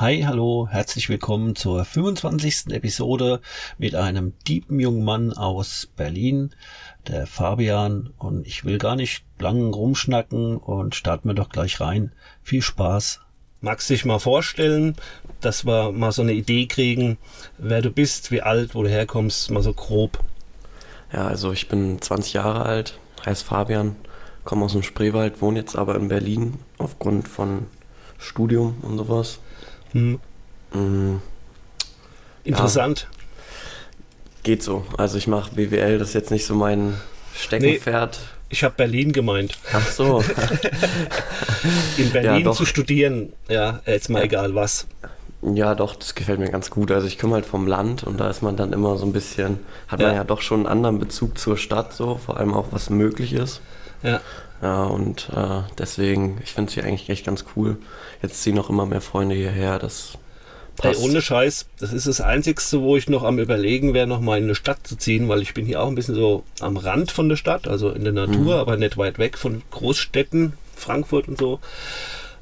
Hi, 0.00 0.22
hallo, 0.24 0.68
herzlich 0.70 1.08
willkommen 1.08 1.56
zur 1.56 1.84
25. 1.84 2.68
Episode 2.68 3.40
mit 3.78 3.96
einem 3.96 4.38
tiefen 4.44 4.78
jungen 4.78 5.02
Mann 5.02 5.32
aus 5.32 5.88
Berlin, 5.96 6.54
der 7.08 7.26
Fabian. 7.26 8.10
Und 8.16 8.46
ich 8.46 8.64
will 8.64 8.78
gar 8.78 8.94
nicht 8.94 9.24
lang 9.40 9.74
rumschnacken 9.74 10.56
und 10.56 10.94
starten 10.94 11.28
wir 11.28 11.34
doch 11.34 11.48
gleich 11.48 11.80
rein. 11.80 12.12
Viel 12.44 12.62
Spaß. 12.62 13.22
Magst 13.60 13.90
dich 13.90 14.04
mal 14.04 14.20
vorstellen, 14.20 14.94
dass 15.40 15.66
wir 15.66 15.90
mal 15.90 16.12
so 16.12 16.22
eine 16.22 16.34
Idee 16.34 16.66
kriegen, 16.66 17.18
wer 17.58 17.82
du 17.82 17.90
bist, 17.90 18.30
wie 18.30 18.42
alt, 18.42 18.76
wo 18.76 18.84
du 18.84 18.88
herkommst, 18.88 19.50
mal 19.50 19.64
so 19.64 19.72
grob. 19.72 20.22
Ja, 21.12 21.26
also 21.26 21.50
ich 21.50 21.66
bin 21.66 22.00
20 22.00 22.34
Jahre 22.34 22.64
alt, 22.64 23.00
heiße 23.26 23.44
Fabian, 23.44 23.96
komme 24.44 24.64
aus 24.64 24.74
dem 24.74 24.84
Spreewald, 24.84 25.42
wohne 25.42 25.58
jetzt 25.58 25.74
aber 25.74 25.96
in 25.96 26.06
Berlin 26.06 26.60
aufgrund 26.78 27.26
von 27.26 27.66
Studium 28.16 28.76
und 28.82 28.96
sowas. 28.96 29.40
Hm. 29.92 30.20
Mhm. 30.72 31.20
Interessant. 32.44 33.08
Ja, 33.10 33.18
geht 34.42 34.62
so. 34.62 34.84
Also 34.96 35.18
ich 35.18 35.26
mache 35.26 35.54
BWL, 35.54 35.98
das 35.98 36.08
ist 36.08 36.14
jetzt 36.14 36.30
nicht 36.30 36.46
so 36.46 36.54
mein 36.54 36.94
Steckenpferd. 37.34 38.18
Nee, 38.20 38.26
ich 38.50 38.64
habe 38.64 38.74
Berlin 38.76 39.12
gemeint. 39.12 39.58
Ach 39.72 39.86
so. 39.86 40.24
In 41.98 42.10
Berlin 42.10 42.46
ja, 42.46 42.52
zu 42.52 42.64
studieren, 42.64 43.32
ja, 43.48 43.80
jetzt 43.86 44.08
mal 44.08 44.20
ja. 44.20 44.24
egal 44.24 44.54
was. 44.54 44.86
Ja, 45.42 45.74
doch, 45.74 45.94
das 45.94 46.14
gefällt 46.14 46.40
mir 46.40 46.50
ganz 46.50 46.70
gut. 46.70 46.90
Also 46.90 47.06
ich 47.06 47.18
komme 47.18 47.34
halt 47.34 47.46
vom 47.46 47.66
Land 47.66 48.02
und 48.04 48.18
da 48.18 48.28
ist 48.28 48.42
man 48.42 48.56
dann 48.56 48.72
immer 48.72 48.96
so 48.96 49.06
ein 49.06 49.12
bisschen, 49.12 49.60
hat 49.86 50.00
man 50.00 50.14
ja 50.14 50.24
doch 50.24 50.40
schon 50.40 50.60
einen 50.60 50.66
anderen 50.66 50.98
Bezug 50.98 51.38
zur 51.38 51.56
Stadt, 51.56 51.92
so, 51.92 52.16
vor 52.16 52.38
allem 52.38 52.54
auch 52.54 52.68
was 52.72 52.90
möglich 52.90 53.34
ist. 53.34 53.60
Ja. 54.02 54.20
Ja, 54.62 54.84
und 54.84 55.28
äh, 55.34 55.62
deswegen, 55.78 56.38
ich 56.42 56.52
finde 56.52 56.68
es 56.68 56.74
hier 56.74 56.84
eigentlich 56.84 57.08
echt 57.08 57.26
ganz 57.26 57.44
cool. 57.54 57.76
Jetzt 58.22 58.42
ziehen 58.42 58.56
noch 58.56 58.70
immer 58.70 58.86
mehr 58.86 59.00
Freunde 59.00 59.36
hierher. 59.36 59.78
Das 59.78 60.18
passt. 60.76 61.00
Hey, 61.00 61.08
ohne 61.08 61.22
Scheiß, 61.22 61.66
das 61.78 61.92
ist 61.92 62.06
das 62.06 62.20
Einzigste, 62.20 62.80
wo 62.80 62.96
ich 62.96 63.08
noch 63.08 63.22
am 63.22 63.38
Überlegen 63.38 63.94
wäre, 63.94 64.06
noch 64.06 64.20
mal 64.20 64.38
in 64.38 64.44
eine 64.44 64.54
Stadt 64.54 64.86
zu 64.86 64.96
ziehen, 64.96 65.28
weil 65.28 65.42
ich 65.42 65.54
bin 65.54 65.66
hier 65.66 65.82
auch 65.82 65.88
ein 65.88 65.94
bisschen 65.94 66.14
so 66.14 66.44
am 66.60 66.76
Rand 66.76 67.10
von 67.10 67.28
der 67.28 67.36
Stadt, 67.36 67.68
also 67.68 67.90
in 67.90 68.04
der 68.04 68.12
Natur, 68.12 68.54
mhm. 68.54 68.60
aber 68.60 68.76
nicht 68.76 68.96
weit 68.96 69.18
weg 69.18 69.38
von 69.38 69.62
Großstädten, 69.70 70.54
Frankfurt 70.74 71.28
und 71.28 71.38
so. 71.38 71.60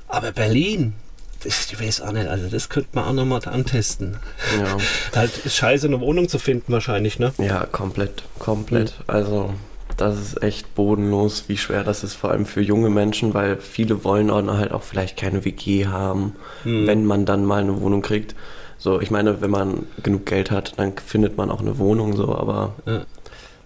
Aber 0.08 0.32
Berlin, 0.32 0.94
das, 1.42 1.70
ich 1.70 1.80
weiß 1.80 2.00
auch 2.02 2.12
nicht, 2.12 2.28
also 2.28 2.48
das 2.48 2.68
könnte 2.68 2.90
man 2.92 3.04
auch 3.04 3.12
noch 3.12 3.24
mal 3.24 3.40
antesten. 3.46 4.18
Ja. 4.58 4.76
halt 5.14 5.36
ist 5.44 5.56
scheiße, 5.56 5.86
eine 5.86 6.00
Wohnung 6.00 6.28
zu 6.28 6.38
finden 6.38 6.72
wahrscheinlich, 6.72 7.18
ne? 7.18 7.32
Ja, 7.38 7.66
komplett, 7.66 8.22
komplett. 8.38 8.94
Mhm. 9.00 9.04
Also 9.06 9.54
das 9.96 10.18
ist 10.18 10.42
echt 10.42 10.74
bodenlos, 10.74 11.44
wie 11.48 11.56
schwer 11.56 11.84
das 11.84 12.04
ist, 12.04 12.14
vor 12.14 12.30
allem 12.30 12.46
für 12.46 12.60
junge 12.60 12.90
Menschen, 12.90 13.34
weil 13.34 13.56
viele 13.56 14.04
wollen 14.04 14.30
halt 14.32 14.72
auch 14.72 14.82
vielleicht 14.82 15.16
keine 15.16 15.44
WG 15.44 15.86
haben, 15.86 16.34
hm. 16.64 16.86
wenn 16.86 17.04
man 17.04 17.24
dann 17.24 17.44
mal 17.44 17.62
eine 17.62 17.80
Wohnung 17.80 18.02
kriegt. 18.02 18.34
So, 18.78 19.00
ich 19.00 19.10
meine, 19.10 19.40
wenn 19.40 19.50
man 19.50 19.86
genug 20.02 20.26
Geld 20.26 20.50
hat, 20.50 20.74
dann 20.76 20.92
findet 21.04 21.36
man 21.36 21.50
auch 21.50 21.60
eine 21.60 21.78
Wohnung 21.78 22.14
so, 22.14 22.34
aber 22.34 22.74
ja. 22.84 23.06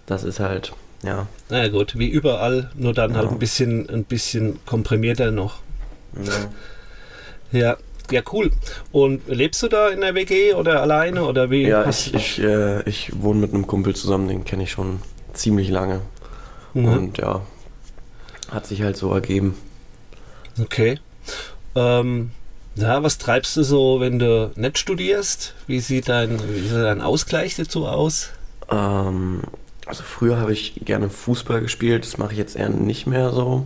das 0.05 0.23
ist 0.23 0.39
halt, 0.39 0.71
ja. 1.03 1.27
Naja 1.49 1.67
gut, 1.67 1.97
wie 1.99 2.07
überall, 2.07 2.71
nur 2.75 2.93
dann 2.93 3.13
halt 3.13 3.23
ja. 3.23 3.29
halt 3.29 3.31
ein 3.35 3.39
bisschen, 3.39 3.89
ein 3.89 4.05
bisschen 4.05 4.59
komprimierter 4.65 5.31
noch. 5.31 5.59
Ja. 7.51 7.59
ja. 7.59 7.77
Ja, 8.09 8.21
cool. 8.33 8.51
Und 8.91 9.21
lebst 9.29 9.63
du 9.63 9.69
da 9.69 9.87
in 9.87 10.01
der 10.01 10.13
WG 10.15 10.53
oder 10.53 10.81
alleine 10.81 11.23
oder 11.23 11.49
wie? 11.49 11.65
Ja, 11.65 11.87
ich, 11.87 12.13
ich, 12.13 12.43
äh, 12.43 12.81
ich 12.83 13.11
wohne 13.21 13.39
mit 13.39 13.53
einem 13.53 13.67
Kumpel 13.67 13.95
zusammen, 13.95 14.27
den 14.27 14.43
kenne 14.43 14.63
ich 14.63 14.71
schon 14.71 14.99
ziemlich 15.33 15.69
lange. 15.69 16.01
Mhm. 16.73 16.85
Und 16.87 17.17
ja, 17.17 17.41
hat 18.49 18.67
sich 18.67 18.81
halt 18.81 18.97
so 18.97 19.13
ergeben. 19.13 19.57
Okay. 20.59 20.99
Ähm, 21.75 22.31
ja, 22.75 23.03
was 23.03 23.17
treibst 23.17 23.57
du 23.57 23.63
so, 23.63 23.99
wenn 23.99 24.19
du 24.19 24.51
nicht 24.55 24.77
studierst? 24.77 25.53
Wie 25.67 25.79
sieht 25.79 26.09
dein, 26.09 26.39
wie 26.53 26.61
sieht 26.61 26.73
dein 26.73 27.01
Ausgleich 27.01 27.55
dazu 27.55 27.85
aus? 27.85 28.29
Ähm, 28.69 29.41
also 29.85 30.03
früher 30.03 30.37
habe 30.37 30.53
ich 30.53 30.75
gerne 30.85 31.09
Fußball 31.09 31.61
gespielt, 31.61 32.05
das 32.05 32.17
mache 32.17 32.33
ich 32.33 32.37
jetzt 32.37 32.55
eher 32.55 32.69
nicht 32.69 33.07
mehr 33.07 33.31
so. 33.31 33.65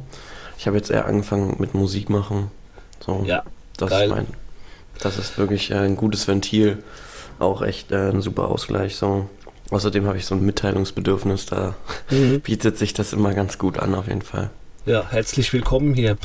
Ich 0.57 0.67
habe 0.67 0.77
jetzt 0.77 0.89
eher 0.89 1.05
angefangen 1.05 1.57
mit 1.59 1.73
Musik 1.73 2.09
machen. 2.09 2.49
So, 3.05 3.23
ja, 3.27 3.43
das 3.77 3.89
geil. 3.89 4.09
Ist 4.09 4.15
mein, 4.15 4.27
das 4.99 5.17
ist 5.17 5.37
wirklich 5.37 5.73
ein 5.73 5.97
gutes 5.97 6.27
Ventil, 6.27 6.83
auch 7.37 7.61
echt 7.61 7.91
äh, 7.91 8.09
ein 8.09 8.21
super 8.21 8.47
Ausgleich. 8.47 8.95
So. 8.95 9.29
Außerdem 9.71 10.05
habe 10.05 10.17
ich 10.17 10.25
so 10.25 10.35
ein 10.35 10.45
Mitteilungsbedürfnis, 10.45 11.45
da 11.47 11.75
mhm. 12.09 12.39
bietet 12.43 12.77
sich 12.77 12.93
das 12.93 13.13
immer 13.13 13.33
ganz 13.33 13.57
gut 13.57 13.79
an, 13.79 13.95
auf 13.95 14.07
jeden 14.07 14.21
Fall. 14.21 14.49
Ja, 14.85 15.09
herzlich 15.09 15.51
willkommen 15.51 15.95
hier. 15.95 16.17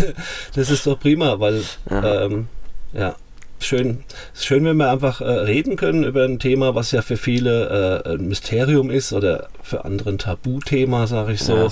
das 0.54 0.70
ist 0.70 0.86
doch 0.86 1.00
prima, 1.00 1.40
weil 1.40 1.62
ja, 1.88 2.24
ähm, 2.24 2.48
ja 2.92 3.16
schön, 3.64 4.04
schön, 4.34 4.64
wenn 4.64 4.76
wir 4.76 4.90
einfach 4.90 5.20
äh, 5.20 5.24
reden 5.24 5.76
können 5.76 6.04
über 6.04 6.24
ein 6.24 6.38
Thema, 6.38 6.74
was 6.74 6.92
ja 6.92 7.02
für 7.02 7.16
viele 7.16 8.02
äh, 8.04 8.14
ein 8.14 8.28
Mysterium 8.28 8.90
ist 8.90 9.12
oder 9.12 9.48
für 9.62 9.84
andere 9.84 10.10
ein 10.10 10.18
Tabuthema, 10.18 11.06
sage 11.06 11.32
ich 11.32 11.42
so. 11.42 11.56
Ja, 11.56 11.68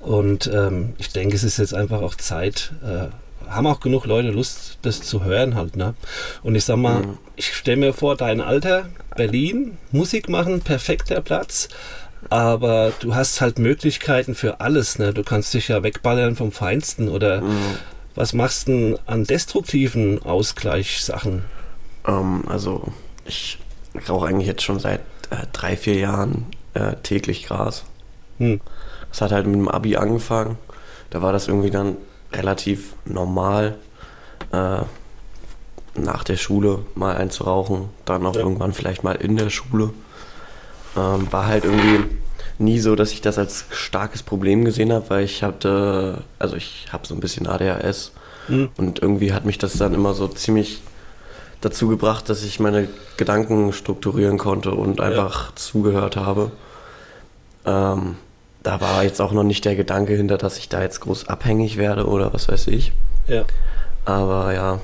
Und 0.00 0.50
ähm, 0.52 0.94
ich 0.98 1.10
denke, 1.12 1.36
es 1.36 1.44
ist 1.44 1.58
jetzt 1.58 1.74
einfach 1.74 2.00
auch 2.00 2.14
Zeit, 2.14 2.72
äh, 2.82 3.08
haben 3.48 3.66
auch 3.66 3.80
genug 3.80 4.06
Leute 4.06 4.30
Lust, 4.30 4.78
das 4.82 5.02
zu 5.02 5.24
hören 5.24 5.54
halt, 5.54 5.76
ne? 5.76 5.94
Und 6.42 6.54
ich 6.54 6.64
sag 6.64 6.76
mal, 6.76 7.00
mhm. 7.02 7.18
ich 7.36 7.54
stelle 7.54 7.78
mir 7.78 7.92
vor, 7.92 8.16
dein 8.16 8.40
Alter, 8.40 8.88
Berlin, 9.16 9.78
Musik 9.92 10.28
machen, 10.28 10.60
perfekter 10.60 11.20
Platz, 11.20 11.68
aber 12.30 12.92
du 13.00 13.14
hast 13.14 13.40
halt 13.40 13.58
Möglichkeiten 13.58 14.34
für 14.34 14.60
alles, 14.60 14.98
ne? 14.98 15.12
Du 15.12 15.22
kannst 15.22 15.54
dich 15.54 15.68
ja 15.68 15.82
wegballern 15.82 16.36
vom 16.36 16.52
Feinsten 16.52 17.08
oder 17.08 17.42
mhm. 17.42 17.76
was 18.14 18.32
machst 18.32 18.68
du 18.68 18.72
denn 18.72 18.98
an 19.06 19.24
destruktiven 19.24 20.22
Ausgleichssachen? 20.22 21.44
Ähm, 22.06 22.44
also 22.48 22.92
ich 23.24 23.58
rauche 24.08 24.26
eigentlich 24.26 24.48
jetzt 24.48 24.62
schon 24.62 24.78
seit 24.78 25.00
äh, 25.30 25.46
drei, 25.52 25.76
vier 25.76 25.94
Jahren 25.94 26.46
äh, 26.74 26.94
täglich 27.02 27.46
Gras. 27.46 27.84
Hm. 28.38 28.60
Das 29.10 29.20
hat 29.20 29.32
halt 29.32 29.46
mit 29.46 29.56
dem 29.56 29.68
Abi 29.68 29.96
angefangen. 29.96 30.58
Da 31.10 31.22
war 31.22 31.32
das 31.32 31.48
irgendwie 31.48 31.70
dann 31.70 31.96
relativ 32.32 32.94
normal, 33.04 33.76
äh, 34.52 34.82
nach 35.94 36.24
der 36.24 36.36
Schule 36.36 36.80
mal 36.94 37.16
einzurauchen, 37.16 37.88
dann 38.04 38.24
auch 38.26 38.34
ja. 38.34 38.40
irgendwann 38.40 38.72
vielleicht 38.72 39.02
mal 39.04 39.16
in 39.16 39.36
der 39.36 39.50
Schule. 39.50 39.90
Ähm, 40.96 41.30
war 41.30 41.46
halt 41.46 41.64
irgendwie 41.64 42.04
nie 42.58 42.78
so, 42.78 42.96
dass 42.96 43.12
ich 43.12 43.20
das 43.20 43.38
als 43.38 43.66
starkes 43.70 44.22
Problem 44.22 44.64
gesehen 44.64 44.92
habe, 44.92 45.10
weil 45.10 45.24
ich 45.24 45.42
hatte, 45.42 46.24
also 46.38 46.56
ich 46.56 46.86
habe 46.92 47.06
so 47.06 47.14
ein 47.14 47.20
bisschen 47.20 47.46
ADHS 47.46 48.12
mhm. 48.48 48.70
und 48.76 49.00
irgendwie 49.00 49.32
hat 49.32 49.44
mich 49.44 49.58
das 49.58 49.74
dann 49.74 49.94
immer 49.94 50.14
so 50.14 50.28
ziemlich 50.28 50.82
dazu 51.60 51.88
gebracht, 51.88 52.28
dass 52.28 52.44
ich 52.44 52.60
meine 52.60 52.88
Gedanken 53.16 53.72
strukturieren 53.72 54.38
konnte 54.38 54.70
und 54.70 55.00
einfach 55.00 55.50
ja. 55.50 55.56
zugehört 55.56 56.16
habe. 56.16 56.52
Ähm, 57.64 58.16
da 58.62 58.80
war 58.80 59.04
jetzt 59.04 59.20
auch 59.20 59.32
noch 59.32 59.44
nicht 59.44 59.64
der 59.64 59.76
Gedanke 59.76 60.14
hinter, 60.14 60.38
dass 60.38 60.58
ich 60.58 60.68
da 60.68 60.82
jetzt 60.82 61.00
groß 61.00 61.28
abhängig 61.28 61.76
werde 61.76 62.06
oder 62.06 62.32
was 62.32 62.48
weiß 62.48 62.66
ich. 62.68 62.92
Ja. 63.26 63.44
Aber 64.04 64.52
ja, 64.54 64.80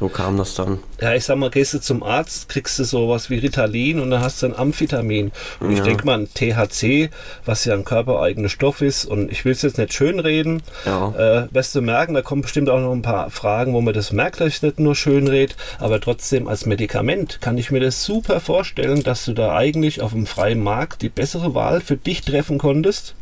so 0.00 0.08
kam 0.08 0.38
das 0.38 0.54
dann. 0.54 0.78
Ja, 0.98 1.14
ich 1.14 1.26
sag 1.26 1.36
mal, 1.36 1.50
gehst 1.50 1.74
du 1.74 1.78
zum 1.78 2.02
Arzt, 2.02 2.48
kriegst 2.48 2.78
du 2.78 2.84
sowas 2.84 3.28
wie 3.28 3.36
Ritalin 3.36 4.00
und 4.00 4.10
dann 4.10 4.22
hast 4.22 4.40
du 4.40 4.46
ein 4.46 4.56
Amphetamin. 4.56 5.30
Und 5.60 5.72
ja. 5.72 5.76
ich 5.76 5.82
denke 5.82 6.06
mal, 6.06 6.18
ein 6.18 6.28
THC, 6.32 7.10
was 7.44 7.66
ja 7.66 7.74
ein 7.74 7.84
körpereigener 7.84 8.48
Stoff 8.48 8.80
ist, 8.80 9.04
und 9.04 9.30
ich 9.30 9.44
will 9.44 9.52
es 9.52 9.60
jetzt 9.60 9.76
nicht 9.76 9.92
schönreden, 9.92 10.62
ja. 10.86 11.42
äh, 11.42 11.48
wirst 11.54 11.74
du 11.74 11.82
merken, 11.82 12.14
da 12.14 12.22
kommen 12.22 12.40
bestimmt 12.40 12.70
auch 12.70 12.80
noch 12.80 12.92
ein 12.92 13.02
paar 13.02 13.28
Fragen, 13.30 13.74
wo 13.74 13.82
man 13.82 13.92
das 13.92 14.10
merkt, 14.10 14.40
dass 14.40 14.48
ich 14.48 14.62
nicht 14.62 14.80
nur 14.80 14.94
schönred, 14.94 15.54
aber 15.78 16.00
trotzdem 16.00 16.48
als 16.48 16.64
Medikament 16.64 17.42
kann 17.42 17.58
ich 17.58 17.70
mir 17.70 17.80
das 17.80 18.02
super 18.02 18.40
vorstellen, 18.40 19.02
dass 19.02 19.26
du 19.26 19.34
da 19.34 19.54
eigentlich 19.54 20.00
auf 20.00 20.12
dem 20.12 20.24
freien 20.24 20.62
Markt 20.62 21.02
die 21.02 21.10
bessere 21.10 21.54
Wahl 21.54 21.82
für 21.82 21.98
dich 21.98 22.22
treffen 22.22 22.56
konntest, 22.56 23.14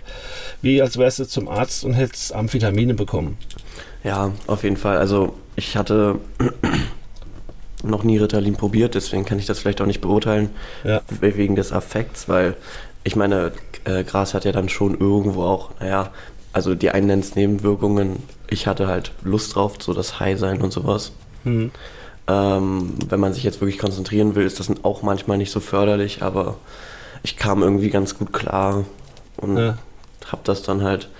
wie 0.62 0.80
als 0.80 0.96
wärst 0.96 1.18
du 1.18 1.24
zum 1.24 1.48
Arzt 1.48 1.84
und 1.84 1.94
hättest 1.94 2.32
Amphetamine 2.32 2.94
bekommen. 2.94 3.36
Ja, 4.08 4.32
auf 4.46 4.62
jeden 4.62 4.78
Fall. 4.78 4.96
Also 4.96 5.34
ich 5.54 5.76
hatte 5.76 6.18
noch 7.82 8.04
nie 8.04 8.16
Ritalin 8.16 8.56
probiert, 8.56 8.94
deswegen 8.94 9.26
kann 9.26 9.38
ich 9.38 9.44
das 9.44 9.58
vielleicht 9.58 9.82
auch 9.82 9.86
nicht 9.86 10.00
beurteilen, 10.00 10.48
ja. 10.82 11.02
wegen 11.20 11.56
des 11.56 11.72
Affekts, 11.72 12.26
weil 12.26 12.56
ich 13.04 13.16
meine, 13.16 13.52
äh, 13.84 14.04
Gras 14.04 14.32
hat 14.32 14.46
ja 14.46 14.52
dann 14.52 14.70
schon 14.70 14.98
irgendwo 14.98 15.42
auch, 15.42 15.72
naja, 15.78 16.10
also 16.54 16.74
die 16.74 16.90
einen 16.90 17.06
nennen 17.08 17.20
es 17.20 17.34
Nebenwirkungen. 17.34 18.22
Ich 18.48 18.66
hatte 18.66 18.86
halt 18.86 19.12
Lust 19.24 19.54
drauf, 19.54 19.74
so 19.78 19.92
das 19.92 20.18
High 20.18 20.38
sein 20.38 20.62
und 20.62 20.72
sowas. 20.72 21.12
Mhm. 21.44 21.70
Ähm, 22.28 22.94
wenn 23.10 23.20
man 23.20 23.34
sich 23.34 23.44
jetzt 23.44 23.60
wirklich 23.60 23.78
konzentrieren 23.78 24.34
will, 24.34 24.46
ist 24.46 24.58
das 24.58 24.70
auch 24.84 25.02
manchmal 25.02 25.36
nicht 25.36 25.50
so 25.50 25.60
förderlich, 25.60 26.22
aber 26.22 26.56
ich 27.22 27.36
kam 27.36 27.62
irgendwie 27.62 27.90
ganz 27.90 28.16
gut 28.16 28.32
klar 28.32 28.86
und 29.36 29.58
ja. 29.58 29.76
habe 30.32 30.40
das 30.44 30.62
dann 30.62 30.82
halt 30.82 31.10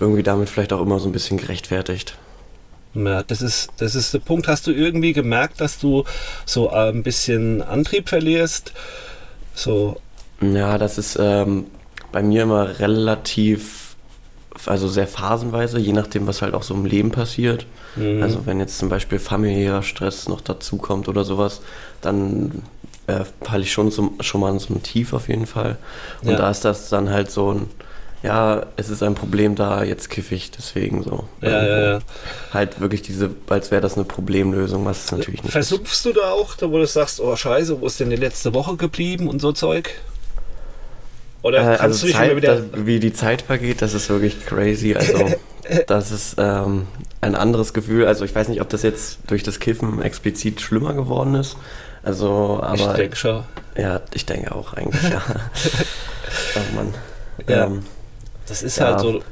irgendwie 0.00 0.22
damit 0.22 0.48
vielleicht 0.48 0.72
auch 0.72 0.80
immer 0.80 0.98
so 0.98 1.08
ein 1.08 1.12
bisschen 1.12 1.36
gerechtfertigt. 1.36 2.16
Ja, 2.94 3.22
das 3.22 3.40
ist, 3.40 3.70
das 3.76 3.94
ist 3.94 4.12
der 4.14 4.18
Punkt. 4.18 4.48
Hast 4.48 4.66
du 4.66 4.72
irgendwie 4.72 5.12
gemerkt, 5.12 5.60
dass 5.60 5.78
du 5.78 6.04
so 6.44 6.70
ein 6.70 7.02
bisschen 7.02 7.62
Antrieb 7.62 8.08
verlierst? 8.08 8.72
So. 9.54 10.00
Ja, 10.40 10.78
das 10.78 10.98
ist 10.98 11.16
ähm, 11.20 11.66
bei 12.12 12.22
mir 12.22 12.42
immer 12.42 12.80
relativ, 12.80 13.94
also 14.66 14.88
sehr 14.88 15.06
phasenweise, 15.06 15.78
je 15.78 15.92
nachdem, 15.92 16.26
was 16.26 16.42
halt 16.42 16.54
auch 16.54 16.62
so 16.62 16.74
im 16.74 16.84
Leben 16.84 17.10
passiert. 17.10 17.66
Mhm. 17.96 18.22
Also 18.22 18.46
wenn 18.46 18.58
jetzt 18.58 18.78
zum 18.78 18.88
Beispiel 18.88 19.18
familiärer 19.18 19.82
Stress 19.82 20.28
noch 20.28 20.40
dazu 20.40 20.76
kommt 20.76 21.08
oder 21.08 21.24
sowas, 21.24 21.60
dann 22.00 22.62
äh, 23.06 23.24
falle 23.42 23.62
ich 23.62 23.72
schon, 23.72 23.90
so, 23.90 24.12
schon 24.20 24.40
mal 24.40 24.52
in 24.52 24.58
so 24.58 24.74
ein 24.74 24.82
Tief 24.82 25.12
auf 25.12 25.28
jeden 25.28 25.46
Fall. 25.46 25.76
Und 26.22 26.30
ja. 26.30 26.36
da 26.36 26.50
ist 26.50 26.64
das 26.64 26.88
dann 26.88 27.10
halt 27.10 27.30
so 27.30 27.52
ein, 27.52 27.68
ja, 28.22 28.66
es 28.76 28.90
ist 28.90 29.02
ein 29.02 29.14
Problem 29.14 29.54
da, 29.54 29.82
jetzt 29.82 30.10
kiffe 30.10 30.34
ich 30.34 30.50
deswegen 30.50 31.02
so. 31.02 31.24
Ja, 31.40 31.50
ja, 31.50 31.80
ja. 31.92 31.98
Halt 32.52 32.80
wirklich 32.80 33.00
diese, 33.00 33.30
als 33.48 33.70
wäre 33.70 33.80
das 33.80 33.94
eine 33.94 34.04
Problemlösung, 34.04 34.84
was 34.84 35.04
es 35.04 35.12
natürlich 35.12 35.42
nicht 35.42 35.52
Versuchst 35.52 35.92
ist. 35.92 36.04
du 36.04 36.12
da 36.12 36.30
auch, 36.32 36.54
da 36.54 36.70
wo 36.70 36.78
du 36.78 36.86
sagst, 36.86 37.20
oh 37.20 37.34
scheiße, 37.34 37.80
wo 37.80 37.86
ist 37.86 37.98
denn 37.98 38.10
die 38.10 38.16
letzte 38.16 38.52
Woche 38.52 38.76
geblieben 38.76 39.28
und 39.28 39.40
so 39.40 39.52
Zeug? 39.52 39.90
Oder 41.42 41.60
äh, 41.60 41.64
kannst 41.78 41.80
also 41.80 42.06
du 42.06 42.12
Zeit, 42.12 42.36
wieder... 42.36 42.56
Das, 42.56 42.64
wie 42.74 43.00
die 43.00 43.14
Zeit 43.14 43.40
vergeht, 43.40 43.80
das 43.80 43.94
ist 43.94 44.10
wirklich 44.10 44.44
crazy. 44.44 44.94
Also 44.94 45.30
das 45.86 46.10
ist 46.10 46.36
ähm, 46.36 46.86
ein 47.22 47.34
anderes 47.34 47.72
Gefühl. 47.72 48.06
Also 48.06 48.26
ich 48.26 48.34
weiß 48.34 48.48
nicht, 48.48 48.60
ob 48.60 48.68
das 48.68 48.82
jetzt 48.82 49.20
durch 49.28 49.42
das 49.42 49.60
Kiffen 49.60 50.02
explizit 50.02 50.60
schlimmer 50.60 50.92
geworden 50.92 51.34
ist. 51.36 51.56
Also, 52.02 52.60
aber. 52.62 52.74
Ich 52.74 52.86
denke 52.86 53.16
schon. 53.16 53.44
Ja, 53.76 54.00
ich 54.12 54.26
denke 54.26 54.54
auch 54.54 54.74
eigentlich, 54.74 55.10
ja. 55.10 55.22
oh 56.56 56.76
Mann. 56.76 56.94
Ja. 57.48 57.66
Ähm, 57.66 57.82
das 58.50 58.62
ist 58.62 58.78
ja. 58.78 58.86
halt 58.86 59.00
so. 59.00 59.22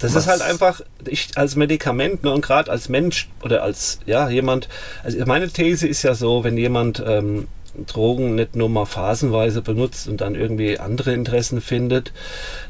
Das 0.00 0.14
Was? 0.14 0.24
ist 0.24 0.30
halt 0.30 0.42
einfach, 0.42 0.80
ich 1.06 1.30
als 1.36 1.56
Medikament 1.56 2.24
ne, 2.24 2.32
und 2.32 2.40
gerade 2.40 2.70
als 2.70 2.88
Mensch 2.88 3.28
oder 3.42 3.62
als 3.62 4.00
ja 4.06 4.28
jemand, 4.30 4.68
also 5.04 5.18
meine 5.26 5.48
These 5.48 5.86
ist 5.86 6.02
ja 6.02 6.14
so, 6.14 6.42
wenn 6.42 6.56
jemand 6.56 7.02
ähm, 7.06 7.48
Drogen 7.86 8.34
nicht 8.34 8.56
nur 8.56 8.68
mal 8.68 8.86
phasenweise 8.86 9.62
benutzt 9.62 10.08
und 10.08 10.22
dann 10.22 10.34
irgendwie 10.34 10.78
andere 10.78 11.12
Interessen 11.12 11.60
findet, 11.60 12.12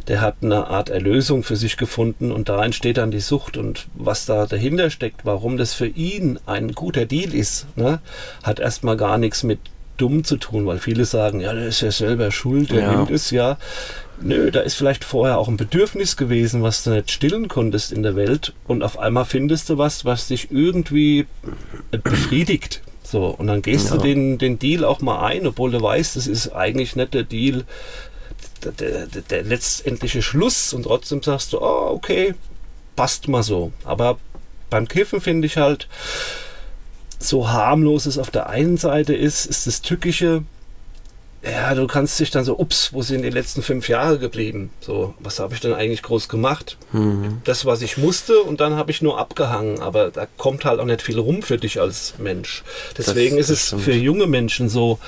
der 0.09 0.21
hat 0.21 0.37
eine 0.43 0.67
Art 0.67 0.91
Erlösung 0.91 1.43
für 1.43 1.57
sich 1.57 1.77
gefunden 1.77 2.33
und 2.33 2.49
da 2.49 2.65
entsteht 2.65 2.99
dann 2.99 3.13
die 3.13 3.21
Sucht 3.21 3.57
und 3.57 3.87
was 3.95 4.27
da 4.27 4.47
dahinter 4.47 4.91
steckt, 4.91 5.25
warum 5.25 5.57
das 5.57 5.73
für 5.73 5.87
ihn 5.87 6.39
ein 6.47 6.73
guter 6.73 7.07
Deal 7.07 7.33
ist, 7.33 7.67
ne, 7.77 8.01
hat 8.43 8.59
erstmal 8.59 8.97
gar 8.97 9.19
nichts 9.19 9.43
mit 9.43 9.61
dumm 9.97 10.25
zu 10.25 10.37
tun, 10.37 10.67
weil 10.67 10.79
viele 10.79 11.05
sagen, 11.05 11.41
ja, 11.41 11.53
der 11.53 11.67
ist 11.67 11.81
ja 11.83 11.91
selber 11.91 12.31
schuld, 12.31 12.71
der 12.71 12.81
ja. 12.81 12.97
nimmt 12.97 13.11
es 13.11 13.31
ja. 13.31 13.59
Nö, 14.23 14.51
da 14.51 14.61
ist 14.61 14.75
vielleicht 14.75 15.05
vorher 15.05 15.39
auch 15.39 15.49
ein 15.49 15.57
Bedürfnis 15.57 16.17
gewesen, 16.17 16.63
was 16.63 16.85
du 16.85 16.91
nicht 16.91 17.11
stillen 17.11 17.49
konntest 17.49 17.93
in 17.93 18.03
der 18.03 18.17
Welt 18.17 18.53
und 18.67 18.83
auf 18.83 18.99
einmal 18.99 19.25
findest 19.25 19.71
du 19.71 19.79
was, 19.79 20.05
was 20.05 20.29
dich 20.29 20.51
irgendwie 20.51 21.27
befriedigt. 21.91 22.83
So, 23.03 23.27
und 23.27 23.47
dann 23.47 23.63
gehst 23.63 23.91
ja. 23.91 23.97
du 23.97 24.03
den, 24.03 24.39
den 24.39 24.59
Deal 24.59 24.85
auch 24.85 25.01
mal 25.01 25.25
ein, 25.25 25.47
obwohl 25.47 25.71
du 25.71 25.81
weißt, 25.81 26.17
das 26.17 26.27
ist 26.27 26.51
eigentlich 26.51 26.97
nicht 26.97 27.15
der 27.15 27.25
Deal, 27.25 27.65
der, 28.63 28.73
der, 28.73 29.07
der 29.07 29.43
letztendliche 29.43 30.23
Schluss 30.23 30.73
und 30.73 30.85
trotzdem 30.85 31.23
sagst 31.23 31.53
du, 31.53 31.61
oh, 31.61 31.91
okay, 31.91 32.35
passt 32.95 33.27
mal 33.27 33.43
so. 33.43 33.73
Aber 33.85 34.19
beim 34.69 34.87
Kiffen 34.87 35.21
finde 35.21 35.47
ich 35.47 35.57
halt, 35.57 35.89
so 37.19 37.51
harmlos 37.51 38.07
es 38.07 38.19
auf 38.19 38.31
der 38.31 38.49
einen 38.49 38.77
Seite 38.77 39.15
ist, 39.15 39.47
ist 39.47 39.67
das 39.67 39.83
Tückische 39.83 40.43
ja, 41.43 41.75
du 41.75 41.87
kannst 41.87 42.21
dich 42.21 42.31
dann 42.31 42.45
so, 42.45 42.59
ups, 42.59 42.93
wo 42.93 43.01
sind 43.01 43.23
die 43.23 43.31
letzten 43.31 43.63
fünf 43.63 43.89
Jahre 43.89 44.19
geblieben? 44.19 44.71
So, 44.81 45.15
was 45.19 45.39
habe 45.39 45.55
ich 45.55 45.61
denn 45.61 45.73
eigentlich 45.73 46.03
groß 46.03 46.29
gemacht? 46.29 46.77
Mhm. 46.93 47.41
Das, 47.45 47.65
was 47.65 47.81
ich 47.81 47.97
musste 47.97 48.41
und 48.41 48.61
dann 48.61 48.75
habe 48.75 48.91
ich 48.91 49.01
nur 49.01 49.19
abgehangen, 49.19 49.81
aber 49.81 50.11
da 50.11 50.27
kommt 50.37 50.67
halt 50.67 50.81
auch 50.81 50.85
nicht 50.85 51.01
viel 51.01 51.19
rum 51.19 51.43
für 51.43 51.57
dich 51.57 51.81
als 51.81 52.15
Mensch. 52.19 52.63
Deswegen 52.99 53.39
das, 53.39 53.49
ist 53.49 53.59
es 53.59 53.67
stimmt. 53.69 53.83
für 53.83 53.95
junge 53.95 54.27
Menschen 54.27 54.69
so 54.69 54.99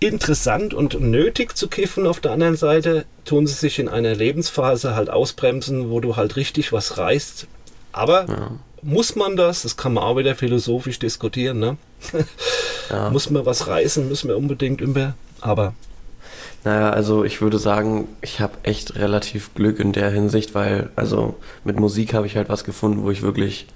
interessant 0.00 0.72
und 0.72 1.00
nötig 1.00 1.54
zu 1.54 1.68
kiffen. 1.68 2.06
Auf 2.06 2.20
der 2.20 2.30
anderen 2.30 2.56
Seite 2.56 3.04
tun 3.26 3.46
sie 3.46 3.54
sich 3.54 3.78
in 3.78 3.88
einer 3.88 4.14
Lebensphase 4.14 4.94
halt 4.94 5.10
ausbremsen, 5.10 5.90
wo 5.90 6.00
du 6.00 6.16
halt 6.16 6.36
richtig 6.36 6.72
was 6.72 6.96
reißt. 6.96 7.46
Aber 7.92 8.26
ja. 8.26 8.50
muss 8.80 9.16
man 9.16 9.36
das? 9.36 9.62
Das 9.62 9.76
kann 9.76 9.92
man 9.92 10.04
auch 10.04 10.16
wieder 10.16 10.34
philosophisch 10.34 10.98
diskutieren, 10.98 11.58
ne? 11.58 11.76
ja. 12.90 13.10
Muss 13.10 13.28
man 13.28 13.44
was 13.44 13.66
reißen? 13.66 14.08
Müssen 14.08 14.28
wir 14.28 14.36
unbedingt 14.36 14.80
über 14.80 15.14
aber. 15.40 15.74
Naja, 16.64 16.90
also 16.90 17.24
ich 17.24 17.40
würde 17.40 17.58
sagen, 17.58 18.08
ich 18.20 18.40
habe 18.40 18.58
echt 18.62 18.96
relativ 18.96 19.54
Glück 19.54 19.78
in 19.78 19.92
der 19.92 20.10
Hinsicht, 20.10 20.54
weil, 20.54 20.90
also 20.96 21.36
mit 21.64 21.78
Musik 21.78 22.14
habe 22.14 22.26
ich 22.26 22.36
halt 22.36 22.48
was 22.48 22.64
gefunden, 22.64 23.04
wo 23.04 23.10
ich 23.10 23.22
wirklich 23.22 23.66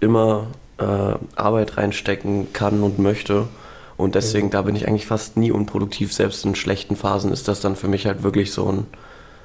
immer 0.00 0.48
äh, 0.78 1.14
Arbeit 1.36 1.76
reinstecken 1.76 2.52
kann 2.52 2.82
und 2.82 2.98
möchte. 2.98 3.48
Und 3.96 4.14
deswegen, 4.14 4.50
da 4.50 4.62
bin 4.62 4.74
ich 4.74 4.88
eigentlich 4.88 5.06
fast 5.06 5.36
nie 5.36 5.52
unproduktiv. 5.52 6.12
Selbst 6.12 6.44
in 6.44 6.54
schlechten 6.54 6.96
Phasen 6.96 7.32
ist 7.32 7.46
das 7.48 7.60
dann 7.60 7.76
für 7.76 7.88
mich 7.88 8.06
halt 8.06 8.22
wirklich 8.22 8.52
so 8.52 8.68
ein, 8.68 8.86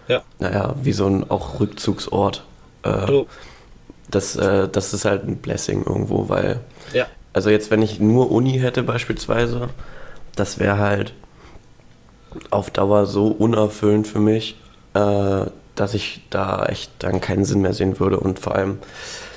ja. 0.08 0.24
naja, 0.40 0.74
wie 0.82 0.94
so 0.94 1.06
ein 1.06 1.30
auch 1.30 1.60
Rückzugsort. 1.60 2.44
Äh, 2.84 3.12
oh. 3.12 3.28
das, 4.10 4.36
äh, 4.36 4.68
das 4.70 4.94
ist 4.94 5.06
halt 5.06 5.28
ein 5.28 5.38
Blessing 5.38 5.84
irgendwo, 5.86 6.30
weil, 6.30 6.62
ja. 6.94 7.06
also 7.34 7.50
jetzt, 7.50 7.70
wenn 7.70 7.82
ich 7.82 8.00
nur 8.00 8.32
Uni 8.32 8.60
hätte 8.60 8.82
beispielsweise, 8.84 9.70
das 10.36 10.58
wäre 10.58 10.78
halt, 10.78 11.14
auf 12.50 12.70
Dauer 12.72 13.06
so 13.06 13.28
unerfüllend 13.28 14.08
für 14.08 14.20
mich, 14.20 14.56
äh, 14.94 15.46
dass 15.76 15.94
ich 15.94 16.22
da 16.30 16.66
echt 16.66 16.92
dann 17.00 17.22
keinen 17.22 17.46
Sinn 17.46 17.62
mehr 17.62 17.74
sehen 17.74 18.00
würde. 18.00 18.20
Und 18.20 18.40
vor 18.40 18.56
allem, 18.56 18.80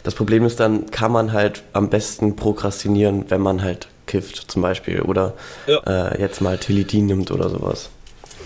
das 0.02 0.14
Problem 0.14 0.44
ist 0.44 0.60
dann, 0.60 0.90
kann 0.90 1.12
man 1.12 1.32
halt 1.32 1.62
am 1.72 1.90
besten 1.90 2.36
prokrastinieren, 2.36 3.30
wenn 3.30 3.40
man 3.40 3.62
halt 3.62 3.88
kifft 4.06 4.50
zum 4.50 4.62
Beispiel 4.62 5.02
oder 5.02 5.34
ja. 5.66 5.78
äh, 5.86 6.20
jetzt 6.20 6.40
mal 6.40 6.58
Tilidin 6.58 7.06
nimmt 7.06 7.30
oder 7.30 7.48
sowas. 7.48 7.90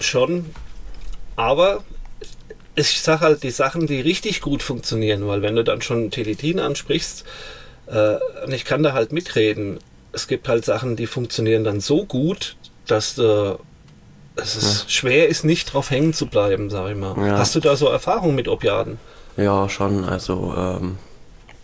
Schon, 0.01 0.47
aber 1.37 1.83
ich 2.75 3.01
sage 3.01 3.21
halt 3.21 3.43
die 3.43 3.51
Sachen, 3.51 3.87
die 3.87 4.01
richtig 4.01 4.41
gut 4.41 4.63
funktionieren, 4.63 5.27
weil 5.27 5.43
wenn 5.43 5.57
du 5.57 5.65
dann 5.65 5.81
schon 5.81 6.11
Tilidin 6.11 6.59
ansprichst, 6.59 7.25
äh, 7.87 8.17
und 8.45 8.53
ich 8.53 8.65
kann 8.65 8.83
da 8.83 8.93
halt 8.93 9.13
mitreden, 9.13 9.79
es 10.13 10.29
gibt 10.29 10.49
halt 10.49 10.65
Sachen, 10.65 10.97
die 10.97 11.07
funktionieren 11.07 11.65
dann 11.65 11.81
so 11.81 12.05
gut, 12.05 12.57
dass 12.87 13.15
du 13.15 13.59
es 14.37 14.57
ist 14.57 14.83
ja. 14.83 14.89
schwer 14.89 15.29
ist, 15.29 15.45
nicht 15.45 15.73
drauf 15.73 15.91
hängen 15.91 16.13
zu 16.13 16.27
bleiben, 16.27 16.71
sag 16.71 16.91
ich 16.91 16.97
mal. 16.97 17.15
Ja. 17.27 17.39
Hast 17.39 17.55
du 17.55 17.61
da 17.61 17.77
so 17.77 17.87
Erfahrungen 17.87 18.35
mit 18.35 18.49
Opiaten? 18.49 18.99
Ja, 19.37 19.69
schon. 19.69 20.05
Also 20.05 20.55
ähm, 20.57 20.99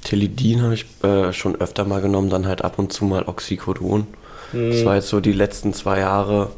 Tilidin 0.03 0.63
habe 0.63 0.75
ich 0.75 0.87
äh, 1.03 1.33
schon 1.33 1.61
öfter 1.61 1.85
mal 1.85 2.01
genommen, 2.01 2.31
dann 2.31 2.47
halt 2.47 2.63
ab 2.63 2.79
und 2.79 2.93
zu 2.93 3.05
mal 3.05 3.25
Oxycodon. 3.25 4.07
Hm. 4.53 4.71
Das 4.71 4.85
war 4.85 4.97
jetzt 4.97 5.09
so 5.09 5.21
die 5.21 5.33
letzten 5.33 5.75
zwei 5.75 6.01
Jahre 6.01 6.51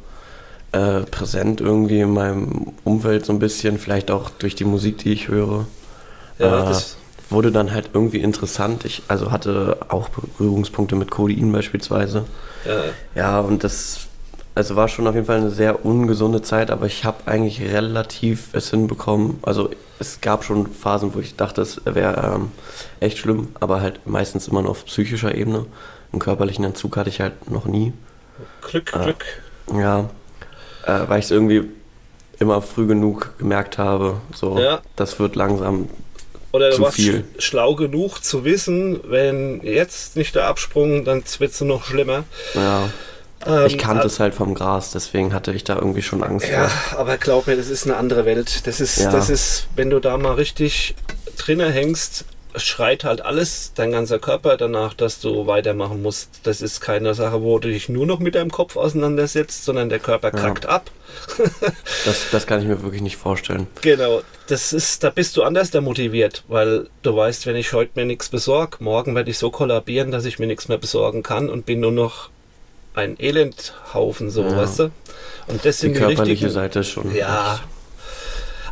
äh, 0.72 1.00
präsent 1.00 1.60
irgendwie 1.60 2.00
in 2.00 2.12
meinem 2.12 2.72
Umfeld 2.84 3.26
so 3.26 3.32
ein 3.32 3.38
bisschen, 3.38 3.78
vielleicht 3.78 4.10
auch 4.10 4.30
durch 4.30 4.54
die 4.54 4.64
Musik, 4.64 4.98
die 4.98 5.12
ich 5.12 5.28
höre. 5.28 5.66
Ja, 6.38 6.62
äh, 6.62 6.64
das 6.66 6.96
wurde 7.30 7.52
dann 7.52 7.72
halt 7.72 7.90
irgendwie 7.94 8.20
interessant. 8.20 8.84
Ich 8.84 9.02
also 9.08 9.30
hatte 9.30 9.78
auch 9.88 10.08
Berührungspunkte 10.10 10.96
mit 10.96 11.10
Codein 11.10 11.52
beispielsweise. 11.52 12.24
Ja, 12.66 12.82
ja 13.14 13.40
und 13.40 13.64
das 13.64 14.08
also 14.54 14.76
war 14.76 14.88
schon 14.88 15.06
auf 15.06 15.14
jeden 15.14 15.26
Fall 15.26 15.38
eine 15.38 15.50
sehr 15.50 15.84
ungesunde 15.84 16.42
Zeit, 16.42 16.70
aber 16.70 16.86
ich 16.86 17.04
habe 17.04 17.26
eigentlich 17.26 17.60
relativ 17.62 18.48
es 18.52 18.70
hinbekommen. 18.70 19.38
Also 19.42 19.70
es 19.98 20.20
gab 20.20 20.44
schon 20.44 20.66
Phasen, 20.66 21.14
wo 21.14 21.20
ich 21.20 21.36
dachte, 21.36 21.62
es 21.62 21.80
wäre 21.84 22.34
ähm, 22.34 22.52
echt 23.00 23.18
schlimm, 23.18 23.48
aber 23.60 23.80
halt 23.80 24.06
meistens 24.06 24.48
immer 24.48 24.62
nur 24.62 24.72
auf 24.72 24.84
psychischer 24.84 25.34
Ebene. 25.34 25.66
Einen 26.12 26.20
körperlichen 26.20 26.64
Entzug 26.64 26.96
hatte 26.96 27.08
ich 27.08 27.20
halt 27.20 27.50
noch 27.50 27.64
nie. 27.64 27.92
Glück, 28.60 28.92
äh, 28.94 29.04
Glück. 29.04 29.24
Ja, 29.72 30.10
äh, 30.86 31.00
weil 31.06 31.20
ich 31.20 31.26
es 31.26 31.30
irgendwie 31.30 31.70
immer 32.38 32.60
früh 32.60 32.86
genug 32.86 33.38
gemerkt 33.38 33.78
habe, 33.78 34.20
so 34.34 34.58
ja. 34.58 34.82
das 34.96 35.18
wird 35.18 35.36
langsam 35.36 35.88
oder 36.50 36.70
du 36.70 36.80
warst 36.80 36.96
viel. 36.96 37.24
schlau 37.38 37.74
genug 37.74 38.22
zu 38.22 38.44
wissen, 38.44 39.00
wenn 39.04 39.62
jetzt 39.62 40.16
nicht 40.16 40.34
der 40.34 40.46
Absprung, 40.46 41.04
dann 41.04 41.24
wird 41.38 41.52
es 41.52 41.60
noch 41.62 41.84
schlimmer. 41.84 42.24
Ja. 42.54 42.90
Ähm, 43.46 43.66
ich 43.66 43.78
kannte 43.78 44.06
es 44.06 44.20
halt 44.20 44.34
vom 44.34 44.54
Gras, 44.54 44.90
deswegen 44.90 45.34
hatte 45.34 45.52
ich 45.52 45.64
da 45.64 45.76
irgendwie 45.76 46.02
schon 46.02 46.22
Angst 46.22 46.48
ja, 46.48 46.68
vor. 46.68 47.00
aber 47.00 47.16
glaub 47.18 47.46
mir, 47.46 47.56
das 47.56 47.68
ist 47.68 47.84
eine 47.86 47.96
andere 47.96 48.24
Welt. 48.24 48.66
Das 48.66 48.80
ist, 48.80 48.98
ja. 48.98 49.10
das 49.10 49.30
ist, 49.30 49.66
wenn 49.76 49.90
du 49.90 50.00
da 50.00 50.16
mal 50.16 50.34
richtig 50.34 50.94
drinnen 51.36 51.72
hängst, 51.72 52.24
schreit 52.56 53.04
halt 53.04 53.22
alles, 53.22 53.72
dein 53.74 53.92
ganzer 53.92 54.18
Körper 54.18 54.56
danach, 54.56 54.94
dass 54.94 55.20
du 55.20 55.46
weitermachen 55.46 56.02
musst. 56.02 56.40
Das 56.42 56.60
ist 56.60 56.80
keine 56.80 57.14
Sache, 57.14 57.42
wo 57.42 57.58
du 57.58 57.68
dich 57.68 57.88
nur 57.88 58.06
noch 58.06 58.18
mit 58.18 58.34
deinem 58.34 58.50
Kopf 58.50 58.76
auseinandersetzt, 58.76 59.64
sondern 59.64 59.88
der 59.88 59.98
Körper 59.98 60.30
kackt 60.30 60.64
ja. 60.64 60.70
ab. 60.70 60.90
das, 62.04 62.26
das 62.30 62.46
kann 62.46 62.60
ich 62.60 62.66
mir 62.66 62.82
wirklich 62.82 63.02
nicht 63.02 63.16
vorstellen. 63.16 63.66
Genau, 63.80 64.22
das 64.48 64.72
ist, 64.72 65.04
da 65.04 65.10
bist 65.10 65.36
du 65.36 65.42
anders 65.42 65.72
motiviert, 65.72 66.44
weil 66.48 66.88
du 67.02 67.16
weißt, 67.16 67.46
wenn 67.46 67.56
ich 67.56 67.72
heute 67.72 67.92
mir 67.94 68.06
nichts 68.06 68.28
besorge, 68.28 68.78
morgen 68.80 69.14
werde 69.14 69.30
ich 69.30 69.38
so 69.38 69.50
kollabieren, 69.50 70.10
dass 70.10 70.24
ich 70.24 70.38
mir 70.38 70.46
nichts 70.46 70.68
mehr 70.68 70.78
besorgen 70.78 71.22
kann 71.22 71.48
und 71.48 71.66
bin 71.66 71.80
nur 71.80 71.92
noch 71.92 72.30
ein 72.94 73.18
Elendhaufen, 73.18 74.30
so, 74.30 74.42
ja. 74.42 74.56
weißt 74.56 74.78
du? 74.80 74.84
Und 75.46 75.64
deswegen 75.64 75.94
die 75.94 76.00
körperliche 76.00 76.50
Seite 76.50 76.84
schon. 76.84 77.14
Ja, 77.14 77.60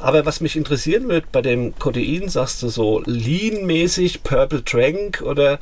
aber 0.00 0.24
was 0.24 0.40
mich 0.40 0.56
interessieren 0.56 1.08
wird 1.08 1.30
bei 1.30 1.42
dem 1.42 1.78
Codein, 1.78 2.28
sagst 2.28 2.62
du 2.62 2.68
so 2.68 3.02
Lean-mäßig, 3.04 4.22
Purple 4.22 4.62
Drank 4.62 5.22
oder. 5.24 5.58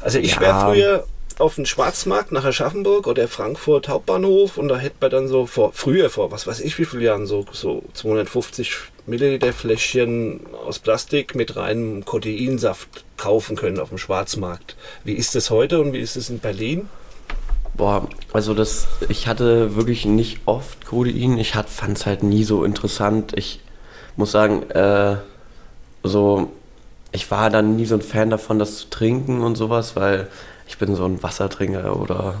Also 0.00 0.18
ich 0.18 0.34
ja. 0.34 0.40
wäre 0.40 0.60
früher 0.60 1.06
auf 1.38 1.56
den 1.56 1.66
Schwarzmarkt 1.66 2.32
nach 2.32 2.44
Aschaffenburg 2.44 3.06
oder 3.06 3.28
Frankfurt 3.28 3.88
Hauptbahnhof 3.88 4.56
und 4.56 4.68
da 4.68 4.78
hätte 4.78 4.96
man 5.00 5.10
dann 5.10 5.28
so 5.28 5.46
vor, 5.46 5.72
früher 5.74 6.08
vor, 6.08 6.30
was 6.30 6.46
weiß 6.46 6.60
ich 6.60 6.78
wie 6.78 6.86
viele 6.86 7.04
Jahren, 7.04 7.26
so, 7.26 7.44
so 7.52 7.84
250 7.92 8.72
Milliliter 9.06 9.52
Fläschchen 9.52 10.40
aus 10.66 10.78
Plastik 10.78 11.34
mit 11.34 11.56
reinem 11.56 12.04
Codeinsaft 12.04 13.04
kaufen 13.18 13.54
können 13.54 13.78
auf 13.78 13.90
dem 13.90 13.98
Schwarzmarkt. 13.98 14.76
Wie 15.04 15.12
ist 15.12 15.34
das 15.34 15.50
heute 15.50 15.80
und 15.80 15.92
wie 15.92 16.00
ist 16.00 16.16
es 16.16 16.30
in 16.30 16.38
Berlin? 16.38 16.88
Boah, 17.76 18.08
also 18.32 18.54
das, 18.54 18.88
ich 19.08 19.26
hatte 19.28 19.76
wirklich 19.76 20.06
nicht 20.06 20.40
oft 20.46 20.86
Codein. 20.86 21.38
Ich 21.38 21.52
fand 21.52 21.98
es 21.98 22.06
halt 22.06 22.22
nie 22.22 22.44
so 22.44 22.64
interessant. 22.64 23.32
Ich 23.36 23.60
muss 24.16 24.32
sagen, 24.32 24.70
äh, 24.70 25.16
so, 26.02 26.50
ich 27.12 27.30
war 27.30 27.50
dann 27.50 27.76
nie 27.76 27.84
so 27.84 27.94
ein 27.96 28.02
Fan 28.02 28.30
davon, 28.30 28.58
das 28.58 28.78
zu 28.78 28.90
trinken 28.90 29.42
und 29.42 29.56
sowas, 29.56 29.94
weil 29.96 30.28
ich 30.68 30.78
bin 30.78 30.96
so 30.96 31.04
ein 31.04 31.22
Wassertrinker 31.22 32.00
oder, 32.00 32.34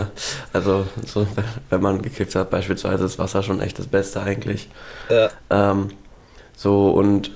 also 0.52 0.86
so, 1.04 1.26
wenn 1.70 1.80
man 1.80 2.02
gekifft 2.02 2.34
hat, 2.34 2.50
beispielsweise 2.50 3.04
ist 3.04 3.18
Wasser 3.18 3.42
schon 3.42 3.60
echt 3.60 3.78
das 3.78 3.86
Beste 3.86 4.22
eigentlich. 4.22 4.68
Ja. 5.08 5.30
Ähm, 5.50 5.88
so 6.54 6.90
und 6.90 7.30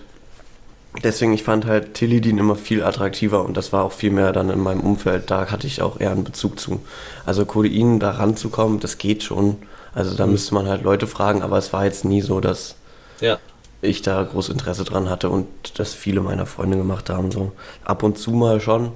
deswegen, 1.02 1.32
ich 1.32 1.42
fand 1.42 1.66
halt 1.66 1.94
Tilidin 1.94 2.38
immer 2.38 2.56
viel 2.56 2.82
attraktiver 2.82 3.44
und 3.44 3.56
das 3.56 3.72
war 3.72 3.84
auch 3.84 3.92
viel 3.92 4.10
mehr 4.10 4.32
dann 4.32 4.50
in 4.50 4.60
meinem 4.60 4.80
Umfeld. 4.80 5.30
Da 5.30 5.50
hatte 5.50 5.66
ich 5.66 5.82
auch 5.82 6.00
eher 6.00 6.12
einen 6.12 6.24
Bezug 6.24 6.58
zu. 6.58 6.80
Also 7.24 7.44
Codein 7.44 8.00
da 8.00 8.12
ranzukommen, 8.12 8.80
das 8.80 8.98
geht 8.98 9.22
schon. 9.22 9.56
Also 9.94 10.16
da 10.16 10.26
mhm. 10.26 10.32
müsste 10.32 10.54
man 10.54 10.68
halt 10.68 10.82
Leute 10.82 11.06
fragen, 11.06 11.42
aber 11.42 11.58
es 11.58 11.72
war 11.72 11.84
jetzt 11.84 12.04
nie 12.04 12.20
so, 12.20 12.40
dass 12.40 12.76
ja 13.20 13.38
ich 13.82 14.02
da 14.02 14.22
groß 14.22 14.48
Interesse 14.48 14.84
dran 14.84 15.08
hatte 15.08 15.30
und 15.30 15.46
das 15.78 15.94
viele 15.94 16.20
meiner 16.20 16.46
Freunde 16.46 16.76
gemacht 16.76 17.10
haben. 17.10 17.30
So 17.30 17.52
ab 17.84 18.02
und 18.02 18.18
zu 18.18 18.32
mal 18.32 18.60
schon 18.60 18.92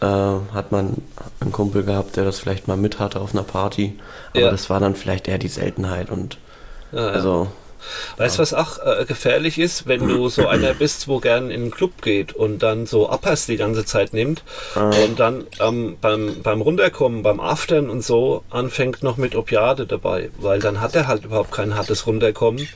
äh, 0.00 0.06
hat 0.06 0.72
man 0.72 0.94
einen 1.40 1.52
Kumpel 1.52 1.84
gehabt, 1.84 2.16
der 2.16 2.24
das 2.24 2.38
vielleicht 2.38 2.68
mal 2.68 2.76
mit 2.76 2.98
hatte 2.98 3.20
auf 3.20 3.34
einer 3.34 3.44
Party, 3.44 3.98
aber 4.30 4.40
ja. 4.40 4.50
das 4.50 4.70
war 4.70 4.80
dann 4.80 4.94
vielleicht 4.94 5.28
eher 5.28 5.38
die 5.38 5.48
Seltenheit 5.48 6.10
und 6.10 6.38
ja, 6.92 7.08
also 7.08 7.48
Weißt 8.16 8.38
du, 8.38 8.42
was 8.42 8.54
auch 8.54 8.78
äh, 8.78 9.04
gefährlich 9.04 9.58
ist, 9.58 9.86
wenn 9.86 10.06
du 10.06 10.28
so 10.28 10.46
einer 10.46 10.74
bist, 10.74 11.08
wo 11.08 11.18
gern 11.18 11.50
in 11.50 11.62
den 11.62 11.70
Club 11.70 12.02
geht 12.02 12.32
und 12.32 12.62
dann 12.62 12.86
so 12.86 13.10
Uppers 13.10 13.46
die 13.46 13.56
ganze 13.56 13.84
Zeit 13.84 14.12
nimmt 14.12 14.42
ah. 14.74 14.90
und 15.04 15.18
dann 15.18 15.46
ähm, 15.60 15.96
beim, 16.00 16.42
beim 16.42 16.60
Runterkommen, 16.60 17.22
beim 17.22 17.40
Aftern 17.40 17.90
und 17.90 18.02
so 18.02 18.44
anfängt 18.50 19.02
noch 19.02 19.16
mit 19.16 19.34
Opiate 19.34 19.86
dabei, 19.86 20.30
weil 20.38 20.60
dann 20.60 20.80
hat 20.80 20.94
er 20.94 21.06
halt 21.06 21.24
überhaupt 21.24 21.52
kein 21.52 21.76
hartes 21.76 22.06
Runterkommen. 22.06 22.68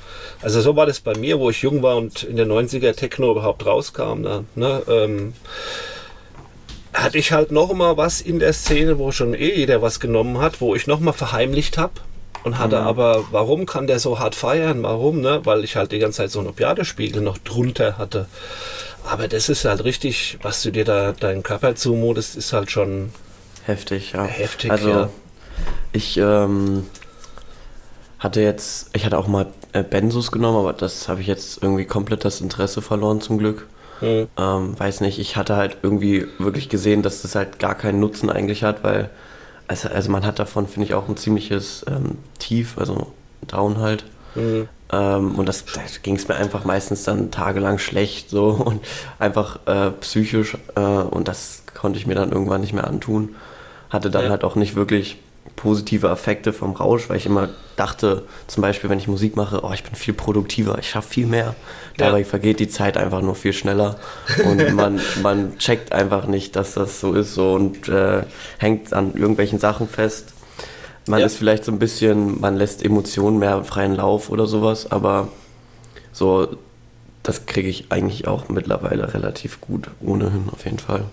Also 0.42 0.60
so 0.60 0.76
war 0.76 0.86
das 0.86 1.00
bei 1.00 1.16
mir, 1.16 1.38
wo 1.38 1.50
ich 1.50 1.62
jung 1.62 1.82
war 1.82 1.96
und 1.96 2.22
in 2.22 2.36
den 2.36 2.50
90er 2.50 2.94
Techno 2.94 3.32
überhaupt 3.32 3.66
rauskam. 3.66 4.22
Da, 4.22 4.44
ne, 4.54 4.82
ähm, 4.88 5.34
hatte 6.92 7.18
ich 7.18 7.32
halt 7.32 7.52
noch 7.52 7.72
mal 7.72 7.96
was 7.96 8.20
in 8.20 8.38
der 8.38 8.52
Szene, 8.52 8.98
wo 8.98 9.12
schon 9.12 9.34
eh 9.34 9.54
jeder 9.54 9.82
was 9.82 10.00
genommen 10.00 10.38
hat, 10.38 10.60
wo 10.60 10.74
ich 10.74 10.86
noch 10.86 11.00
mal 11.00 11.12
verheimlicht 11.12 11.78
habe 11.78 11.92
und 12.48 12.58
hatte 12.58 12.80
mhm. 12.80 12.86
aber, 12.86 13.24
warum 13.30 13.66
kann 13.66 13.86
der 13.86 13.98
so 13.98 14.18
hart 14.18 14.34
feiern? 14.34 14.82
Warum? 14.82 15.20
Ne? 15.20 15.40
Weil 15.44 15.64
ich 15.64 15.76
halt 15.76 15.92
die 15.92 15.98
ganze 15.98 16.18
Zeit 16.18 16.30
so 16.30 16.38
einen 16.38 16.48
Opiadespiegel 16.48 17.20
noch 17.20 17.36
drunter 17.36 17.98
hatte. 17.98 18.26
Aber 19.04 19.28
das 19.28 19.48
ist 19.48 19.66
halt 19.66 19.84
richtig, 19.84 20.38
was 20.42 20.62
du 20.62 20.70
dir 20.70 20.84
da 20.84 21.12
deinen 21.12 21.42
Körper 21.42 21.74
zumutest, 21.74 22.36
ist 22.36 22.52
halt 22.52 22.70
schon 22.70 23.10
heftig, 23.64 24.12
ja. 24.12 24.24
Heftig, 24.24 24.70
also, 24.70 24.88
ja. 24.88 25.10
Ich 25.92 26.16
ähm, 26.16 26.86
hatte 28.18 28.40
jetzt, 28.40 28.90
ich 28.94 29.04
hatte 29.04 29.18
auch 29.18 29.28
mal 29.28 29.46
äh, 29.72 29.82
Benzus 29.82 30.32
genommen, 30.32 30.58
aber 30.58 30.72
das 30.72 31.08
habe 31.08 31.20
ich 31.20 31.26
jetzt 31.26 31.62
irgendwie 31.62 31.84
komplett 31.84 32.24
das 32.24 32.40
Interesse 32.40 32.80
verloren 32.80 33.20
zum 33.20 33.36
Glück. 33.36 33.66
Mhm. 34.00 34.28
Ähm, 34.38 34.78
weiß 34.78 35.02
nicht, 35.02 35.18
ich 35.18 35.36
hatte 35.36 35.56
halt 35.56 35.78
irgendwie 35.82 36.26
wirklich 36.38 36.70
gesehen, 36.70 37.02
dass 37.02 37.20
das 37.22 37.34
halt 37.34 37.58
gar 37.58 37.74
keinen 37.74 38.00
Nutzen 38.00 38.30
eigentlich 38.30 38.62
hat, 38.62 38.84
weil 38.84 39.10
also, 39.68 39.88
also 39.88 40.10
man 40.10 40.24
hat 40.26 40.38
davon, 40.38 40.66
finde 40.66 40.86
ich, 40.86 40.94
auch 40.94 41.08
ein 41.08 41.16
ziemliches 41.16 41.84
ähm, 41.86 42.18
Tief, 42.38 42.78
also 42.78 43.12
Down 43.46 43.78
halt. 43.78 44.04
Mhm. 44.34 44.68
Ähm, 44.90 45.34
und 45.34 45.46
das, 45.46 45.64
da 45.66 45.82
ging 46.02 46.16
es 46.16 46.28
mir 46.28 46.36
einfach 46.36 46.64
meistens 46.64 47.04
dann 47.04 47.30
tagelang 47.30 47.78
schlecht 47.78 48.30
so 48.30 48.48
und 48.64 48.84
einfach 49.18 49.60
äh, 49.66 49.90
psychisch 49.92 50.56
äh, 50.74 50.80
und 50.80 51.28
das 51.28 51.62
konnte 51.74 51.98
ich 51.98 52.06
mir 52.06 52.14
dann 52.14 52.32
irgendwann 52.32 52.62
nicht 52.62 52.72
mehr 52.72 52.86
antun. 52.86 53.36
Hatte 53.90 54.10
dann 54.10 54.24
ja. 54.24 54.30
halt 54.30 54.44
auch 54.44 54.56
nicht 54.56 54.74
wirklich 54.74 55.18
positive 55.56 56.08
Effekte 56.08 56.52
vom 56.52 56.72
Rausch, 56.72 57.08
weil 57.08 57.16
ich 57.16 57.26
immer 57.26 57.48
dachte, 57.76 58.24
zum 58.46 58.62
Beispiel, 58.62 58.90
wenn 58.90 58.98
ich 58.98 59.08
Musik 59.08 59.36
mache, 59.36 59.62
oh, 59.62 59.72
ich 59.72 59.82
bin 59.82 59.94
viel 59.94 60.14
produktiver, 60.14 60.78
ich 60.78 60.90
schaffe 60.90 61.10
viel 61.10 61.26
mehr. 61.26 61.54
Dabei 61.96 62.20
ja. 62.20 62.24
vergeht 62.24 62.60
die 62.60 62.68
Zeit 62.68 62.96
einfach 62.96 63.22
nur 63.22 63.34
viel 63.34 63.52
schneller 63.52 63.98
und 64.44 64.72
man, 64.74 65.00
man 65.22 65.58
checkt 65.58 65.92
einfach 65.92 66.26
nicht, 66.26 66.56
dass 66.56 66.74
das 66.74 67.00
so 67.00 67.12
ist 67.14 67.34
so 67.34 67.54
und 67.54 67.88
äh, 67.88 68.24
hängt 68.58 68.92
an 68.92 69.14
irgendwelchen 69.14 69.58
Sachen 69.58 69.88
fest. 69.88 70.32
Man 71.06 71.20
ja. 71.20 71.26
ist 71.26 71.36
vielleicht 71.36 71.64
so 71.64 71.72
ein 71.72 71.78
bisschen, 71.78 72.40
man 72.40 72.56
lässt 72.56 72.84
Emotionen 72.84 73.38
mehr 73.38 73.64
freien 73.64 73.94
Lauf 73.94 74.30
oder 74.30 74.46
sowas, 74.46 74.90
aber 74.90 75.28
so, 76.12 76.56
das 77.22 77.46
kriege 77.46 77.68
ich 77.68 77.86
eigentlich 77.90 78.26
auch 78.26 78.48
mittlerweile 78.48 79.14
relativ 79.14 79.60
gut 79.60 79.88
ohnehin 80.00 80.48
auf 80.52 80.64
jeden 80.64 80.78
Fall. 80.78 81.04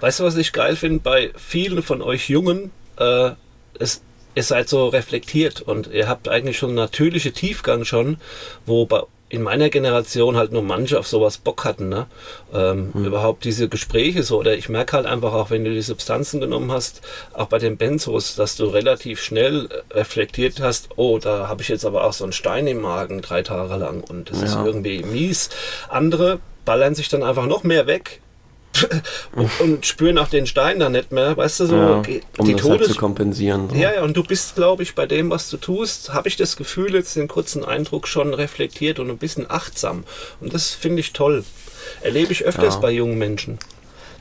Weißt 0.00 0.20
du, 0.20 0.24
was 0.24 0.36
ich 0.36 0.52
geil 0.52 0.76
finde 0.76 1.00
bei 1.00 1.30
vielen 1.36 1.82
von 1.82 2.02
euch 2.02 2.28
Jungen? 2.28 2.70
Äh, 2.98 3.30
es, 3.78 4.02
ihr 4.34 4.42
seid 4.42 4.68
so 4.68 4.88
reflektiert 4.88 5.60
und 5.60 5.88
ihr 5.88 6.08
habt 6.08 6.28
eigentlich 6.28 6.58
schon 6.58 6.74
natürliche 6.74 7.32
Tiefgang 7.32 7.84
schon, 7.84 8.18
wo 8.66 8.86
bei 8.86 9.02
in 9.32 9.40
meiner 9.42 9.70
Generation 9.70 10.36
halt 10.36 10.52
nur 10.52 10.60
manche 10.60 10.98
auf 10.98 11.08
sowas 11.08 11.38
Bock 11.38 11.64
hatten, 11.64 11.88
ne? 11.88 12.06
Ähm, 12.52 12.90
mhm. 12.92 13.06
Überhaupt 13.06 13.44
diese 13.44 13.66
Gespräche 13.66 14.24
so. 14.24 14.38
Oder 14.38 14.54
ich 14.58 14.68
merke 14.68 14.94
halt 14.94 15.06
einfach 15.06 15.32
auch, 15.32 15.48
wenn 15.48 15.64
du 15.64 15.72
die 15.72 15.80
Substanzen 15.80 16.38
genommen 16.38 16.70
hast, 16.70 17.00
auch 17.32 17.46
bei 17.46 17.58
den 17.58 17.78
Benzos, 17.78 18.36
dass 18.36 18.56
du 18.56 18.66
relativ 18.66 19.22
schnell 19.22 19.70
reflektiert 19.90 20.60
hast, 20.60 20.90
oh, 20.96 21.16
da 21.16 21.48
habe 21.48 21.62
ich 21.62 21.68
jetzt 21.68 21.86
aber 21.86 22.04
auch 22.04 22.12
so 22.12 22.24
einen 22.24 22.34
Stein 22.34 22.66
im 22.66 22.82
Magen 22.82 23.22
drei 23.22 23.40
Tage 23.40 23.74
lang 23.76 24.04
und 24.04 24.30
das 24.30 24.40
ja. 24.40 24.44
ist 24.48 24.66
irgendwie 24.66 25.02
mies. 25.02 25.48
Andere 25.88 26.38
ballern 26.66 26.94
sich 26.94 27.08
dann 27.08 27.22
einfach 27.22 27.46
noch 27.46 27.64
mehr 27.64 27.86
weg, 27.86 28.20
und, 29.36 29.60
und, 29.60 29.86
spüren 29.86 30.18
auch 30.18 30.28
den 30.28 30.46
Stein 30.46 30.80
dann 30.80 30.92
nicht 30.92 31.12
mehr, 31.12 31.36
weißt 31.36 31.60
du, 31.60 31.66
so 31.66 31.76
ja, 31.76 32.02
um 32.38 32.46
die 32.46 32.52
das 32.52 32.62
Todes 32.62 32.80
halt 32.80 32.92
zu 32.92 32.96
kompensieren. 32.96 33.68
So. 33.70 33.76
Ja, 33.76 33.94
ja, 33.94 34.02
und 34.02 34.16
du 34.16 34.22
bist, 34.22 34.54
glaube 34.54 34.82
ich, 34.82 34.94
bei 34.94 35.06
dem, 35.06 35.30
was 35.30 35.50
du 35.50 35.56
tust, 35.56 36.12
habe 36.14 36.28
ich 36.28 36.36
das 36.36 36.56
Gefühl, 36.56 36.94
jetzt 36.94 37.16
den 37.16 37.28
kurzen 37.28 37.64
Eindruck 37.64 38.08
schon 38.08 38.34
reflektiert 38.34 38.98
und 38.98 39.10
ein 39.10 39.18
bisschen 39.18 39.50
achtsam. 39.50 40.04
Und 40.40 40.54
das 40.54 40.70
finde 40.70 41.00
ich 41.00 41.12
toll. 41.12 41.44
Erlebe 42.02 42.32
ich 42.32 42.44
öfters 42.44 42.74
ja. 42.74 42.80
bei 42.80 42.90
jungen 42.90 43.18
Menschen. 43.18 43.58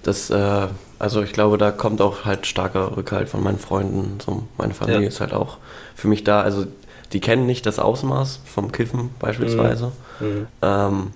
Das, 0.04 0.30
äh, 0.30 0.68
also 1.00 1.22
ich 1.22 1.34
glaube, 1.34 1.58
da 1.58 1.72
kommt 1.72 2.02
auch 2.02 2.26
halt 2.26 2.48
starker 2.48 2.98
Rückhalt 2.98 3.30
von 3.30 3.44
meinen 3.44 3.60
Freunden. 3.60 4.20
So, 4.24 4.44
meine 4.58 4.74
Familie 4.74 5.04
ja. 5.04 5.08
ist 5.08 5.22
halt 5.22 5.34
auch 5.34 5.58
für 5.96 6.08
mich 6.08 6.24
da. 6.24 6.42
Also 6.42 6.66
die 7.14 7.20
kennen 7.20 7.46
nicht 7.46 7.66
das 7.66 7.80
Ausmaß 7.80 8.40
vom 8.46 8.72
Kiffen 8.72 9.12
beispielsweise. 9.20 9.92
Mhm. 10.20 10.28
mhm. 10.28 10.48
Ähm, 10.62 11.12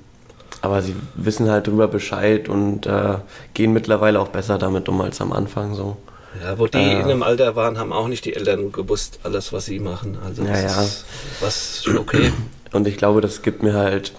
aber 0.65 0.81
sie 0.81 0.95
wissen 1.15 1.49
halt 1.49 1.67
drüber 1.67 1.87
Bescheid 1.87 2.49
und 2.49 2.85
äh, 2.87 3.15
gehen 3.53 3.71
mittlerweile 3.71 4.19
auch 4.19 4.29
besser 4.29 4.57
damit 4.57 4.89
um 4.89 4.99
als 5.01 5.21
am 5.21 5.31
Anfang 5.31 5.75
so. 5.75 5.97
Ja, 6.43 6.57
wo 6.59 6.67
die 6.67 6.77
äh, 6.77 6.99
in 6.99 7.03
einem 7.03 7.23
Alter 7.23 7.55
waren, 7.55 7.77
haben 7.77 7.93
auch 7.93 8.07
nicht 8.07 8.25
die 8.25 8.35
Eltern 8.35 8.71
gewusst, 8.71 9.19
alles, 9.23 9.53
was 9.53 9.65
sie 9.65 9.79
machen. 9.79 10.17
Also 10.25 10.43
ja, 10.43 10.59
ja. 10.59 10.81
Ist, 10.81 11.05
was 11.39 11.83
schon 11.83 11.97
okay. 11.97 12.31
Und 12.73 12.87
ich 12.87 12.97
glaube, 12.97 13.21
das 13.21 13.41
gibt 13.41 13.63
mir 13.63 13.73
halt 13.73 14.13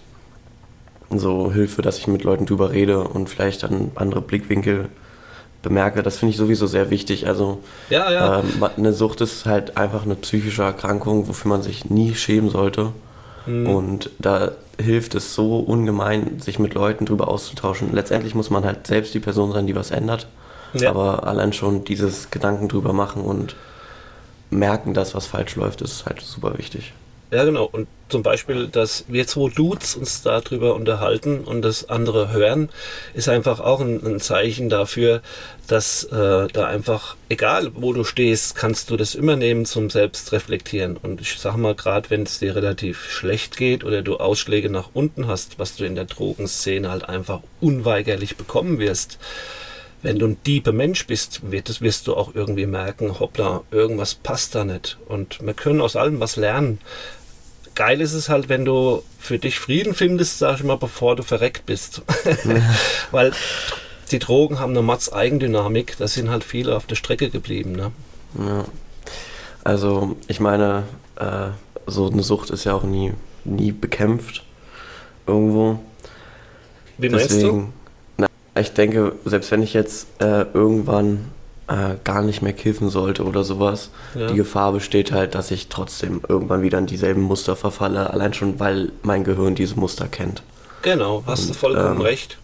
so 1.11 1.53
Hilfe, 1.53 1.83
dass 1.83 1.99
ich 1.99 2.07
mit 2.07 2.25
Leuten 2.25 2.47
drüber 2.47 2.71
rede 2.71 3.01
und 3.01 3.29
vielleicht 3.29 3.63
dann 3.63 3.91
andere 3.97 4.23
Blickwinkel 4.23 4.89
bemerke. 5.63 6.03
Das 6.03 6.19
finde 6.19 6.31
ich 6.31 6.37
sowieso 6.37 6.67
sehr 6.67 6.91
wichtig. 6.91 7.27
Also 7.27 7.61
ja, 7.91 8.11
ja. 8.11 8.39
Ähm, 8.41 8.65
eine 8.77 8.93
Sucht 8.93 9.21
ist 9.21 9.47
halt 9.47 9.77
einfach 9.77 10.05
eine 10.05 10.15
psychische 10.15 10.63
Erkrankung, 10.63 11.29
wofür 11.29 11.49
man 11.51 11.63
sich 11.63 11.91
nie 11.91 12.15
schämen 12.15 12.51
sollte. 12.51 12.93
Mhm. 13.47 13.67
Und 13.69 14.11
da 14.19 14.53
hilft 14.79 15.15
es 15.15 15.35
so 15.35 15.59
ungemein, 15.59 16.41
sich 16.41 16.59
mit 16.59 16.75
Leuten 16.75 17.07
drüber 17.07 17.29
auszutauschen. 17.29 17.93
Letztendlich 17.93 18.35
muss 18.35 18.51
man 18.51 18.65
halt 18.65 18.87
selbst 18.87 19.15
die 19.15 19.21
Person 19.21 19.53
sein, 19.53 19.67
die 19.67 19.75
was 19.75 19.91
ändert. 19.91 20.27
Ja. 20.75 20.91
Aber 20.91 21.27
allein 21.27 21.53
schon 21.53 21.85
dieses 21.85 22.31
Gedanken 22.31 22.69
drüber 22.69 22.93
machen 22.93 23.23
und 23.23 23.57
merken, 24.51 24.95
dass 24.95 25.15
was 25.15 25.27
falsch 25.27 25.57
läuft, 25.57 25.81
ist 25.81 26.07
halt 26.07 26.21
super 26.21 26.59
wichtig. 26.59 26.93
Ja, 27.31 27.45
genau. 27.45 27.65
Und 27.65 27.89
zum 28.09 28.23
Beispiel, 28.23 28.69
dass 28.69 29.05
wir 29.09 29.27
zwei 29.27 29.49
Dudes 29.51 29.97
uns 29.97 30.23
darüber 30.23 30.75
unterhalten 30.75 31.41
und 31.41 31.63
das 31.63 31.89
andere 31.89 32.33
hören, 32.33 32.69
ist 33.15 33.29
einfach 33.29 33.59
auch 33.59 33.81
ein, 33.81 34.05
ein 34.05 34.21
Zeichen 34.21 34.69
dafür, 34.69 35.23
dass 35.67 36.05
äh, 36.05 36.47
da 36.53 36.67
einfach, 36.67 37.17
egal 37.29 37.73
wo 37.75 37.93
du 37.93 38.05
stehst, 38.05 38.55
kannst 38.55 38.91
du 38.91 38.97
das 38.97 39.17
immer 39.17 39.35
nehmen 39.35 39.67
zum 39.67 39.91
Selbstreflektieren. 39.91 40.97
Und 40.97 41.21
ich 41.21 41.39
sag 41.39 41.57
mal, 41.57 41.75
gerade 41.75 42.09
wenn 42.11 42.23
es 42.23 42.39
dir 42.39 42.55
relativ 42.55 43.11
schlecht 43.11 43.57
geht 43.57 43.83
oder 43.83 44.03
du 44.03 44.19
Ausschläge 44.19 44.71
nach 44.71 44.91
unten 44.95 45.27
hast, 45.27 45.59
was 45.59 45.75
du 45.77 45.85
in 45.85 45.97
der 45.97 46.05
Drogenszene 46.05 46.89
halt 46.89 47.09
einfach 47.09 47.41
unweigerlich 47.61 48.37
bekommen 48.37 48.79
wirst, 48.79 49.19
wenn 50.03 50.21
du 50.21 50.27
ein 50.27 50.37
dieper 50.47 50.71
Mensch 50.71 51.07
bist, 51.09 51.51
wird, 51.51 51.81
wirst 51.81 52.07
du 52.07 52.15
auch 52.15 52.35
irgendwie 52.35 52.67
merken, 52.67 53.19
hoppla, 53.19 53.65
irgendwas 53.73 54.15
passt 54.15 54.55
da 54.55 54.65
nicht. 54.65 54.99
Und 55.09 55.45
wir 55.45 55.55
können 55.55 55.81
aus 55.81 55.97
allem 55.97 56.21
was 56.21 56.37
lernen 56.37 56.79
geil 57.77 58.01
ist 58.01 58.15
es 58.15 58.29
halt, 58.29 58.49
wenn 58.49 58.65
du 58.65 59.03
für 59.21 59.39
dich 59.39 59.61
Frieden 59.61 59.95
findest, 59.95 60.39
sag 60.39 60.57
ich 60.57 60.65
mal, 60.65 60.77
bevor 60.77 61.15
du 61.15 61.23
verreckt 61.23 61.67
bist. 61.67 62.03
Weil 63.13 63.33
die 64.11 64.19
Drogen 64.19 64.59
haben 64.59 64.73
eine 64.73 64.83
Matz 64.83 65.13
Eigendynamik, 65.13 65.97
da 65.99 66.09
sind 66.09 66.31
halt 66.31 66.43
viele 66.43 66.77
auf 66.77 66.87
der 66.87 66.97
Strecke 66.97 67.31
geblieben. 67.31 67.73
Ne? 67.73 67.93
Ja. 68.39 68.65
Also 69.63 70.17
ich 70.27 70.41
meine, 70.41 70.85
äh, 71.17 71.49
so 71.87 72.11
eine 72.11 72.23
Sucht 72.23 72.51
ist 72.51 72.65
ja 72.65 72.75
auch 72.75 72.85
nie, 72.85 73.13
nie 73.45 73.73
bekämpft 73.73 74.45
irgendwo. 75.27 75.79
Wie 76.99 77.09
meinst 77.09 77.31
Deswegen, 77.31 77.73
du? 78.17 78.27
Na, 78.55 78.61
ich 78.61 78.73
denke, 78.73 79.13
selbst 79.25 79.51
wenn 79.51 79.63
ich 79.63 79.75
jetzt 79.75 80.07
äh, 80.21 80.43
irgendwann 80.55 81.33
äh, 81.69 81.97
gar 82.05 82.23
nicht 82.23 82.43
mehr 82.43 82.53
kiffen 82.53 82.91
sollte 82.91 83.25
oder 83.25 83.45
sowas. 83.45 83.91
Ja. 84.15 84.29
Die 84.29 84.37
Gefahr 84.37 84.73
besteht 84.73 85.13
halt, 85.13 85.35
dass 85.35 85.51
ich 85.51 85.69
trotzdem 85.69 86.23
irgendwann 86.29 86.63
wieder 86.63 86.79
in 86.79 86.87
dieselben 86.87 87.23
Muster 87.23 87.57
verfalle, 87.57 88.11
allein 88.11 88.35
schon, 88.35 88.61
weil 88.61 88.93
mein 89.03 89.25
Gehirn 89.25 89.55
diese 89.55 89.77
Muster 89.77 90.07
kennt. 90.07 90.43
Genau, 90.83 91.25
hast 91.27 91.43
Und, 91.43 91.51
du 91.51 91.55
vollkommen 91.55 91.97
ähm, 91.97 92.03
recht. 92.03 92.39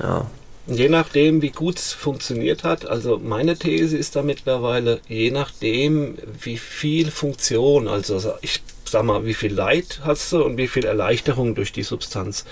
Ja. 0.00 0.26
Je 0.66 0.88
nachdem, 0.90 1.40
wie 1.40 1.50
gut 1.50 1.78
es 1.78 1.92
funktioniert 1.92 2.62
hat, 2.62 2.86
also 2.86 3.18
meine 3.18 3.56
These 3.56 3.96
ist 3.96 4.16
da 4.16 4.22
mittlerweile, 4.22 5.00
je 5.08 5.30
nachdem, 5.30 6.18
wie 6.42 6.58
viel 6.58 7.10
Funktion, 7.10 7.88
also 7.88 8.20
ich 8.42 8.62
sag 8.90 9.04
mal, 9.04 9.24
wie 9.24 9.34
viel 9.34 9.52
Leid 9.52 10.00
hast 10.04 10.32
du 10.32 10.42
und 10.42 10.56
wie 10.56 10.68
viel 10.68 10.84
Erleichterung 10.84 11.54
durch 11.54 11.72
die 11.72 11.82
Substanz. 11.82 12.44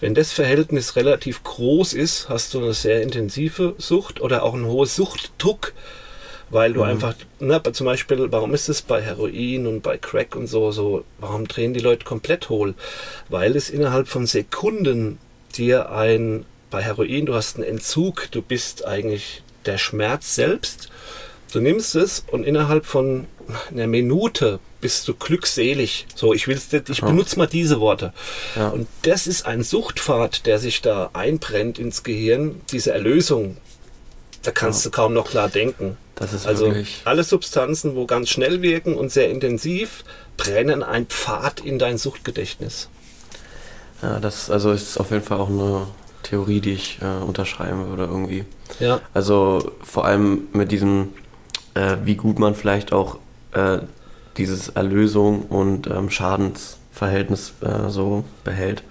Wenn 0.00 0.14
das 0.14 0.32
Verhältnis 0.32 0.96
relativ 0.96 1.42
groß 1.42 1.94
ist, 1.94 2.28
hast 2.28 2.54
du 2.54 2.58
eine 2.58 2.74
sehr 2.74 3.02
intensive 3.02 3.74
Sucht 3.78 4.20
oder 4.20 4.42
auch 4.42 4.54
einen 4.54 4.66
hohen 4.66 4.86
Suchtdruck, 4.86 5.72
weil 6.50 6.72
du 6.72 6.80
mhm. 6.80 6.90
einfach, 6.90 7.14
ne, 7.40 7.62
zum 7.72 7.86
Beispiel, 7.86 8.30
warum 8.30 8.54
ist 8.54 8.68
es 8.68 8.82
bei 8.82 9.00
Heroin 9.02 9.66
und 9.66 9.82
bei 9.82 9.98
Crack 9.98 10.36
und 10.36 10.46
so, 10.46 10.70
so, 10.72 11.04
warum 11.18 11.48
drehen 11.48 11.74
die 11.74 11.80
Leute 11.80 12.04
komplett 12.04 12.48
hohl? 12.48 12.74
Weil 13.28 13.56
es 13.56 13.70
innerhalb 13.70 14.08
von 14.08 14.26
Sekunden 14.26 15.18
dir 15.56 15.90
ein, 15.90 16.44
bei 16.70 16.82
Heroin, 16.82 17.26
du 17.26 17.34
hast 17.34 17.56
einen 17.56 17.64
Entzug, 17.64 18.28
du 18.30 18.42
bist 18.42 18.84
eigentlich 18.84 19.42
der 19.66 19.78
Schmerz 19.78 20.34
selbst. 20.34 20.90
Du 21.52 21.60
nimmst 21.60 21.94
es 21.94 22.24
und 22.30 22.44
innerhalb 22.44 22.84
von 22.84 23.26
einer 23.70 23.86
Minute 23.86 24.58
bist 24.84 25.08
du 25.08 25.14
glückselig. 25.14 26.06
So, 26.14 26.34
ich 26.34 26.46
will 26.46 26.60
ich 26.90 27.00
benutze 27.00 27.38
mal 27.38 27.46
diese 27.46 27.80
Worte. 27.80 28.12
Ja. 28.54 28.68
Und 28.68 28.86
das 29.00 29.26
ist 29.26 29.46
ein 29.46 29.62
Suchtpfad, 29.62 30.44
der 30.44 30.58
sich 30.58 30.82
da 30.82 31.08
einbrennt 31.14 31.78
ins 31.78 32.02
Gehirn, 32.02 32.60
diese 32.70 32.92
Erlösung. 32.92 33.56
Da 34.42 34.50
kannst 34.50 34.84
ja. 34.84 34.90
du 34.90 34.94
kaum 34.94 35.14
noch 35.14 35.30
klar 35.30 35.48
denken. 35.48 35.96
Das 36.16 36.34
ist 36.34 36.46
also 36.46 36.66
wirklich... 36.66 37.00
alle 37.06 37.24
Substanzen, 37.24 37.96
wo 37.96 38.04
ganz 38.04 38.28
schnell 38.28 38.60
wirken 38.60 38.94
und 38.94 39.10
sehr 39.10 39.30
intensiv, 39.30 40.04
brennen 40.36 40.82
ein 40.82 41.06
Pfad 41.06 41.60
in 41.60 41.78
dein 41.78 41.96
Suchtgedächtnis. 41.96 42.90
Ja, 44.02 44.20
das 44.20 44.50
also 44.50 44.70
ist 44.70 45.00
auf 45.00 45.12
jeden 45.12 45.24
Fall 45.24 45.38
auch 45.38 45.48
eine 45.48 45.86
Theorie, 46.24 46.60
die 46.60 46.74
ich 46.74 46.98
äh, 47.00 47.24
unterschreiben 47.24 47.88
würde 47.88 48.02
irgendwie. 48.02 48.44
Ja. 48.80 49.00
Also 49.14 49.72
vor 49.82 50.04
allem 50.04 50.48
mit 50.52 50.72
diesem, 50.72 51.14
äh, 51.72 51.96
wie 52.04 52.16
gut 52.16 52.38
man 52.38 52.54
vielleicht 52.54 52.92
auch 52.92 53.16
äh, 53.52 53.78
dieses 54.36 54.70
Erlösung 54.70 55.42
und 55.42 55.86
ähm, 55.86 56.10
Schadensverhältnis 56.10 57.54
äh, 57.60 57.88
so 57.88 58.24
behält. 58.44 58.82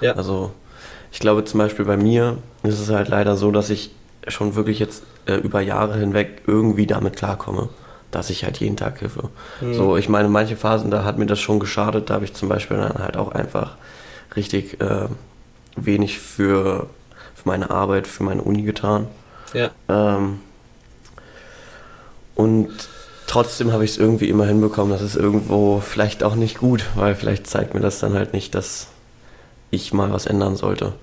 Ja. 0.00 0.12
Also 0.12 0.52
ich 1.12 1.20
glaube 1.20 1.44
zum 1.44 1.58
Beispiel 1.58 1.84
bei 1.84 1.96
mir 1.96 2.38
ist 2.62 2.80
es 2.80 2.90
halt 2.90 3.08
leider 3.08 3.36
so, 3.36 3.50
dass 3.50 3.70
ich 3.70 3.90
schon 4.26 4.54
wirklich 4.54 4.78
jetzt 4.78 5.02
äh, 5.26 5.34
über 5.34 5.60
Jahre 5.60 5.98
hinweg 5.98 6.42
irgendwie 6.46 6.86
damit 6.86 7.16
klarkomme, 7.16 7.68
dass 8.10 8.30
ich 8.30 8.44
halt 8.44 8.58
jeden 8.58 8.76
Tag 8.76 8.98
kiffe. 8.98 9.30
Mhm. 9.60 9.74
So, 9.74 9.96
ich 9.96 10.08
meine, 10.08 10.28
manche 10.28 10.56
Phasen, 10.56 10.90
da 10.90 11.04
hat 11.04 11.18
mir 11.18 11.26
das 11.26 11.40
schon 11.40 11.60
geschadet, 11.60 12.10
da 12.10 12.14
habe 12.14 12.24
ich 12.24 12.34
zum 12.34 12.48
Beispiel 12.48 12.76
dann 12.76 12.94
halt 12.94 13.16
auch 13.16 13.32
einfach 13.32 13.76
richtig 14.36 14.80
äh, 14.80 15.08
wenig 15.76 16.18
für, 16.18 16.88
für 17.34 17.48
meine 17.48 17.70
Arbeit, 17.70 18.06
für 18.06 18.24
meine 18.24 18.42
Uni 18.42 18.62
getan. 18.62 19.06
Ja. 19.54 19.70
Ähm, 19.88 20.40
und 22.34 22.70
trotzdem 23.28 23.72
habe 23.72 23.84
ich 23.84 23.92
es 23.92 23.98
irgendwie 23.98 24.28
immer 24.28 24.46
hinbekommen. 24.46 24.92
Das 24.92 25.02
ist 25.02 25.14
irgendwo 25.16 25.80
vielleicht 25.80 26.24
auch 26.24 26.34
nicht 26.34 26.58
gut, 26.58 26.84
weil 26.96 27.14
vielleicht 27.14 27.46
zeigt 27.46 27.74
mir 27.74 27.80
das 27.80 28.00
dann 28.00 28.14
halt 28.14 28.32
nicht, 28.32 28.54
dass 28.54 28.88
ich 29.70 29.92
mal 29.92 30.12
was 30.12 30.26
ändern 30.26 30.56
sollte. 30.56 30.94